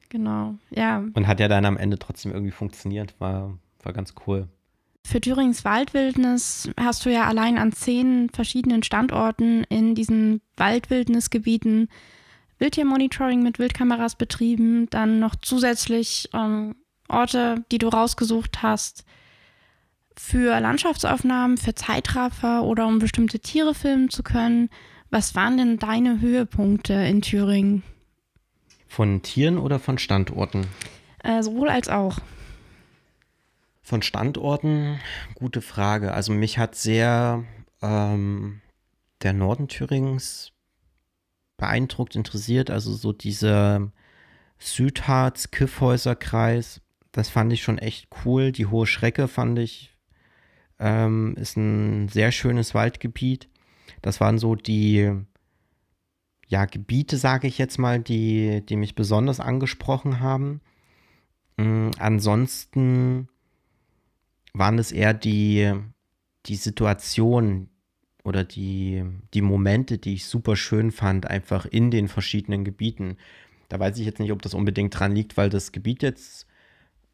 Genau, 0.09 0.55
ja. 0.71 1.03
Und 1.13 1.27
hat 1.27 1.39
ja 1.39 1.47
dann 1.47 1.65
am 1.65 1.77
Ende 1.77 1.99
trotzdem 1.99 2.31
irgendwie 2.33 2.51
funktioniert, 2.51 3.13
war, 3.19 3.57
war 3.83 3.93
ganz 3.93 4.15
cool. 4.25 4.47
Für 5.05 5.21
Thürings 5.21 5.65
Waldwildnis 5.65 6.69
hast 6.79 7.05
du 7.05 7.11
ja 7.11 7.25
allein 7.27 7.57
an 7.57 7.71
zehn 7.71 8.29
verschiedenen 8.29 8.83
Standorten 8.83 9.63
in 9.65 9.95
diesen 9.95 10.41
Waldwildnisgebieten 10.57 11.89
Wildtiermonitoring 12.59 13.41
mit 13.41 13.57
Wildkameras 13.57 14.15
betrieben, 14.15 14.89
dann 14.89 15.19
noch 15.19 15.35
zusätzlich 15.35 16.29
ähm, 16.33 16.75
Orte, 17.07 17.63
die 17.71 17.77
du 17.77 17.87
rausgesucht 17.87 18.61
hast 18.61 19.05
für 20.15 20.59
Landschaftsaufnahmen, 20.59 21.57
für 21.57 21.73
Zeitraffer 21.73 22.63
oder 22.63 22.85
um 22.85 22.99
bestimmte 22.99 23.39
Tiere 23.39 23.73
filmen 23.73 24.09
zu 24.09 24.21
können. 24.21 24.69
Was 25.09 25.33
waren 25.33 25.57
denn 25.57 25.79
deine 25.79 26.19
Höhepunkte 26.19 26.93
in 26.93 27.21
Thüringen? 27.21 27.83
Von 28.87 29.21
Tieren 29.21 29.57
oder 29.57 29.79
von 29.79 29.97
Standorten? 29.97 30.67
Äh, 31.23 31.41
sowohl 31.41 31.69
als 31.69 31.87
auch. 31.87 32.17
Von 33.89 34.01
Standorten, 34.03 34.99
gute 35.33 35.61
Frage. 35.61 36.13
Also 36.13 36.31
mich 36.31 36.59
hat 36.59 36.75
sehr 36.75 37.43
ähm, 37.81 38.61
der 39.23 39.33
Norden 39.33 39.67
Thürings 39.67 40.51
beeindruckt, 41.57 42.15
interessiert. 42.15 42.69
Also 42.69 42.93
so 42.93 43.13
dieser 43.13 43.91
Südharz-Kiffhäuser-Kreis, 44.59 46.81
das 47.11 47.29
fand 47.29 47.51
ich 47.51 47.63
schon 47.63 47.79
echt 47.79 48.09
cool. 48.23 48.51
Die 48.51 48.67
Hohe 48.67 48.85
Schrecke 48.85 49.27
fand 49.27 49.57
ich, 49.57 49.97
ähm, 50.77 51.33
ist 51.35 51.57
ein 51.57 52.09
sehr 52.09 52.31
schönes 52.31 52.75
Waldgebiet. 52.75 53.49
Das 54.03 54.21
waren 54.21 54.37
so 54.37 54.53
die 54.53 55.11
ja, 56.45 56.65
Gebiete, 56.65 57.17
sage 57.17 57.47
ich 57.47 57.57
jetzt 57.57 57.79
mal, 57.79 57.99
die, 57.99 58.63
die 58.63 58.75
mich 58.75 58.93
besonders 58.93 59.39
angesprochen 59.39 60.19
haben. 60.19 60.61
Mhm, 61.57 61.89
ansonsten 61.97 63.29
waren 64.59 64.77
es 64.77 64.91
eher 64.91 65.13
die, 65.13 65.73
die 66.45 66.55
Situation 66.55 67.69
oder 68.23 68.43
die, 68.43 69.03
die 69.33 69.41
Momente, 69.41 69.97
die 69.97 70.15
ich 70.15 70.25
super 70.25 70.55
schön 70.55 70.91
fand, 70.91 71.25
einfach 71.25 71.65
in 71.65 71.89
den 71.89 72.07
verschiedenen 72.07 72.63
Gebieten. 72.63 73.17
Da 73.69 73.79
weiß 73.79 73.97
ich 73.97 74.05
jetzt 74.05 74.19
nicht, 74.19 74.31
ob 74.31 74.41
das 74.41 74.53
unbedingt 74.53 74.97
dran 74.99 75.15
liegt, 75.15 75.37
weil 75.37 75.49
das 75.49 75.71
Gebiet 75.71 76.03
jetzt 76.03 76.45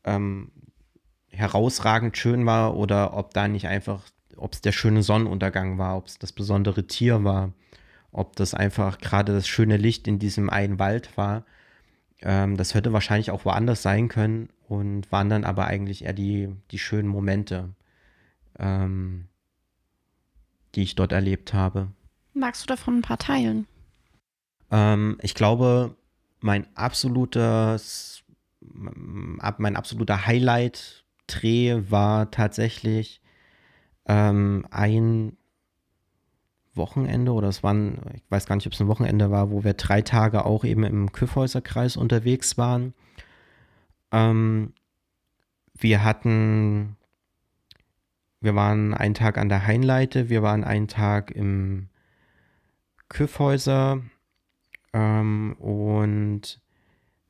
ähm, 0.03 0.51
herausragend 1.29 2.17
schön 2.17 2.45
war 2.45 2.75
oder 2.75 3.15
ob 3.15 3.33
da 3.33 3.47
nicht 3.47 3.67
einfach, 3.67 4.03
ob 4.35 4.53
es 4.53 4.61
der 4.61 4.71
schöne 4.71 5.03
Sonnenuntergang 5.03 5.77
war, 5.77 5.97
ob 5.97 6.07
es 6.07 6.17
das 6.17 6.33
besondere 6.33 6.87
Tier 6.87 7.23
war, 7.23 7.53
ob 8.11 8.35
das 8.35 8.53
einfach 8.53 8.97
gerade 8.97 9.33
das 9.33 9.47
schöne 9.47 9.77
Licht 9.77 10.07
in 10.07 10.19
diesem 10.19 10.49
einen 10.49 10.79
Wald 10.79 11.15
war. 11.17 11.45
Ähm, 12.21 12.57
das 12.57 12.73
hätte 12.73 12.93
wahrscheinlich 12.93 13.31
auch 13.31 13.45
woanders 13.45 13.81
sein 13.81 14.07
können 14.07 14.49
und 14.67 15.11
waren 15.11 15.29
dann 15.29 15.43
aber 15.43 15.67
eigentlich 15.67 16.05
eher 16.05 16.13
die, 16.13 16.49
die 16.71 16.79
schönen 16.79 17.07
Momente, 17.07 17.73
ähm, 18.57 19.27
die 20.75 20.83
ich 20.83 20.95
dort 20.95 21.11
erlebt 21.11 21.53
habe. 21.53 21.91
Magst 22.33 22.63
du 22.63 22.67
davon 22.67 22.97
ein 22.97 23.01
paar 23.01 23.17
teilen? 23.17 23.67
Ähm, 24.71 25.17
ich 25.21 25.35
glaube, 25.35 25.95
mein 26.39 26.67
absolutes, 26.75 28.23
mein 28.59 29.75
absoluter 29.75 30.25
Highlight-Dreh 30.25 31.89
war 31.89 32.31
tatsächlich 32.31 33.21
ähm, 34.07 34.65
ein 34.69 35.37
Wochenende 36.77 37.31
oder 37.31 37.47
es 37.47 37.63
waren, 37.63 37.99
ich 38.13 38.23
weiß 38.29 38.45
gar 38.45 38.55
nicht, 38.55 38.67
ob 38.67 38.73
es 38.73 38.81
ein 38.81 38.87
Wochenende 38.87 39.31
war, 39.31 39.51
wo 39.51 39.63
wir 39.63 39.73
drei 39.73 40.01
Tage 40.01 40.45
auch 40.45 40.63
eben 40.63 40.83
im 40.83 41.11
Küffhäuserkreis 41.11 41.97
unterwegs 41.97 42.57
waren. 42.57 42.93
Ähm, 44.11 44.73
wir 45.73 46.03
hatten, 46.03 46.95
wir 48.41 48.55
waren 48.55 48.93
einen 48.93 49.13
Tag 49.13 49.37
an 49.37 49.49
der 49.49 49.65
Heinleite, 49.65 50.29
wir 50.29 50.41
waren 50.41 50.63
einen 50.63 50.87
Tag 50.87 51.31
im 51.31 51.89
Küffhäuser 53.09 54.01
ähm, 54.93 55.53
und 55.59 56.61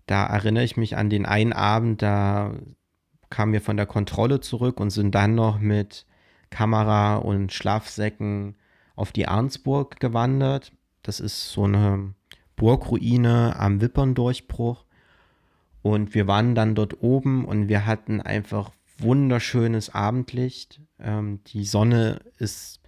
da 0.05 0.25
erinnere 0.25 0.63
ich 0.63 0.77
mich 0.77 0.97
an 0.97 1.09
den 1.09 1.25
einen 1.25 1.53
Abend, 1.53 2.01
da 2.01 2.53
kamen 3.29 3.53
wir 3.53 3.61
von 3.61 3.77
der 3.77 3.87
Kontrolle 3.87 4.39
zurück 4.39 4.79
und 4.79 4.91
sind 4.91 5.15
dann 5.15 5.35
noch 5.35 5.59
mit 5.59 6.05
Kamera 6.51 7.15
und 7.15 7.51
Schlafsäcken 7.51 8.55
auf 8.95 9.11
die 9.11 9.27
Arnsburg 9.27 9.99
gewandert. 9.99 10.71
Das 11.03 11.19
ist 11.19 11.51
so 11.51 11.65
eine 11.65 12.13
Burgruine 12.55 13.57
am 13.59 13.81
Wipperndurchbruch. 13.81 14.85
Und 15.81 16.15
wir 16.15 16.27
waren 16.27 16.55
dann 16.55 16.73
dort 16.73 17.03
oben 17.03 17.45
und 17.45 17.67
wir 17.67 17.85
hatten 17.85 18.21
einfach 18.21 18.71
wunderschönes 18.97 19.93
Abendlicht. 19.93 20.81
Ähm, 20.99 21.41
die 21.47 21.65
Sonne 21.65 22.21
ist 22.39 22.79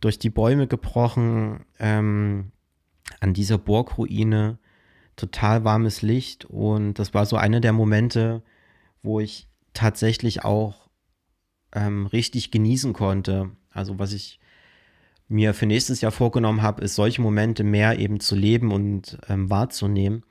durch 0.00 0.18
die 0.18 0.30
Bäume 0.30 0.66
gebrochen 0.66 1.64
ähm, 1.78 2.52
an 3.20 3.34
dieser 3.34 3.58
Burgruine. 3.58 4.58
Total 5.16 5.64
warmes 5.64 6.02
Licht 6.02 6.44
und 6.44 6.94
das 6.94 7.12
war 7.12 7.26
so 7.26 7.36
einer 7.36 7.58
der 7.58 7.72
Momente, 7.72 8.44
wo 9.02 9.18
ich 9.18 9.48
tatsächlich 9.72 10.44
auch 10.44 10.88
ähm, 11.72 12.06
richtig 12.06 12.52
genießen 12.52 12.92
konnte. 12.92 13.50
Also 13.72 13.98
was 13.98 14.12
ich 14.12 14.38
mir 15.28 15.54
für 15.54 15.66
nächstes 15.66 16.00
Jahr 16.00 16.12
vorgenommen 16.12 16.62
habe, 16.62 16.82
ist 16.82 16.94
solche 16.94 17.20
Momente 17.20 17.62
mehr 17.62 17.98
eben 17.98 18.18
zu 18.20 18.34
leben 18.34 18.72
und 18.72 19.18
ähm, 19.28 19.50
wahrzunehmen, 19.50 20.24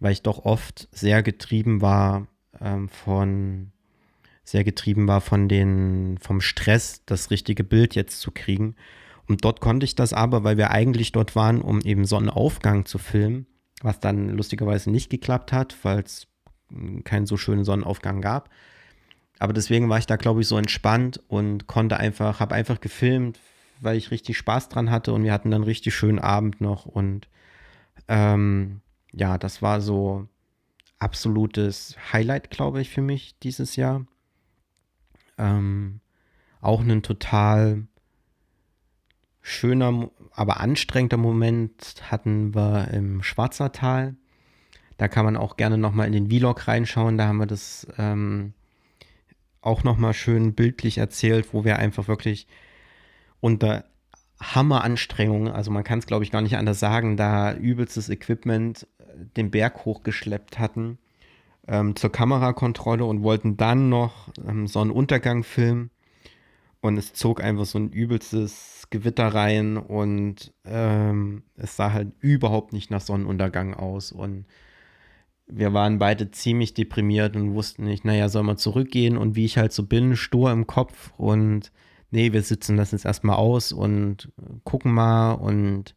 weil 0.00 0.12
ich 0.12 0.22
doch 0.22 0.44
oft 0.44 0.88
sehr 0.92 1.22
getrieben 1.22 1.80
war 1.80 2.26
ähm, 2.60 2.88
von 2.88 3.72
sehr 4.42 4.64
getrieben 4.64 5.06
war 5.06 5.20
von 5.20 5.48
den 5.48 6.18
vom 6.20 6.40
Stress, 6.40 7.04
das 7.06 7.30
richtige 7.30 7.62
Bild 7.62 7.94
jetzt 7.94 8.20
zu 8.20 8.32
kriegen. 8.32 8.74
Und 9.28 9.44
dort 9.44 9.60
konnte 9.60 9.84
ich 9.84 9.94
das 9.94 10.12
aber, 10.12 10.42
weil 10.42 10.56
wir 10.56 10.72
eigentlich 10.72 11.12
dort 11.12 11.36
waren, 11.36 11.62
um 11.62 11.80
eben 11.82 12.04
Sonnenaufgang 12.04 12.84
zu 12.84 12.98
filmen, 12.98 13.46
was 13.80 14.00
dann 14.00 14.28
lustigerweise 14.30 14.90
nicht 14.90 15.08
geklappt 15.08 15.52
hat, 15.52 15.76
weil 15.84 16.00
es 16.00 16.26
keinen 17.04 17.26
so 17.26 17.36
schönen 17.36 17.64
Sonnenaufgang 17.64 18.20
gab. 18.20 18.50
Aber 19.38 19.52
deswegen 19.52 19.88
war 19.88 19.98
ich 19.98 20.06
da, 20.06 20.16
glaube 20.16 20.40
ich, 20.40 20.48
so 20.48 20.58
entspannt 20.58 21.22
und 21.28 21.68
konnte 21.68 21.96
einfach, 21.96 22.40
habe 22.40 22.56
einfach 22.56 22.80
gefilmt, 22.80 23.38
weil 23.80 23.96
ich 23.96 24.10
richtig 24.10 24.36
Spaß 24.38 24.68
dran 24.68 24.90
hatte 24.90 25.12
und 25.12 25.24
wir 25.24 25.32
hatten 25.32 25.50
dann 25.50 25.62
richtig 25.62 25.94
schönen 25.94 26.18
Abend 26.18 26.60
noch 26.60 26.86
und 26.86 27.28
ähm, 28.08 28.80
ja, 29.12 29.38
das 29.38 29.62
war 29.62 29.80
so 29.80 30.28
absolutes 30.98 31.96
Highlight, 32.12 32.50
glaube 32.50 32.80
ich, 32.80 32.90
für 32.90 33.02
mich 33.02 33.38
dieses 33.38 33.76
Jahr. 33.76 34.06
Ähm, 35.38 36.00
auch 36.60 36.80
ein 36.80 37.02
total 37.02 37.86
schöner, 39.40 40.10
aber 40.32 40.60
anstrengender 40.60 41.16
Moment 41.16 42.02
hatten 42.10 42.54
wir 42.54 42.88
im 42.88 43.22
Schwarzertal. 43.22 44.16
Da 44.98 45.08
kann 45.08 45.24
man 45.24 45.36
auch 45.36 45.56
gerne 45.56 45.78
nochmal 45.78 46.06
in 46.06 46.12
den 46.12 46.28
Vlog 46.28 46.68
reinschauen. 46.68 47.16
Da 47.16 47.26
haben 47.26 47.38
wir 47.38 47.46
das 47.46 47.86
ähm, 47.96 48.52
auch 49.62 49.82
nochmal 49.82 50.12
schön 50.12 50.54
bildlich 50.54 50.98
erzählt, 50.98 51.54
wo 51.54 51.64
wir 51.64 51.78
einfach 51.78 52.06
wirklich 52.06 52.46
unter 53.40 53.84
Hammeranstrengungen, 54.40 55.52
also 55.52 55.70
man 55.70 55.84
kann 55.84 55.98
es 55.98 56.06
glaube 56.06 56.24
ich 56.24 56.30
gar 56.30 56.40
nicht 56.40 56.56
anders 56.56 56.80
sagen, 56.80 57.16
da 57.16 57.54
übelstes 57.54 58.08
Equipment 58.08 58.86
äh, 58.98 59.04
den 59.36 59.50
Berg 59.50 59.84
hochgeschleppt 59.84 60.58
hatten 60.58 60.98
ähm, 61.70 61.94
zur 61.96 62.10
Kamerakontrolle 62.10 63.04
und 63.04 63.22
wollten 63.22 63.56
dann 63.56 63.88
noch 63.88 64.28
ähm, 64.46 64.66
Sonnenuntergang 64.66 65.44
filmen. 65.44 65.90
Und 66.82 66.96
es 66.96 67.12
zog 67.12 67.42
einfach 67.44 67.66
so 67.66 67.78
ein 67.78 67.90
übelstes 67.90 68.86
Gewitter 68.88 69.28
rein 69.28 69.76
und 69.76 70.54
ähm, 70.64 71.42
es 71.56 71.76
sah 71.76 71.92
halt 71.92 72.12
überhaupt 72.20 72.72
nicht 72.72 72.90
nach 72.90 73.02
Sonnenuntergang 73.02 73.74
aus. 73.74 74.12
Und 74.12 74.46
wir 75.46 75.74
waren 75.74 75.98
beide 75.98 76.30
ziemlich 76.30 76.72
deprimiert 76.72 77.36
und 77.36 77.54
wussten 77.54 77.84
nicht, 77.84 78.06
naja, 78.06 78.30
soll 78.30 78.44
man 78.44 78.56
zurückgehen? 78.56 79.18
Und 79.18 79.36
wie 79.36 79.44
ich 79.44 79.58
halt 79.58 79.74
so 79.74 79.84
bin, 79.84 80.16
stur 80.16 80.50
im 80.50 80.66
Kopf 80.66 81.12
und 81.18 81.70
nee, 82.10 82.32
wir 82.32 82.42
sitzen 82.42 82.76
das 82.76 82.92
jetzt 82.92 83.04
erstmal 83.04 83.36
aus 83.36 83.72
und 83.72 84.30
gucken 84.64 84.92
mal 84.92 85.32
und 85.32 85.94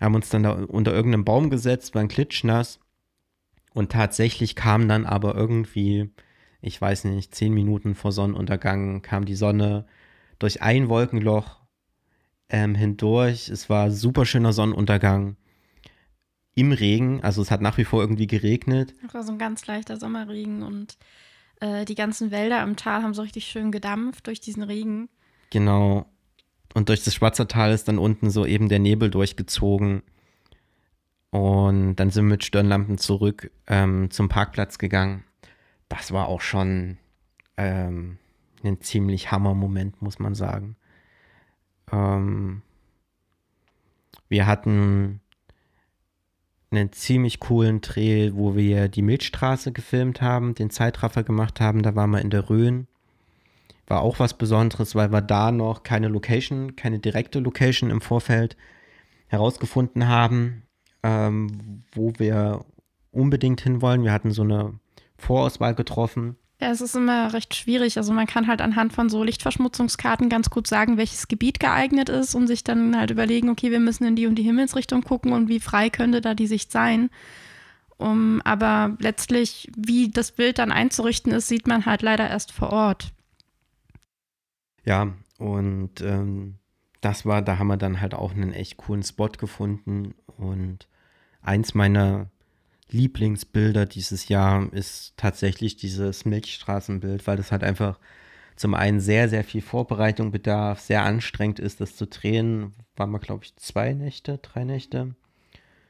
haben 0.00 0.14
uns 0.14 0.28
dann 0.28 0.42
da 0.42 0.52
unter 0.52 0.92
irgendeinem 0.92 1.24
Baum 1.24 1.50
gesetzt, 1.50 1.94
waren 1.94 2.08
klitschnass. 2.08 2.80
Und 3.72 3.90
tatsächlich 3.90 4.54
kam 4.54 4.88
dann 4.88 5.04
aber 5.04 5.34
irgendwie, 5.34 6.10
ich 6.60 6.80
weiß 6.80 7.04
nicht, 7.04 7.34
zehn 7.34 7.52
Minuten 7.52 7.94
vor 7.94 8.12
Sonnenuntergang 8.12 9.02
kam 9.02 9.24
die 9.24 9.34
Sonne 9.34 9.86
durch 10.38 10.62
ein 10.62 10.88
Wolkenloch 10.88 11.60
ähm, 12.48 12.74
hindurch. 12.74 13.48
Es 13.48 13.68
war 13.68 13.90
super 13.90 14.26
schöner 14.26 14.52
Sonnenuntergang 14.52 15.36
im 16.54 16.72
Regen. 16.72 17.22
Also 17.22 17.42
es 17.42 17.50
hat 17.50 17.60
nach 17.60 17.78
wie 17.78 17.84
vor 17.84 18.00
irgendwie 18.00 18.28
geregnet. 18.28 18.94
Es 19.06 19.14
war 19.14 19.24
so 19.24 19.32
ein 19.32 19.38
ganz 19.38 19.66
leichter 19.66 19.96
Sommerregen 19.96 20.62
und 20.62 20.96
äh, 21.60 21.84
die 21.84 21.96
ganzen 21.96 22.30
Wälder 22.30 22.62
im 22.62 22.76
Tal 22.76 23.02
haben 23.02 23.14
so 23.14 23.22
richtig 23.22 23.46
schön 23.46 23.72
gedampft 23.72 24.26
durch 24.26 24.40
diesen 24.40 24.62
Regen. 24.62 25.08
Genau. 25.50 26.06
Und 26.74 26.88
durch 26.88 27.04
das 27.04 27.14
Schwarzertal 27.14 27.72
ist 27.72 27.88
dann 27.88 27.98
unten 27.98 28.30
so 28.30 28.44
eben 28.44 28.68
der 28.68 28.80
Nebel 28.80 29.10
durchgezogen. 29.10 30.02
Und 31.30 31.96
dann 31.96 32.10
sind 32.10 32.24
wir 32.24 32.30
mit 32.30 32.44
Stirnlampen 32.44 32.98
zurück 32.98 33.50
ähm, 33.66 34.10
zum 34.10 34.28
Parkplatz 34.28 34.78
gegangen. 34.78 35.24
Das 35.88 36.12
war 36.12 36.28
auch 36.28 36.40
schon 36.40 36.98
ähm, 37.56 38.18
ein 38.62 38.80
ziemlich 38.80 39.30
Hammer-Moment, 39.30 40.00
muss 40.02 40.18
man 40.18 40.34
sagen. 40.34 40.76
Ähm, 41.92 42.62
wir 44.28 44.46
hatten 44.46 45.20
einen 46.70 46.92
ziemlich 46.92 47.40
coolen 47.40 47.80
Dreh, 47.80 48.32
wo 48.34 48.56
wir 48.56 48.88
die 48.88 49.02
Milchstraße 49.02 49.72
gefilmt 49.72 50.20
haben, 50.20 50.54
den 50.54 50.70
Zeitraffer 50.70 51.22
gemacht 51.22 51.60
haben. 51.60 51.82
Da 51.82 51.94
waren 51.94 52.10
wir 52.10 52.20
in 52.20 52.30
der 52.30 52.48
Rhön 52.50 52.88
war 53.86 54.02
auch 54.02 54.18
was 54.18 54.34
Besonderes, 54.34 54.94
weil 54.94 55.12
wir 55.12 55.20
da 55.20 55.52
noch 55.52 55.82
keine 55.82 56.08
Location, 56.08 56.76
keine 56.76 56.98
direkte 56.98 57.40
Location 57.40 57.90
im 57.90 58.00
Vorfeld 58.00 58.56
herausgefunden 59.26 60.08
haben, 60.08 60.62
ähm, 61.02 61.84
wo 61.92 62.12
wir 62.18 62.64
unbedingt 63.10 63.60
hinwollen. 63.60 64.04
Wir 64.04 64.12
hatten 64.12 64.30
so 64.30 64.42
eine 64.42 64.78
Vorauswahl 65.16 65.74
getroffen 65.74 66.36
Ja, 66.60 66.70
es 66.70 66.80
ist 66.80 66.96
immer 66.96 67.32
recht 67.32 67.54
schwierig. 67.54 67.96
Also 67.98 68.12
man 68.12 68.26
kann 68.26 68.46
halt 68.46 68.60
anhand 68.60 68.92
von 68.92 69.08
so 69.08 69.22
Lichtverschmutzungskarten 69.22 70.28
ganz 70.28 70.50
gut 70.50 70.66
sagen, 70.66 70.96
welches 70.96 71.28
Gebiet 71.28 71.60
geeignet 71.60 72.08
ist 72.08 72.34
und 72.34 72.46
sich 72.46 72.64
dann 72.64 72.96
halt 72.96 73.10
überlegen, 73.10 73.50
okay, 73.50 73.70
wir 73.70 73.80
müssen 73.80 74.04
in 74.04 74.16
die 74.16 74.26
und 74.26 74.36
die 74.36 74.42
Himmelsrichtung 74.42 75.02
gucken 75.02 75.32
und 75.32 75.48
wie 75.48 75.60
frei 75.60 75.90
könnte 75.90 76.20
da 76.20 76.34
die 76.34 76.46
Sicht 76.46 76.72
sein. 76.72 77.10
Um, 77.96 78.42
aber 78.44 78.96
letztlich, 78.98 79.70
wie 79.76 80.10
das 80.10 80.32
Bild 80.32 80.58
dann 80.58 80.72
einzurichten 80.72 81.32
ist, 81.32 81.46
sieht 81.48 81.68
man 81.68 81.86
halt 81.86 82.02
leider 82.02 82.28
erst 82.28 82.50
vor 82.50 82.70
Ort. 82.70 83.13
Ja, 84.84 85.14
und 85.38 86.00
ähm, 86.00 86.58
das 87.00 87.26
war, 87.26 87.42
da 87.42 87.58
haben 87.58 87.66
wir 87.66 87.76
dann 87.76 88.00
halt 88.00 88.14
auch 88.14 88.32
einen 88.32 88.52
echt 88.52 88.76
coolen 88.78 89.02
Spot 89.02 89.28
gefunden. 89.28 90.14
Und 90.26 90.88
eins 91.42 91.74
meiner 91.74 92.30
Lieblingsbilder 92.90 93.86
dieses 93.86 94.28
Jahr 94.28 94.72
ist 94.72 95.14
tatsächlich 95.16 95.76
dieses 95.76 96.24
Milchstraßenbild, 96.24 97.26
weil 97.26 97.36
das 97.36 97.52
halt 97.52 97.64
einfach 97.64 97.98
zum 98.56 98.74
einen 98.74 99.00
sehr, 99.00 99.28
sehr 99.28 99.42
viel 99.44 99.62
Vorbereitung 99.62 100.30
bedarf, 100.30 100.80
sehr 100.80 101.02
anstrengend 101.04 101.58
ist, 101.58 101.80
das 101.80 101.96
zu 101.96 102.06
drehen. 102.06 102.74
Waren 102.96 103.10
wir, 103.10 103.18
glaube 103.18 103.44
ich, 103.44 103.56
zwei 103.56 103.92
Nächte, 103.92 104.38
drei 104.38 104.64
Nächte, 104.64 105.14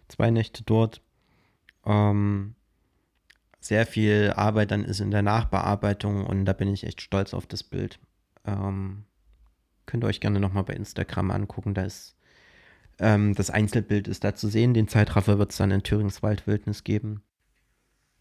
zwei 0.09 0.31
Nächte 0.31 0.65
dort. 0.65 1.03
Ähm, 1.85 2.55
sehr 3.61 3.87
viel 3.87 4.33
Arbeit 4.35 4.71
dann 4.71 4.85
ist 4.85 5.01
in 5.01 5.11
der 5.11 5.23
Nachbearbeitung 5.23 6.27
und 6.27 6.45
da 6.45 6.53
bin 6.53 6.69
ich 6.69 6.85
echt 6.85 7.01
stolz 7.01 7.35
auf 7.35 7.47
das 7.47 7.63
Bild. 7.63 7.99
Ähm, 8.45 9.05
könnt 9.87 10.05
ihr 10.05 10.09
euch 10.09 10.21
gerne 10.21 10.41
nochmal 10.41 10.65
bei 10.65 10.75
Instagram 10.75 11.31
angucken. 11.31 11.75
Da 11.75 11.83
ist 11.83 12.17
ähm, 12.99 13.35
das 13.35 13.51
Einzelbild 13.51 14.09
ist 14.09 14.25
da 14.25 14.35
zu 14.35 14.49
sehen. 14.49 14.75
Den 14.75 14.89
Zeitraffer 14.89 15.39
wird 15.39 15.51
es 15.51 15.59
dann 15.59 15.71
in 15.71 15.83
Thürings 15.83 16.23
Waldwildnis 16.23 16.85
geben. 16.85 17.23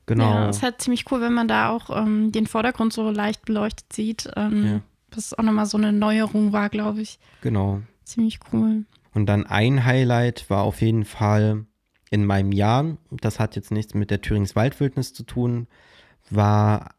Genau. 0.05 0.33
Ja, 0.33 0.49
ist 0.49 0.63
halt 0.63 0.81
ziemlich 0.81 1.09
cool, 1.11 1.21
wenn 1.21 1.33
man 1.33 1.47
da 1.47 1.69
auch 1.69 1.89
ähm, 1.89 2.31
den 2.31 2.47
Vordergrund 2.47 2.91
so 2.91 3.09
leicht 3.09 3.45
beleuchtet 3.45 3.93
sieht. 3.93 4.29
Ähm, 4.35 4.65
ja. 4.65 4.81
Das 5.11 5.33
auch 5.33 5.43
nochmal 5.43 5.65
so 5.65 5.77
eine 5.77 5.93
Neuerung 5.93 6.51
war, 6.51 6.69
glaube 6.69 7.01
ich. 7.01 7.19
Genau. 7.41 7.81
Ziemlich 8.03 8.39
cool. 8.51 8.85
Und 9.13 9.27
dann 9.27 9.45
ein 9.45 9.85
Highlight 9.85 10.49
war 10.49 10.63
auf 10.63 10.81
jeden 10.81 11.05
Fall 11.05 11.65
in 12.09 12.25
meinem 12.25 12.51
Jahr, 12.51 12.97
das 13.11 13.39
hat 13.39 13.55
jetzt 13.55 13.71
nichts 13.71 13.93
mit 13.93 14.11
der 14.11 14.21
Thürings 14.21 14.55
Waldwildnis 14.55 15.13
zu 15.13 15.23
tun, 15.23 15.67
war 16.29 16.95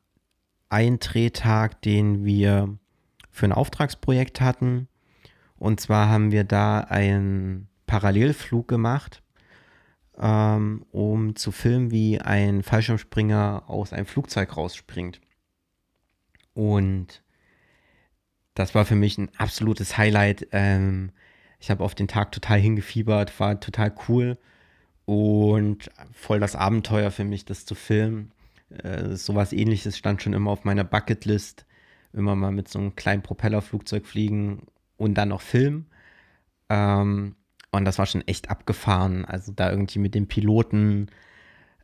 ein 0.68 0.98
Drehtag, 0.98 1.82
den 1.82 2.24
wir 2.24 2.78
für 3.34 3.46
ein 3.46 3.52
Auftragsprojekt 3.52 4.40
hatten. 4.40 4.88
Und 5.56 5.80
zwar 5.80 6.08
haben 6.08 6.30
wir 6.30 6.44
da 6.44 6.80
einen 6.80 7.68
Parallelflug 7.86 8.68
gemacht, 8.68 9.22
ähm, 10.18 10.86
um 10.92 11.34
zu 11.34 11.50
filmen, 11.50 11.90
wie 11.90 12.20
ein 12.20 12.62
Fallschirmspringer 12.62 13.64
aus 13.66 13.92
einem 13.92 14.06
Flugzeug 14.06 14.56
rausspringt. 14.56 15.20
Und 16.54 17.22
das 18.54 18.76
war 18.76 18.84
für 18.84 18.94
mich 18.94 19.18
ein 19.18 19.30
absolutes 19.36 19.98
Highlight. 19.98 20.46
Ähm, 20.52 21.10
ich 21.58 21.70
habe 21.70 21.82
auf 21.82 21.96
den 21.96 22.06
Tag 22.06 22.30
total 22.30 22.60
hingefiebert, 22.60 23.40
war 23.40 23.58
total 23.58 23.92
cool 24.08 24.38
und 25.06 25.90
voll 26.12 26.38
das 26.38 26.54
Abenteuer 26.54 27.10
für 27.10 27.24
mich, 27.24 27.44
das 27.44 27.66
zu 27.66 27.74
filmen. 27.74 28.30
Äh, 28.68 29.16
sowas 29.16 29.52
ähnliches 29.52 29.98
stand 29.98 30.22
schon 30.22 30.34
immer 30.34 30.52
auf 30.52 30.64
meiner 30.64 30.84
Bucketlist 30.84 31.66
immer 32.14 32.34
mal 32.36 32.52
mit 32.52 32.68
so 32.68 32.78
einem 32.78 32.96
kleinen 32.96 33.22
Propellerflugzeug 33.22 34.06
fliegen 34.06 34.62
und 34.96 35.14
dann 35.14 35.30
noch 35.30 35.40
filmen. 35.40 35.86
Ähm, 36.68 37.36
und 37.72 37.84
das 37.84 37.98
war 37.98 38.06
schon 38.06 38.26
echt 38.26 38.50
abgefahren. 38.50 39.24
Also 39.24 39.52
da 39.52 39.70
irgendwie 39.70 39.98
mit 39.98 40.14
dem 40.14 40.28
Piloten, 40.28 41.08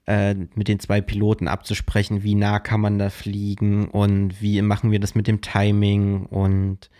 äh, 0.06 0.34
mit 0.34 0.68
den 0.68 0.80
zwei 0.80 1.00
Piloten 1.00 1.48
abzusprechen, 1.48 2.22
wie 2.22 2.34
nah 2.34 2.60
kann 2.60 2.80
man 2.80 2.98
da 2.98 3.10
fliegen 3.10 3.88
und 3.88 4.40
wie 4.40 4.62
machen 4.62 4.90
wir 4.92 5.00
das 5.00 5.14
mit 5.14 5.26
dem 5.26 5.40
Timing 5.40 6.26
und 6.26 6.90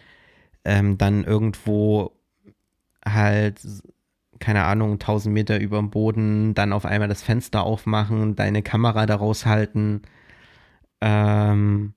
ähm, 0.65 0.99
dann 0.99 1.25
irgendwo 1.25 2.13
halt, 3.05 3.61
keine 4.41 4.65
Ahnung, 4.65 4.93
1000 4.99 5.33
Meter 5.35 5.61
über 5.61 5.79
dem 5.79 5.91
Boden, 5.91 6.55
dann 6.55 6.73
auf 6.73 6.85
einmal 6.85 7.09
das 7.09 7.23
Fenster 7.23 7.63
aufmachen, 7.63 8.37
deine 8.37 8.63
Kamera 8.63 9.07
daraus 9.07 9.47
halten. 9.47 10.03
Ähm, 11.01 11.95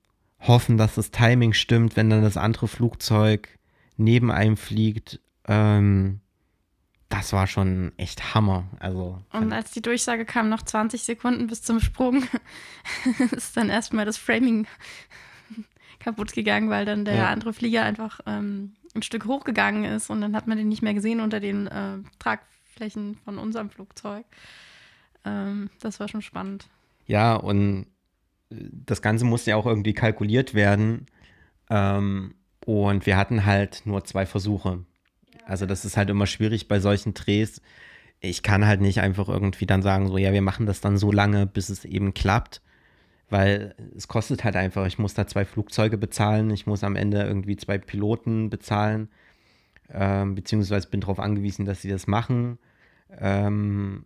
hoffen, 0.47 0.77
dass 0.77 0.95
das 0.95 1.11
Timing 1.11 1.53
stimmt, 1.53 1.95
wenn 1.95 2.09
dann 2.09 2.21
das 2.21 2.37
andere 2.37 2.67
Flugzeug 2.67 3.49
neben 3.97 4.31
einem 4.31 4.57
fliegt. 4.57 5.19
Ähm, 5.47 6.19
das 7.09 7.31
war 7.31 7.45
schon 7.45 7.91
echt 7.97 8.33
Hammer. 8.33 8.65
Also, 8.79 9.21
und 9.31 9.53
als 9.53 9.71
die 9.71 9.81
Durchsage 9.81 10.25
kam, 10.25 10.49
noch 10.49 10.63
20 10.63 11.03
Sekunden 11.03 11.47
bis 11.47 11.61
zum 11.61 11.79
Sprung, 11.79 12.23
ist 13.31 13.55
dann 13.55 13.69
erstmal 13.69 14.05
das 14.05 14.17
Framing 14.17 14.65
kaputt 15.99 16.33
gegangen, 16.33 16.69
weil 16.69 16.85
dann 16.85 17.05
der 17.05 17.15
ja. 17.15 17.29
andere 17.29 17.53
Flieger 17.53 17.83
einfach 17.83 18.19
ähm, 18.25 18.73
ein 18.95 19.03
Stück 19.03 19.25
hochgegangen 19.25 19.85
ist 19.85 20.09
und 20.09 20.21
dann 20.21 20.35
hat 20.35 20.47
man 20.47 20.57
den 20.57 20.69
nicht 20.69 20.81
mehr 20.81 20.93
gesehen 20.93 21.19
unter 21.19 21.39
den 21.39 21.67
äh, 21.67 21.97
Tragflächen 22.19 23.17
von 23.23 23.37
unserem 23.37 23.69
Flugzeug. 23.69 24.25
Ähm, 25.23 25.69
das 25.81 25.99
war 25.99 26.07
schon 26.07 26.21
spannend. 26.21 26.67
Ja, 27.05 27.35
und 27.35 27.85
das 28.71 29.01
Ganze 29.01 29.25
musste 29.25 29.51
ja 29.51 29.55
auch 29.55 29.65
irgendwie 29.65 29.93
kalkuliert 29.93 30.53
werden. 30.53 31.05
Ähm, 31.69 32.35
und 32.65 33.05
wir 33.05 33.17
hatten 33.17 33.45
halt 33.45 33.81
nur 33.85 34.03
zwei 34.05 34.25
Versuche. 34.25 34.85
Also 35.45 35.65
das 35.65 35.85
ist 35.85 35.97
halt 35.97 36.09
immer 36.09 36.27
schwierig 36.27 36.67
bei 36.67 36.79
solchen 36.79 37.13
Drehs. 37.13 37.61
Ich 38.19 38.43
kann 38.43 38.65
halt 38.65 38.79
nicht 38.79 39.01
einfach 39.01 39.27
irgendwie 39.27 39.65
dann 39.65 39.81
sagen, 39.81 40.07
so, 40.07 40.17
ja, 40.17 40.31
wir 40.31 40.41
machen 40.41 40.65
das 40.65 40.79
dann 40.79 40.97
so 40.97 41.11
lange, 41.11 41.45
bis 41.45 41.69
es 41.69 41.83
eben 41.83 42.13
klappt. 42.13 42.61
Weil 43.29 43.75
es 43.97 44.07
kostet 44.07 44.43
halt 44.43 44.55
einfach, 44.55 44.85
ich 44.85 44.99
muss 44.99 45.13
da 45.13 45.27
zwei 45.27 45.43
Flugzeuge 45.43 45.97
bezahlen, 45.97 46.51
ich 46.51 46.67
muss 46.67 46.83
am 46.83 46.95
Ende 46.95 47.23
irgendwie 47.23 47.57
zwei 47.57 47.77
Piloten 47.77 48.49
bezahlen, 48.49 49.09
ähm, 49.91 50.35
beziehungsweise 50.35 50.89
bin 50.89 51.01
darauf 51.01 51.19
angewiesen, 51.19 51.65
dass 51.65 51.81
sie 51.81 51.89
das 51.89 52.05
machen. 52.05 52.59
Ähm, 53.19 54.05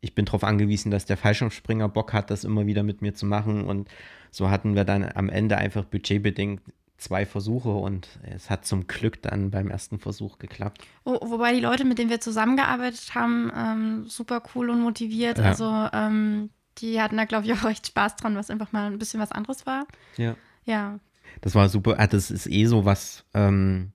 ich 0.00 0.14
bin 0.14 0.24
darauf 0.24 0.44
angewiesen, 0.44 0.90
dass 0.90 1.06
der 1.06 1.16
Fallschirmspringer 1.16 1.88
Bock 1.88 2.12
hat, 2.12 2.30
das 2.30 2.44
immer 2.44 2.66
wieder 2.66 2.82
mit 2.82 3.02
mir 3.02 3.14
zu 3.14 3.26
machen. 3.26 3.64
Und 3.64 3.88
so 4.30 4.50
hatten 4.50 4.74
wir 4.74 4.84
dann 4.84 5.04
am 5.14 5.28
Ende 5.28 5.56
einfach 5.56 5.84
budgetbedingt 5.84 6.60
zwei 6.98 7.26
Versuche 7.26 7.70
und 7.70 8.08
es 8.22 8.48
hat 8.48 8.64
zum 8.64 8.86
Glück 8.86 9.22
dann 9.22 9.50
beim 9.50 9.68
ersten 9.68 9.98
Versuch 9.98 10.38
geklappt. 10.38 10.82
Wo, 11.04 11.12
wobei 11.22 11.52
die 11.52 11.60
Leute, 11.60 11.84
mit 11.84 11.98
denen 11.98 12.10
wir 12.10 12.20
zusammengearbeitet 12.20 13.14
haben, 13.14 13.52
ähm, 13.54 14.04
super 14.06 14.42
cool 14.54 14.70
und 14.70 14.80
motiviert. 14.80 15.38
Ja. 15.38 15.44
Also 15.44 15.88
ähm, 15.92 16.50
die 16.78 17.00
hatten 17.00 17.16
da, 17.16 17.24
glaube 17.24 17.46
ich, 17.46 17.52
auch 17.52 17.64
recht 17.64 17.86
Spaß 17.86 18.16
dran, 18.16 18.36
was 18.36 18.50
einfach 18.50 18.72
mal 18.72 18.86
ein 18.86 18.98
bisschen 18.98 19.20
was 19.20 19.32
anderes 19.32 19.66
war. 19.66 19.86
Ja. 20.16 20.36
Ja. 20.64 20.98
Das 21.42 21.54
war 21.54 21.68
super. 21.68 21.96
Ah, 21.98 22.06
das 22.06 22.30
ist 22.30 22.46
eh 22.46 22.64
so 22.66 22.84
was, 22.84 23.24
ähm, 23.34 23.92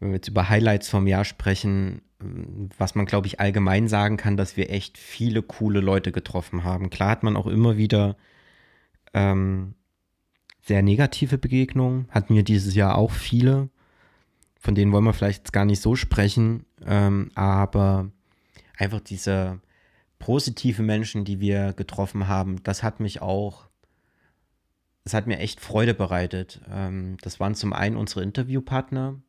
wenn 0.00 0.10
wir 0.10 0.16
jetzt 0.16 0.28
über 0.28 0.48
Highlights 0.48 0.88
vom 0.88 1.06
Jahr 1.06 1.24
sprechen, 1.24 2.02
was 2.76 2.94
man, 2.94 3.06
glaube 3.06 3.26
ich, 3.26 3.40
allgemein 3.40 3.88
sagen 3.88 4.16
kann, 4.16 4.36
dass 4.36 4.56
wir 4.56 4.70
echt 4.70 4.98
viele 4.98 5.42
coole 5.42 5.80
Leute 5.80 6.12
getroffen 6.12 6.64
haben. 6.64 6.90
Klar 6.90 7.10
hat 7.10 7.22
man 7.22 7.36
auch 7.36 7.46
immer 7.46 7.76
wieder 7.76 8.16
ähm, 9.14 9.74
sehr 10.62 10.82
negative 10.82 11.38
Begegnungen, 11.38 12.08
hatten 12.10 12.34
wir 12.34 12.42
dieses 12.42 12.74
Jahr 12.74 12.96
auch 12.96 13.12
viele. 13.12 13.70
Von 14.60 14.74
denen 14.74 14.92
wollen 14.92 15.04
wir 15.04 15.12
vielleicht 15.12 15.52
gar 15.52 15.64
nicht 15.64 15.80
so 15.80 15.94
sprechen, 15.94 16.66
ähm, 16.84 17.30
aber 17.34 18.10
einfach 18.76 19.00
diese 19.00 19.60
positive 20.18 20.82
Menschen, 20.82 21.24
die 21.24 21.38
wir 21.38 21.72
getroffen 21.72 22.26
haben, 22.26 22.62
das 22.64 22.82
hat 22.82 22.98
mich 22.98 23.22
auch, 23.22 23.68
das 25.04 25.14
hat 25.14 25.28
mir 25.28 25.38
echt 25.38 25.60
Freude 25.60 25.94
bereitet. 25.94 26.60
Ähm, 26.68 27.16
das 27.22 27.38
waren 27.38 27.54
zum 27.54 27.72
einen 27.72 27.96
unsere 27.96 28.22
Interviewpartner, 28.22 29.20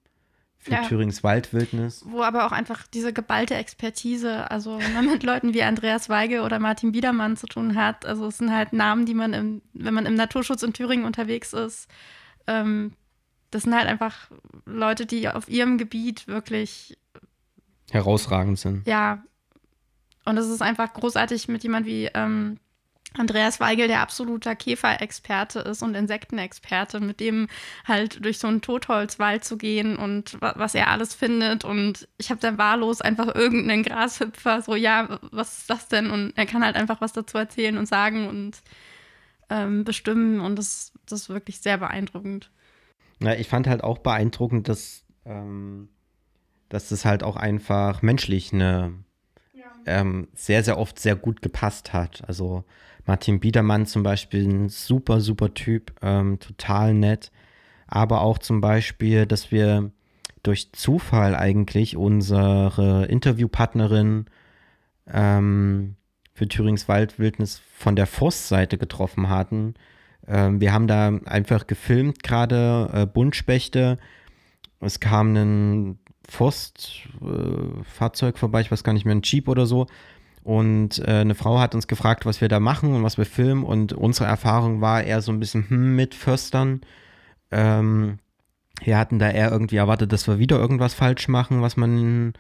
für 0.60 0.72
ja. 0.72 0.84
Thürings 0.84 1.24
Waldwildnis. 1.24 2.03
Wo 2.05 2.22
aber 2.22 2.45
auch 2.45 2.51
einfach 2.51 2.86
diese 2.88 3.14
geballte 3.14 3.55
Expertise, 3.55 4.51
also 4.51 4.78
wenn 4.78 4.93
man 4.93 5.05
mit 5.05 5.24
Leuten 5.24 5.53
wie 5.53 5.64
Andreas 5.64 6.10
Weige 6.10 6.41
oder 6.41 6.60
Martin 6.60 6.91
Biedermann 6.91 7.38
zu 7.38 7.47
tun 7.47 7.76
hat, 7.76 8.05
also 8.05 8.28
es 8.28 8.38
sind 8.38 8.53
halt 8.53 8.74
Namen, 8.74 9.05
die 9.05 9.14
man, 9.14 9.34
im, 9.34 9.62
wenn 9.74 9.93
man 9.93 10.05
im 10.05 10.16
Naturschutz 10.16 10.62
in 10.62 10.74
Thüringen 10.74 11.05
unterwegs 11.05 11.53
ist, 11.53 11.89
ähm, 12.45 12.93
das 13.51 13.64
sind 13.64 13.74
halt 13.74 13.88
einfach 13.88 14.30
Leute, 14.66 15.05
die 15.05 15.30
auf 15.30 15.47
ihrem 15.47 15.78
Gebiet 15.78 16.28
wirklich 16.28 16.97
herausragend 17.89 18.60
sind. 18.60 18.86
Ja. 18.86 19.24
Und 20.26 20.38
es 20.38 20.47
ist 20.47 20.62
einfach 20.62 20.93
großartig 20.93 21.47
mit 21.47 21.64
jemand 21.64 21.86
wie 21.86 22.10
ähm, 22.14 22.60
Andreas 23.18 23.60
Weigel, 23.60 23.88
der 23.88 24.01
absoluter 24.01 24.55
Käferexperte 24.55 25.60
ist 25.60 25.82
und 25.82 25.95
Insektenexperte, 25.95 26.99
mit 26.99 27.20
dem 27.20 27.47
halt 27.86 28.24
durch 28.24 28.38
so 28.38 28.47
einen 28.47 28.62
Totholzwald 28.62 29.43
zu 29.43 29.57
gehen 29.57 29.97
und 29.97 30.38
was 30.39 30.76
er 30.76 30.89
alles 30.89 31.16
findet. 31.16 31.66
Und 31.66 32.07
ich 32.18 32.30
habe 32.30 32.39
dann 32.39 32.57
wahllos 32.57 33.01
einfach 33.01 33.34
irgendeinen 33.34 33.84
Grashüpfer, 33.84 34.62
so, 34.62 34.76
ja, 34.76 35.20
was 35.32 35.60
ist 35.60 35.70
das 35.70 35.88
denn? 35.88 36.12
Und 36.12 36.34
er 36.36 36.45
kann 36.45 36.64
halt 36.64 36.76
einfach 36.76 37.01
was 37.01 37.14
dazu 37.14 37.38
erzählen 37.38 37.78
und 37.78 37.88
sagen 37.88 38.28
und 38.28 38.62
ähm, 39.49 39.84
bestimmen. 39.84 40.39
Und 40.39 40.55
das, 40.57 40.93
das 41.07 41.22
ist 41.22 41.30
wirklich 41.30 41.60
sehr 41.60 41.80
beeindruckend. 41.80 42.51
Ja, 43.22 43.34
ich 43.34 43.47
fand 43.47 43.68
halt 43.68 43.84
auch 43.84 43.97
beeindruckend, 43.97 44.70
dass, 44.70 45.03
ähm, 45.26 45.89
dass 46.70 46.89
das 46.89 47.05
halt 47.05 47.24
auch 47.24 47.36
einfach 47.36 48.01
menschlich 48.01 48.53
eine 48.53 48.93
ähm, 49.86 50.28
sehr, 50.36 50.64
sehr 50.64 50.78
oft 50.78 50.99
sehr 50.99 51.16
gut 51.16 51.41
gepasst 51.41 51.93
hat. 51.93 52.24
Also 52.28 52.64
Martin 53.10 53.39
Biedermann 53.39 53.88
zum 53.88 54.03
Beispiel, 54.03 54.47
ein 54.47 54.70
super, 54.70 55.20
super 55.20 55.55
Typ, 55.55 55.93
ähm, 56.03 56.39
total 56.39 56.93
nett. 56.93 57.32
Aber 57.88 58.22
auch 58.22 58.38
zum 58.38 58.62
Beispiel, 58.62 59.26
dass 59.26 59.51
wir 59.51 59.89
durch 60.43 60.72
Zufall 60.74 61.34
eigentlich 61.34 61.97
unsere 61.97 63.05
Interviewpartnerin 63.05 64.26
ähm, 65.12 65.95
für 66.36 66.47
Thürings 66.47 66.88
Waldwildnis 66.88 67.60
von 67.74 67.95
der 67.95 68.05
Forstseite 68.05 68.78
getroffen 68.78 69.28
hatten. 69.28 69.74
Ähm, 70.28 70.62
wir 70.62 70.72
haben 70.72 70.86
da 70.86 71.07
einfach 71.26 71.66
gefilmt, 71.66 72.22
gerade 72.22 72.91
äh, 72.93 73.07
Buntspechte. 73.07 73.97
Es 74.82 74.99
kam 74.99 75.36
ein 75.36 75.97
Forstfahrzeug 76.30 78.36
äh, 78.36 78.38
vorbei, 78.38 78.62
ich 78.62 78.72
weiß 78.72 78.84
gar 78.84 78.93
nicht 78.93 79.05
mehr, 79.05 79.16
ein 79.16 79.24
Jeep 79.24 79.47
oder 79.47 79.66
so. 79.66 79.88
Und 80.50 80.97
äh, 81.08 81.20
eine 81.20 81.36
Frau 81.36 81.60
hat 81.60 81.76
uns 81.76 81.86
gefragt, 81.86 82.26
was 82.26 82.41
wir 82.41 82.47
da 82.47 82.60
machen 82.60 82.95
und 82.95 83.04
was 83.04 83.20
wir 83.20 83.28
filmen. 83.28 83.64
Und 83.64 83.93
unsere 83.93 84.28
Erfahrung 84.28 84.82
war 84.82 85.04
eher 85.04 85.22
so 85.22 85.32
ein 85.32 85.39
bisschen 85.39 85.70
hm, 85.70 85.95
mit 85.95 86.16
Förstern. 86.16 86.82
Ähm, 87.52 88.18
wir 88.84 88.97
hatten 88.97 89.20
da 89.20 89.30
eher 89.30 89.52
irgendwie 89.52 89.76
erwartet, 89.76 90.12
dass 90.12 90.28
wir 90.28 90.39
wieder 90.39 90.58
irgendwas 90.58 90.95
falsch 90.95 91.28
machen, 91.28 91.62
was 91.62 91.78
man, 91.78 92.34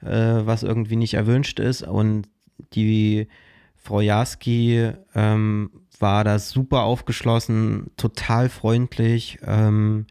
äh, 0.00 0.06
was 0.46 0.62
irgendwie 0.62 0.94
nicht 0.94 1.14
erwünscht 1.14 1.58
ist. 1.58 1.82
Und 1.82 2.28
die 2.72 3.26
Frau 3.74 4.00
Jaski 4.00 4.92
ähm, 5.16 5.70
war 5.98 6.22
da 6.22 6.38
super 6.38 6.84
aufgeschlossen, 6.84 7.90
total 7.96 8.48
freundlich 8.48 9.40
ähm, 9.44 10.06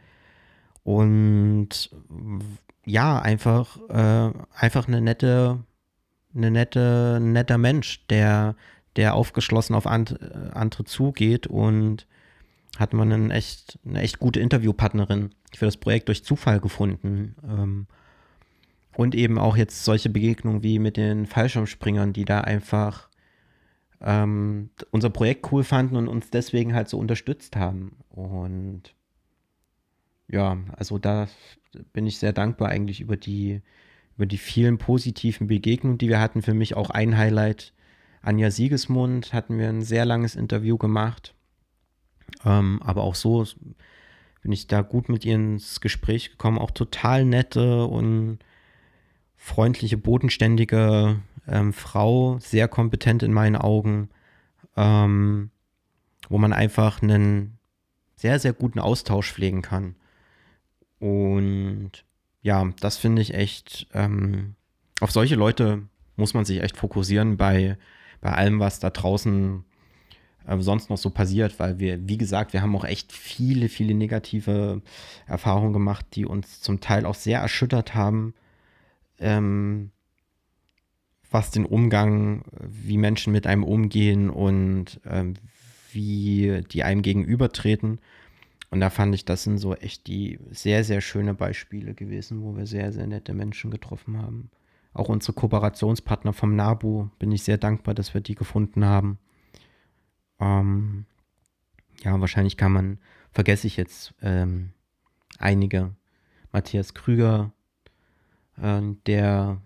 und 0.83 1.89
ja, 2.83 3.17
einfach, 3.17 3.77
äh, 3.87 4.31
einfach 4.53 4.89
eine 4.89 4.99
nette, 4.99 5.59
eine 6.35 6.51
nette, 6.51 7.19
netter 7.21 7.57
Mensch, 7.57 8.05
der, 8.07 8.55
der 8.95 9.15
aufgeschlossen 9.15 9.75
auf 9.75 9.87
and, 9.87 10.19
andere 10.53 10.83
zugeht 10.83 11.47
und 11.47 12.07
hat 12.77 12.93
man 12.93 13.11
einen 13.11 13.31
echt, 13.31 13.79
eine 13.85 14.01
echt 14.01 14.19
gute 14.19 14.39
Interviewpartnerin 14.39 15.31
für 15.55 15.65
das 15.65 15.77
Projekt 15.77 16.07
durch 16.07 16.23
Zufall 16.23 16.59
gefunden. 16.59 17.35
Ähm, 17.43 17.87
und 18.95 19.15
eben 19.15 19.37
auch 19.37 19.55
jetzt 19.55 19.85
solche 19.85 20.09
Begegnungen 20.09 20.61
wie 20.61 20.77
mit 20.77 20.97
den 20.97 21.25
Fallschirmspringern, 21.25 22.11
die 22.11 22.25
da 22.25 22.41
einfach 22.41 23.09
ähm, 24.01 24.69
unser 24.91 25.09
Projekt 25.09 25.51
cool 25.51 25.63
fanden 25.63 25.95
und 25.95 26.07
uns 26.07 26.29
deswegen 26.31 26.73
halt 26.73 26.89
so 26.89 26.97
unterstützt 26.97 27.55
haben. 27.55 27.97
Und 28.09 28.93
ja, 30.27 30.57
also 30.75 30.97
da 30.97 31.27
bin 31.93 32.07
ich 32.07 32.17
sehr 32.19 32.33
dankbar 32.33 32.69
eigentlich 32.69 33.01
über 33.01 33.17
die, 33.17 33.61
über 34.19 34.25
die 34.25 34.37
vielen 34.37 34.77
positiven 34.77 35.47
Begegnungen, 35.47 35.97
die 35.97 36.09
wir 36.09 36.19
hatten. 36.19 36.41
Für 36.41 36.53
mich 36.53 36.75
auch 36.75 36.89
ein 36.89 37.17
Highlight. 37.17 37.71
Anja 38.21 38.51
Siegesmund 38.51 39.31
hatten 39.31 39.57
wir 39.57 39.69
ein 39.69 39.81
sehr 39.81 40.03
langes 40.03 40.35
Interview 40.35 40.77
gemacht. 40.77 41.33
Ähm, 42.43 42.81
aber 42.83 43.03
auch 43.03 43.15
so 43.15 43.47
bin 44.41 44.51
ich 44.51 44.67
da 44.67 44.81
gut 44.81 45.07
mit 45.07 45.23
ihr 45.23 45.35
ins 45.35 45.79
Gespräch 45.79 46.31
gekommen. 46.31 46.57
Auch 46.57 46.71
total 46.71 47.23
nette 47.23 47.85
und 47.85 48.39
freundliche, 49.37 49.95
bodenständige 49.95 51.21
ähm, 51.47 51.71
Frau, 51.71 52.39
sehr 52.39 52.67
kompetent 52.67 53.23
in 53.23 53.31
meinen 53.31 53.55
Augen, 53.55 54.09
ähm, 54.75 55.49
wo 56.27 56.37
man 56.37 56.51
einfach 56.51 57.01
einen 57.01 57.57
sehr, 58.17 58.37
sehr 58.37 58.51
guten 58.51 58.79
Austausch 58.79 59.31
pflegen 59.31 59.61
kann. 59.61 59.95
Und 60.99 62.03
ja, 62.41 62.69
das 62.79 62.97
finde 62.97 63.21
ich 63.21 63.33
echt, 63.33 63.87
ähm, 63.93 64.55
auf 65.01 65.11
solche 65.11 65.35
Leute 65.35 65.83
muss 66.15 66.33
man 66.33 66.45
sich 66.45 66.61
echt 66.61 66.77
fokussieren 66.77 67.37
bei, 67.37 67.77
bei 68.21 68.31
allem, 68.31 68.59
was 68.59 68.79
da 68.79 68.89
draußen 68.89 69.63
äh, 70.47 70.57
sonst 70.59 70.89
noch 70.89 70.97
so 70.97 71.09
passiert, 71.09 71.59
weil 71.59 71.79
wir, 71.79 72.07
wie 72.07 72.17
gesagt, 72.17 72.53
wir 72.53 72.61
haben 72.61 72.75
auch 72.75 72.85
echt 72.85 73.11
viele, 73.11 73.69
viele 73.69 73.93
negative 73.93 74.81
Erfahrungen 75.27 75.73
gemacht, 75.73 76.05
die 76.13 76.25
uns 76.25 76.61
zum 76.61 76.81
Teil 76.81 77.05
auch 77.05 77.15
sehr 77.15 77.39
erschüttert 77.39 77.95
haben 77.95 78.33
ähm, 79.19 79.91
was 81.31 81.51
den 81.51 81.65
Umgang, 81.65 82.43
wie 82.59 82.97
Menschen 82.97 83.31
mit 83.31 83.45
einem 83.45 83.63
umgehen 83.63 84.29
und 84.29 84.99
ähm, 85.05 85.35
wie 85.91 86.63
die 86.71 86.83
einem 86.83 87.01
gegenübertreten. 87.01 87.99
Und 88.71 88.79
da 88.81 88.89
fand 88.89 89.15
ich, 89.15 89.25
das 89.25 89.43
sind 89.43 89.57
so 89.57 89.73
echt 89.75 90.07
die 90.07 90.39
sehr, 90.51 90.83
sehr 90.83 91.01
schöne 91.01 91.33
Beispiele 91.33 91.93
gewesen, 91.93 92.43
wo 92.43 92.55
wir 92.55 92.67
sehr, 92.67 92.91
sehr 92.91 93.07
nette 93.07 93.33
Menschen 93.33 93.71
getroffen 93.71 94.17
haben. 94.17 94.51
Auch 94.93 95.09
unsere 95.09 95.33
Kooperationspartner 95.33 96.33
vom 96.33 96.55
NABU 96.55 97.09
bin 97.19 97.31
ich 97.31 97.43
sehr 97.43 97.57
dankbar, 97.57 97.93
dass 97.93 98.13
wir 98.13 98.21
die 98.21 98.35
gefunden 98.35 98.85
haben. 98.85 99.17
Ähm, 100.39 101.05
ja, 102.03 102.19
wahrscheinlich 102.19 102.57
kann 102.57 102.71
man, 102.71 102.99
vergesse 103.31 103.67
ich 103.67 103.77
jetzt 103.77 104.13
ähm, 104.21 104.71
einige. 105.37 105.95
Matthias 106.51 106.93
Krüger, 106.93 107.51
äh, 108.57 108.81
der 109.05 109.61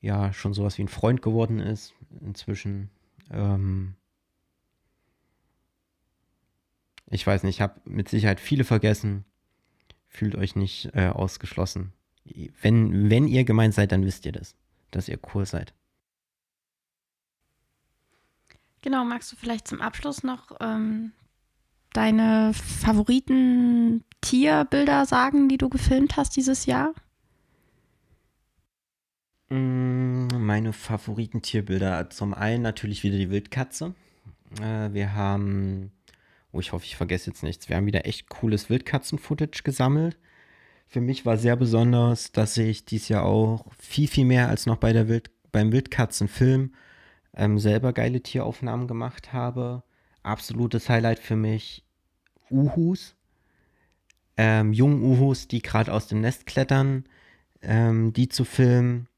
ja 0.00 0.32
schon 0.32 0.54
sowas 0.54 0.78
wie 0.78 0.82
ein 0.82 0.88
Freund 0.88 1.22
geworden 1.22 1.60
ist 1.60 1.94
inzwischen. 2.20 2.90
Ähm, 3.30 3.94
ich 7.08 7.26
weiß 7.26 7.42
nicht, 7.42 7.56
ich 7.56 7.60
habe 7.60 7.80
mit 7.84 8.08
Sicherheit 8.08 8.40
viele 8.40 8.64
vergessen. 8.64 9.24
Fühlt 10.08 10.34
euch 10.34 10.56
nicht 10.56 10.90
äh, 10.94 11.08
ausgeschlossen. 11.08 11.92
Wenn, 12.60 13.10
wenn 13.10 13.28
ihr 13.28 13.44
gemeint 13.44 13.74
seid, 13.74 13.92
dann 13.92 14.04
wisst 14.04 14.26
ihr 14.26 14.32
das, 14.32 14.54
dass 14.90 15.08
ihr 15.08 15.18
cool 15.34 15.46
seid. 15.46 15.74
Genau, 18.82 19.04
magst 19.04 19.32
du 19.32 19.36
vielleicht 19.36 19.68
zum 19.68 19.80
Abschluss 19.80 20.22
noch 20.22 20.56
ähm, 20.60 21.12
deine 21.92 22.52
Favoriten 22.54 24.04
Tierbilder 24.20 25.06
sagen, 25.06 25.48
die 25.48 25.58
du 25.58 25.68
gefilmt 25.68 26.16
hast 26.16 26.36
dieses 26.36 26.66
Jahr? 26.66 26.94
Mm, 29.48 30.26
meine 30.38 30.72
Favoritentierbilder. 30.72 32.10
Zum 32.10 32.34
einen 32.34 32.62
natürlich 32.62 33.02
wieder 33.02 33.16
die 33.16 33.30
Wildkatze. 33.30 33.94
Äh, 34.60 34.92
wir 34.92 35.14
haben, 35.14 35.92
oh, 36.56 36.60
ich 36.60 36.72
hoffe, 36.72 36.84
ich 36.86 36.96
vergesse 36.96 37.30
jetzt 37.30 37.42
nichts. 37.42 37.68
Wir 37.68 37.76
haben 37.76 37.86
wieder 37.86 38.06
echt 38.06 38.28
cooles 38.28 38.70
Wildkatzen-Footage 38.70 39.62
gesammelt. 39.62 40.16
Für 40.86 41.00
mich 41.00 41.26
war 41.26 41.36
sehr 41.36 41.56
besonders, 41.56 42.32
dass 42.32 42.56
ich 42.56 42.84
dies 42.84 43.08
Jahr 43.08 43.24
auch 43.24 43.66
viel, 43.78 44.08
viel 44.08 44.24
mehr 44.24 44.48
als 44.48 44.66
noch 44.66 44.76
bei 44.76 44.92
der 44.92 45.08
Wild, 45.08 45.30
beim 45.52 45.72
Wildkatzenfilm 45.72 46.72
ähm, 47.34 47.58
selber 47.58 47.92
geile 47.92 48.22
Tieraufnahmen 48.22 48.86
gemacht 48.86 49.32
habe. 49.32 49.82
Absolutes 50.22 50.88
Highlight 50.88 51.18
für 51.18 51.36
mich 51.36 51.84
Uhus. 52.50 53.16
Ähm, 54.38 54.72
jungen 54.72 55.02
Uhus, 55.02 55.48
die 55.48 55.60
gerade 55.60 55.92
aus 55.92 56.08
dem 56.08 56.20
Nest 56.20 56.46
klettern, 56.46 57.04
ähm, 57.62 58.12
die 58.12 58.28
zu 58.28 58.44
filmen 58.44 59.08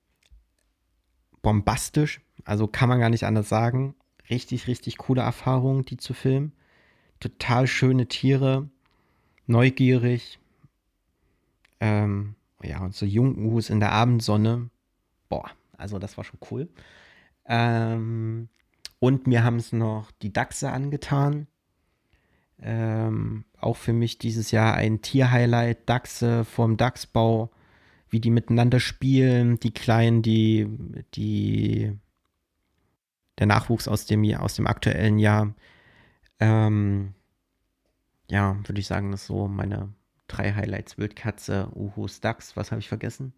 bombastisch. 1.42 2.20
Also 2.44 2.66
kann 2.66 2.88
man 2.88 3.00
gar 3.00 3.10
nicht 3.10 3.24
anders 3.24 3.48
sagen. 3.48 3.94
Richtig, 4.30 4.66
richtig 4.66 4.98
coole 4.98 5.22
Erfahrung, 5.22 5.84
die 5.84 5.96
zu 5.96 6.14
filmen. 6.14 6.52
Total 7.20 7.66
schöne 7.66 8.06
Tiere, 8.06 8.68
neugierig. 9.46 10.38
Ähm, 11.80 12.34
ja, 12.62 12.80
und 12.80 12.94
so 12.94 13.06
Jungus 13.06 13.70
in 13.70 13.80
der 13.80 13.92
Abendsonne. 13.92 14.70
Boah, 15.28 15.50
also 15.76 15.98
das 15.98 16.16
war 16.16 16.24
schon 16.24 16.40
cool. 16.50 16.68
Ähm, 17.46 18.48
und 18.98 19.26
mir 19.26 19.44
haben 19.44 19.56
es 19.56 19.72
noch 19.72 20.10
die 20.22 20.32
Dachse 20.32 20.70
angetan. 20.70 21.46
Ähm, 22.60 23.44
auch 23.60 23.76
für 23.76 23.92
mich 23.92 24.18
dieses 24.18 24.50
Jahr 24.50 24.74
ein 24.74 25.02
Tierhighlight. 25.02 25.88
Dachse 25.88 26.44
vom 26.44 26.76
Dachsbau 26.76 27.50
wie 28.10 28.20
die 28.20 28.30
miteinander 28.30 28.80
spielen, 28.80 29.60
die 29.60 29.72
Kleinen, 29.72 30.22
die, 30.22 30.66
die, 31.14 31.92
der 33.38 33.46
Nachwuchs 33.46 33.88
aus 33.88 34.06
dem, 34.06 34.24
aus 34.34 34.54
dem 34.54 34.66
aktuellen 34.66 35.18
Jahr. 35.18 35.54
Ähm, 36.40 37.14
ja, 38.30 38.56
würde 38.66 38.80
ich 38.80 38.86
sagen, 38.86 39.10
das 39.10 39.26
so 39.26 39.48
meine 39.48 39.92
drei 40.26 40.52
Highlights. 40.52 40.98
Wildkatze, 40.98 41.68
Uhus, 41.74 42.20
Dachs, 42.20 42.56
was 42.56 42.70
habe 42.70 42.80
ich 42.80 42.88
vergessen? 42.88 43.32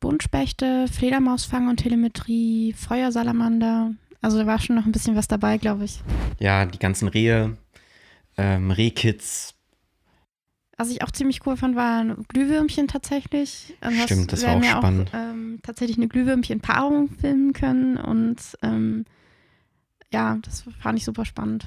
Buntspechte, 0.00 0.86
Fledermausfang 0.88 1.68
und 1.68 1.78
Telemetrie, 1.78 2.72
Feuersalamander. 2.74 3.92
Also 4.20 4.38
da 4.38 4.46
war 4.46 4.58
schon 4.58 4.76
noch 4.76 4.86
ein 4.86 4.92
bisschen 4.92 5.16
was 5.16 5.28
dabei, 5.28 5.58
glaube 5.58 5.84
ich. 5.84 6.02
Ja, 6.38 6.66
die 6.66 6.78
ganzen 6.78 7.08
Rehe, 7.08 7.56
ähm, 8.36 8.70
Rehkits, 8.70 9.56
was 10.76 10.90
ich 10.90 11.02
auch 11.02 11.10
ziemlich 11.10 11.46
cool 11.46 11.56
fand, 11.56 11.74
waren 11.74 12.24
Glühwürmchen 12.28 12.86
tatsächlich. 12.86 13.74
Also 13.80 14.02
Stimmt, 14.02 14.32
das 14.32 14.44
war 14.44 14.56
auch 14.56 14.62
spannend. 14.62 15.10
Auch, 15.14 15.18
ähm, 15.18 15.58
tatsächlich 15.62 15.96
eine 15.96 16.08
Glühwürmchen-Paarung 16.08 17.08
filmen 17.08 17.54
können 17.54 17.96
und 17.96 18.36
ähm, 18.62 19.06
ja, 20.12 20.38
das 20.42 20.64
fand 20.80 20.98
ich 20.98 21.04
super 21.04 21.24
spannend. 21.24 21.66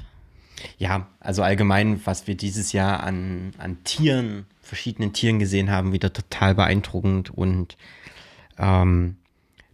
Ja, 0.77 1.07
also 1.19 1.43
allgemein, 1.43 2.05
was 2.05 2.27
wir 2.27 2.35
dieses 2.35 2.73
Jahr 2.73 3.01
an, 3.03 3.51
an 3.57 3.83
Tieren, 3.83 4.45
verschiedenen 4.61 5.13
Tieren 5.13 5.39
gesehen 5.39 5.71
haben, 5.71 5.93
wieder 5.93 6.11
total 6.11 6.55
beeindruckend 6.55 7.29
und 7.29 7.77
ähm, 8.57 9.17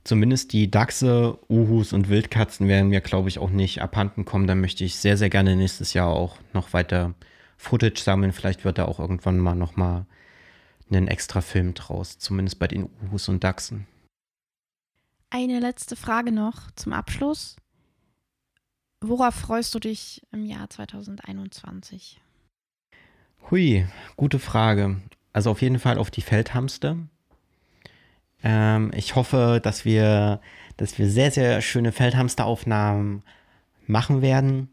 zumindest 0.04 0.54
die 0.54 0.70
Dachse, 0.70 1.40
Uhus 1.50 1.92
und 1.92 2.10
Wildkatzen 2.10 2.68
werden 2.68 2.90
mir, 2.90 3.02
glaube 3.02 3.30
ich, 3.30 3.40
auch 3.40 3.50
nicht 3.50 3.82
abhanden 3.82 4.26
kommen. 4.26 4.48
Da 4.48 4.56
möchte 4.56 4.84
ich 4.84 4.98
sehr, 4.98 5.18
sehr 5.18 5.30
gerne 5.30 5.56
nächstes 5.56 5.94
Jahr 5.94 6.10
auch 6.10 6.38
noch 6.54 6.74
weiter 6.74 7.14
Footage 7.58 8.02
sammeln. 8.02 8.32
Vielleicht 8.32 8.64
wird 8.64 8.78
da 8.78 8.86
auch 8.86 9.00
irgendwann 9.00 9.40
mal 9.40 9.56
noch 9.56 9.76
mal 9.76 10.06
einen 10.90 11.08
extra 11.08 11.42
Film 11.42 11.74
draus, 11.74 12.20
zumindest 12.20 12.60
bei 12.60 12.68
den 12.68 12.88
Uhus 13.04 13.28
und 13.28 13.44
Dachsen. 13.44 13.88
Eine 15.32 15.60
letzte 15.60 15.96
Frage 15.96 16.32
noch 16.32 16.72
zum 16.76 16.94
Abschluss. 16.94 17.58
Worauf 19.02 19.36
freust 19.36 19.74
du 19.76 19.80
dich 19.80 20.22
im 20.32 20.46
Jahr 20.46 20.70
2021? 20.70 22.22
Hui, 23.52 23.86
gute 24.16 24.40
Frage. 24.40 25.02
Also 25.34 25.52
auf 25.52 25.62
jeden 25.62 25.80
Fall 25.80 25.98
auf 25.98 26.10
die 26.10 26.22
Feldhamster. 26.22 26.98
Ähm, 28.44 28.92
ich 28.96 29.16
hoffe, 29.16 29.60
dass 29.62 29.86
wir, 29.86 30.40
dass 30.78 30.98
wir 30.98 31.10
sehr, 31.10 31.32
sehr 31.32 31.62
schöne 31.62 31.92
Feldhamsteraufnahmen 31.92 33.24
machen 33.86 34.22
werden, 34.22 34.70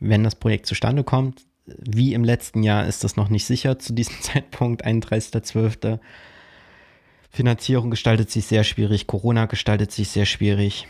wenn 0.00 0.24
das 0.24 0.34
Projekt 0.34 0.66
zustande 0.66 1.04
kommt. 1.04 1.46
Wie 1.66 2.14
im 2.14 2.24
letzten 2.24 2.62
Jahr 2.62 2.86
ist 2.86 3.04
das 3.04 3.16
noch 3.16 3.28
nicht 3.28 3.46
sicher 3.46 3.78
zu 3.78 3.92
diesem 3.92 4.14
Zeitpunkt, 4.20 4.84
31.12. 4.84 5.98
Finanzierung 7.30 7.90
gestaltet 7.90 8.30
sich 8.30 8.46
sehr 8.46 8.64
schwierig, 8.64 9.06
Corona 9.06 9.46
gestaltet 9.46 9.92
sich 9.92 10.08
sehr 10.08 10.26
schwierig. 10.26 10.88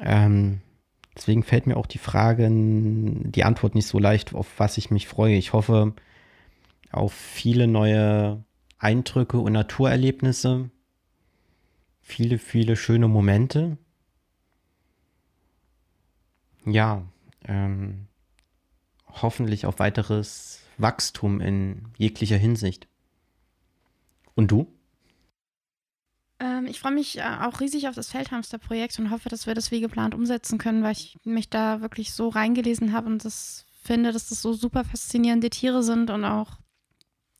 Ähm, 0.00 0.60
deswegen 1.16 1.42
fällt 1.42 1.66
mir 1.66 1.76
auch 1.76 1.86
die 1.86 1.98
Frage, 1.98 2.48
die 2.50 3.44
Antwort 3.44 3.74
nicht 3.74 3.86
so 3.86 3.98
leicht, 3.98 4.34
auf 4.34 4.48
was 4.58 4.78
ich 4.78 4.90
mich 4.90 5.08
freue. 5.08 5.36
Ich 5.36 5.52
hoffe 5.52 5.94
auf 6.90 7.12
viele 7.12 7.66
neue 7.66 8.44
Eindrücke 8.78 9.38
und 9.38 9.52
Naturerlebnisse, 9.52 10.70
viele, 12.00 12.38
viele 12.38 12.76
schöne 12.76 13.08
Momente. 13.08 13.78
Ja, 16.64 17.04
ähm, 17.44 18.06
hoffentlich 19.08 19.66
auf 19.66 19.78
weiteres 19.78 20.62
Wachstum 20.78 21.40
in 21.40 21.88
jeglicher 21.96 22.36
Hinsicht. 22.36 22.88
Und 24.34 24.50
du? 24.50 24.66
Ähm, 26.42 26.66
ich 26.66 26.80
freue 26.80 26.92
mich 26.92 27.18
äh, 27.18 27.22
auch 27.22 27.60
riesig 27.60 27.88
auf 27.88 27.94
das 27.94 28.10
Feldhamster-Projekt 28.10 28.98
und 28.98 29.10
hoffe, 29.10 29.28
dass 29.28 29.46
wir 29.46 29.54
das 29.54 29.70
wie 29.70 29.80
geplant 29.80 30.14
umsetzen 30.14 30.58
können, 30.58 30.82
weil 30.82 30.92
ich 30.92 31.16
mich 31.24 31.48
da 31.48 31.80
wirklich 31.80 32.12
so 32.12 32.28
reingelesen 32.28 32.92
habe 32.92 33.06
und 33.06 33.24
das 33.24 33.64
finde, 33.82 34.12
dass 34.12 34.28
das 34.28 34.42
so 34.42 34.52
super 34.52 34.84
faszinierende 34.84 35.50
Tiere 35.50 35.82
sind 35.82 36.10
und 36.10 36.24
auch 36.24 36.58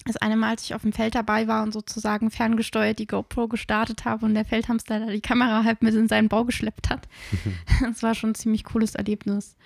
das 0.04 0.16
eine 0.16 0.36
Mal, 0.36 0.50
als 0.50 0.64
ich 0.64 0.74
auf 0.74 0.82
dem 0.82 0.92
Feld 0.92 1.14
dabei 1.14 1.46
war 1.46 1.62
und 1.62 1.72
sozusagen 1.72 2.30
ferngesteuert 2.30 2.98
die 2.98 3.06
GoPro 3.06 3.48
gestartet 3.48 4.04
habe 4.04 4.26
und 4.26 4.34
der 4.34 4.44
Feldhamster 4.44 5.00
da 5.00 5.06
die 5.06 5.20
Kamera 5.20 5.64
halt 5.64 5.82
mit 5.82 5.94
in 5.94 6.08
seinen 6.08 6.28
Bau 6.28 6.44
geschleppt 6.44 6.90
hat. 6.90 7.08
das 7.80 8.02
war 8.02 8.14
schon 8.14 8.30
ein 8.30 8.34
ziemlich 8.34 8.64
cooles 8.64 8.94
Erlebnis. 8.94 9.56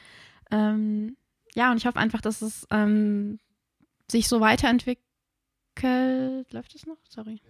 Ähm, 0.50 1.16
ja, 1.54 1.70
und 1.70 1.78
ich 1.78 1.86
hoffe 1.86 1.98
einfach, 1.98 2.20
dass 2.20 2.42
es 2.42 2.66
ähm, 2.70 3.38
sich 4.10 4.28
so 4.28 4.40
weiterentwickelt. 4.40 5.02
Läuft 6.52 6.74
es 6.74 6.86
noch? 6.86 6.98
Sorry. 7.08 7.40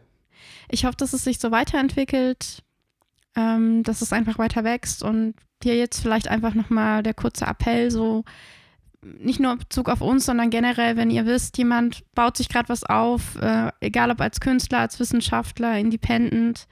Ich 0.68 0.84
hoffe, 0.84 0.96
dass 0.96 1.12
es 1.12 1.24
sich 1.24 1.38
so 1.38 1.50
weiterentwickelt, 1.50 2.62
ähm, 3.36 3.82
dass 3.82 4.02
es 4.02 4.12
einfach 4.12 4.38
weiter 4.38 4.64
wächst 4.64 5.02
und 5.02 5.34
hier 5.62 5.76
jetzt 5.76 6.00
vielleicht 6.00 6.28
einfach 6.28 6.54
nochmal 6.54 7.02
der 7.02 7.14
kurze 7.14 7.46
Appell, 7.46 7.90
so 7.90 8.24
nicht 9.02 9.40
nur 9.40 9.52
in 9.52 9.58
Bezug 9.58 9.88
auf 9.88 10.00
uns, 10.00 10.26
sondern 10.26 10.50
generell, 10.50 10.96
wenn 10.96 11.10
ihr 11.10 11.26
wisst, 11.26 11.58
jemand 11.58 12.02
baut 12.14 12.36
sich 12.36 12.48
gerade 12.48 12.68
was 12.68 12.82
auf, 12.84 13.36
äh, 13.40 13.70
egal 13.80 14.10
ob 14.10 14.20
als 14.20 14.40
Künstler, 14.40 14.80
als 14.80 14.98
Wissenschaftler, 14.98 15.78
Independent, 15.78 16.66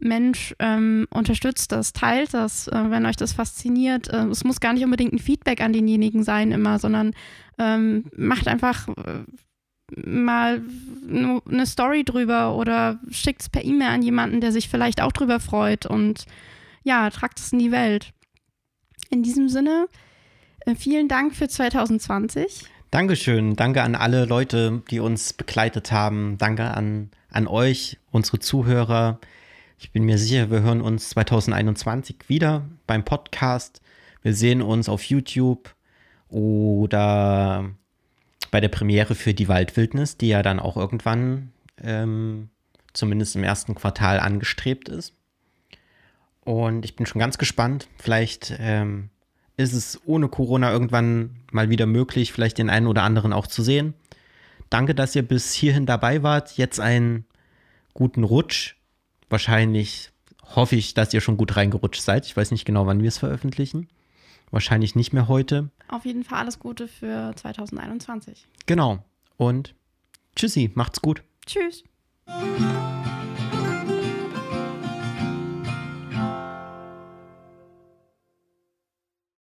Mensch, 0.00 0.54
ähm, 0.58 1.06
unterstützt 1.10 1.72
das, 1.72 1.92
teilt 1.92 2.34
das, 2.34 2.68
äh, 2.68 2.90
wenn 2.90 3.06
euch 3.06 3.16
das 3.16 3.32
fasziniert. 3.32 4.08
Äh, 4.08 4.26
es 4.26 4.44
muss 4.44 4.60
gar 4.60 4.72
nicht 4.72 4.84
unbedingt 4.84 5.12
ein 5.12 5.18
Feedback 5.18 5.60
an 5.60 5.72
denjenigen 5.72 6.24
sein 6.24 6.52
immer, 6.52 6.78
sondern 6.78 7.14
ähm, 7.58 8.06
macht 8.16 8.48
einfach 8.48 8.88
äh, 8.88 9.24
mal 9.94 10.62
eine 11.06 11.66
Story 11.66 12.04
drüber 12.04 12.56
oder 12.56 12.98
schickt 13.10 13.42
es 13.42 13.48
per 13.48 13.64
E-Mail 13.64 13.88
an 13.88 14.02
jemanden, 14.02 14.40
der 14.40 14.52
sich 14.52 14.68
vielleicht 14.68 15.00
auch 15.00 15.12
drüber 15.12 15.40
freut 15.40 15.86
und 15.86 16.24
ja, 16.82 17.10
tragt 17.10 17.38
es 17.38 17.52
in 17.52 17.58
die 17.58 17.72
Welt. 17.72 18.12
In 19.10 19.22
diesem 19.22 19.48
Sinne, 19.48 19.88
äh, 20.60 20.74
vielen 20.74 21.08
Dank 21.08 21.34
für 21.34 21.48
2020. 21.48 22.64
Dankeschön. 22.90 23.56
Danke 23.56 23.82
an 23.82 23.94
alle 23.94 24.24
Leute, 24.24 24.82
die 24.90 25.00
uns 25.00 25.32
begleitet 25.32 25.92
haben. 25.92 26.38
Danke 26.38 26.70
an, 26.70 27.10
an 27.30 27.46
euch, 27.46 27.98
unsere 28.10 28.38
Zuhörer. 28.38 29.18
Ich 29.78 29.90
bin 29.90 30.04
mir 30.04 30.16
sicher, 30.16 30.50
wir 30.50 30.62
hören 30.62 30.80
uns 30.80 31.10
2021 31.10 32.28
wieder 32.28 32.64
beim 32.86 33.04
Podcast. 33.04 33.80
Wir 34.22 34.34
sehen 34.34 34.62
uns 34.62 34.88
auf 34.88 35.02
YouTube 35.04 35.74
oder 36.28 37.70
bei 38.54 38.60
der 38.60 38.68
Premiere 38.68 39.16
für 39.16 39.34
die 39.34 39.48
Waldwildnis, 39.48 40.16
die 40.16 40.28
ja 40.28 40.40
dann 40.40 40.60
auch 40.60 40.76
irgendwann 40.76 41.50
ähm, 41.82 42.50
zumindest 42.92 43.34
im 43.34 43.42
ersten 43.42 43.74
Quartal 43.74 44.20
angestrebt 44.20 44.88
ist. 44.88 45.12
Und 46.44 46.84
ich 46.84 46.94
bin 46.94 47.04
schon 47.04 47.18
ganz 47.18 47.36
gespannt. 47.36 47.88
Vielleicht 47.98 48.54
ähm, 48.60 49.10
ist 49.56 49.72
es 49.72 50.00
ohne 50.06 50.28
Corona 50.28 50.70
irgendwann 50.70 51.30
mal 51.50 51.68
wieder 51.68 51.86
möglich, 51.86 52.32
vielleicht 52.32 52.58
den 52.58 52.70
einen 52.70 52.86
oder 52.86 53.02
anderen 53.02 53.32
auch 53.32 53.48
zu 53.48 53.60
sehen. 53.60 53.92
Danke, 54.70 54.94
dass 54.94 55.16
ihr 55.16 55.26
bis 55.26 55.52
hierhin 55.52 55.84
dabei 55.84 56.22
wart. 56.22 56.56
Jetzt 56.56 56.78
einen 56.78 57.24
guten 57.92 58.22
Rutsch. 58.22 58.76
Wahrscheinlich 59.30 60.12
hoffe 60.54 60.76
ich, 60.76 60.94
dass 60.94 61.12
ihr 61.12 61.20
schon 61.20 61.38
gut 61.38 61.56
reingerutscht 61.56 62.02
seid. 62.02 62.24
Ich 62.24 62.36
weiß 62.36 62.52
nicht 62.52 62.66
genau, 62.66 62.86
wann 62.86 63.02
wir 63.02 63.08
es 63.08 63.18
veröffentlichen. 63.18 63.88
Wahrscheinlich 64.54 64.94
nicht 64.94 65.12
mehr 65.12 65.26
heute. 65.26 65.70
Auf 65.88 66.04
jeden 66.04 66.22
Fall 66.22 66.38
alles 66.38 66.60
Gute 66.60 66.86
für 66.86 67.32
2021. 67.34 68.46
Genau. 68.66 69.04
Und 69.36 69.74
tschüssi, 70.36 70.70
macht's 70.74 71.02
gut. 71.02 71.24
Tschüss. 71.44 71.82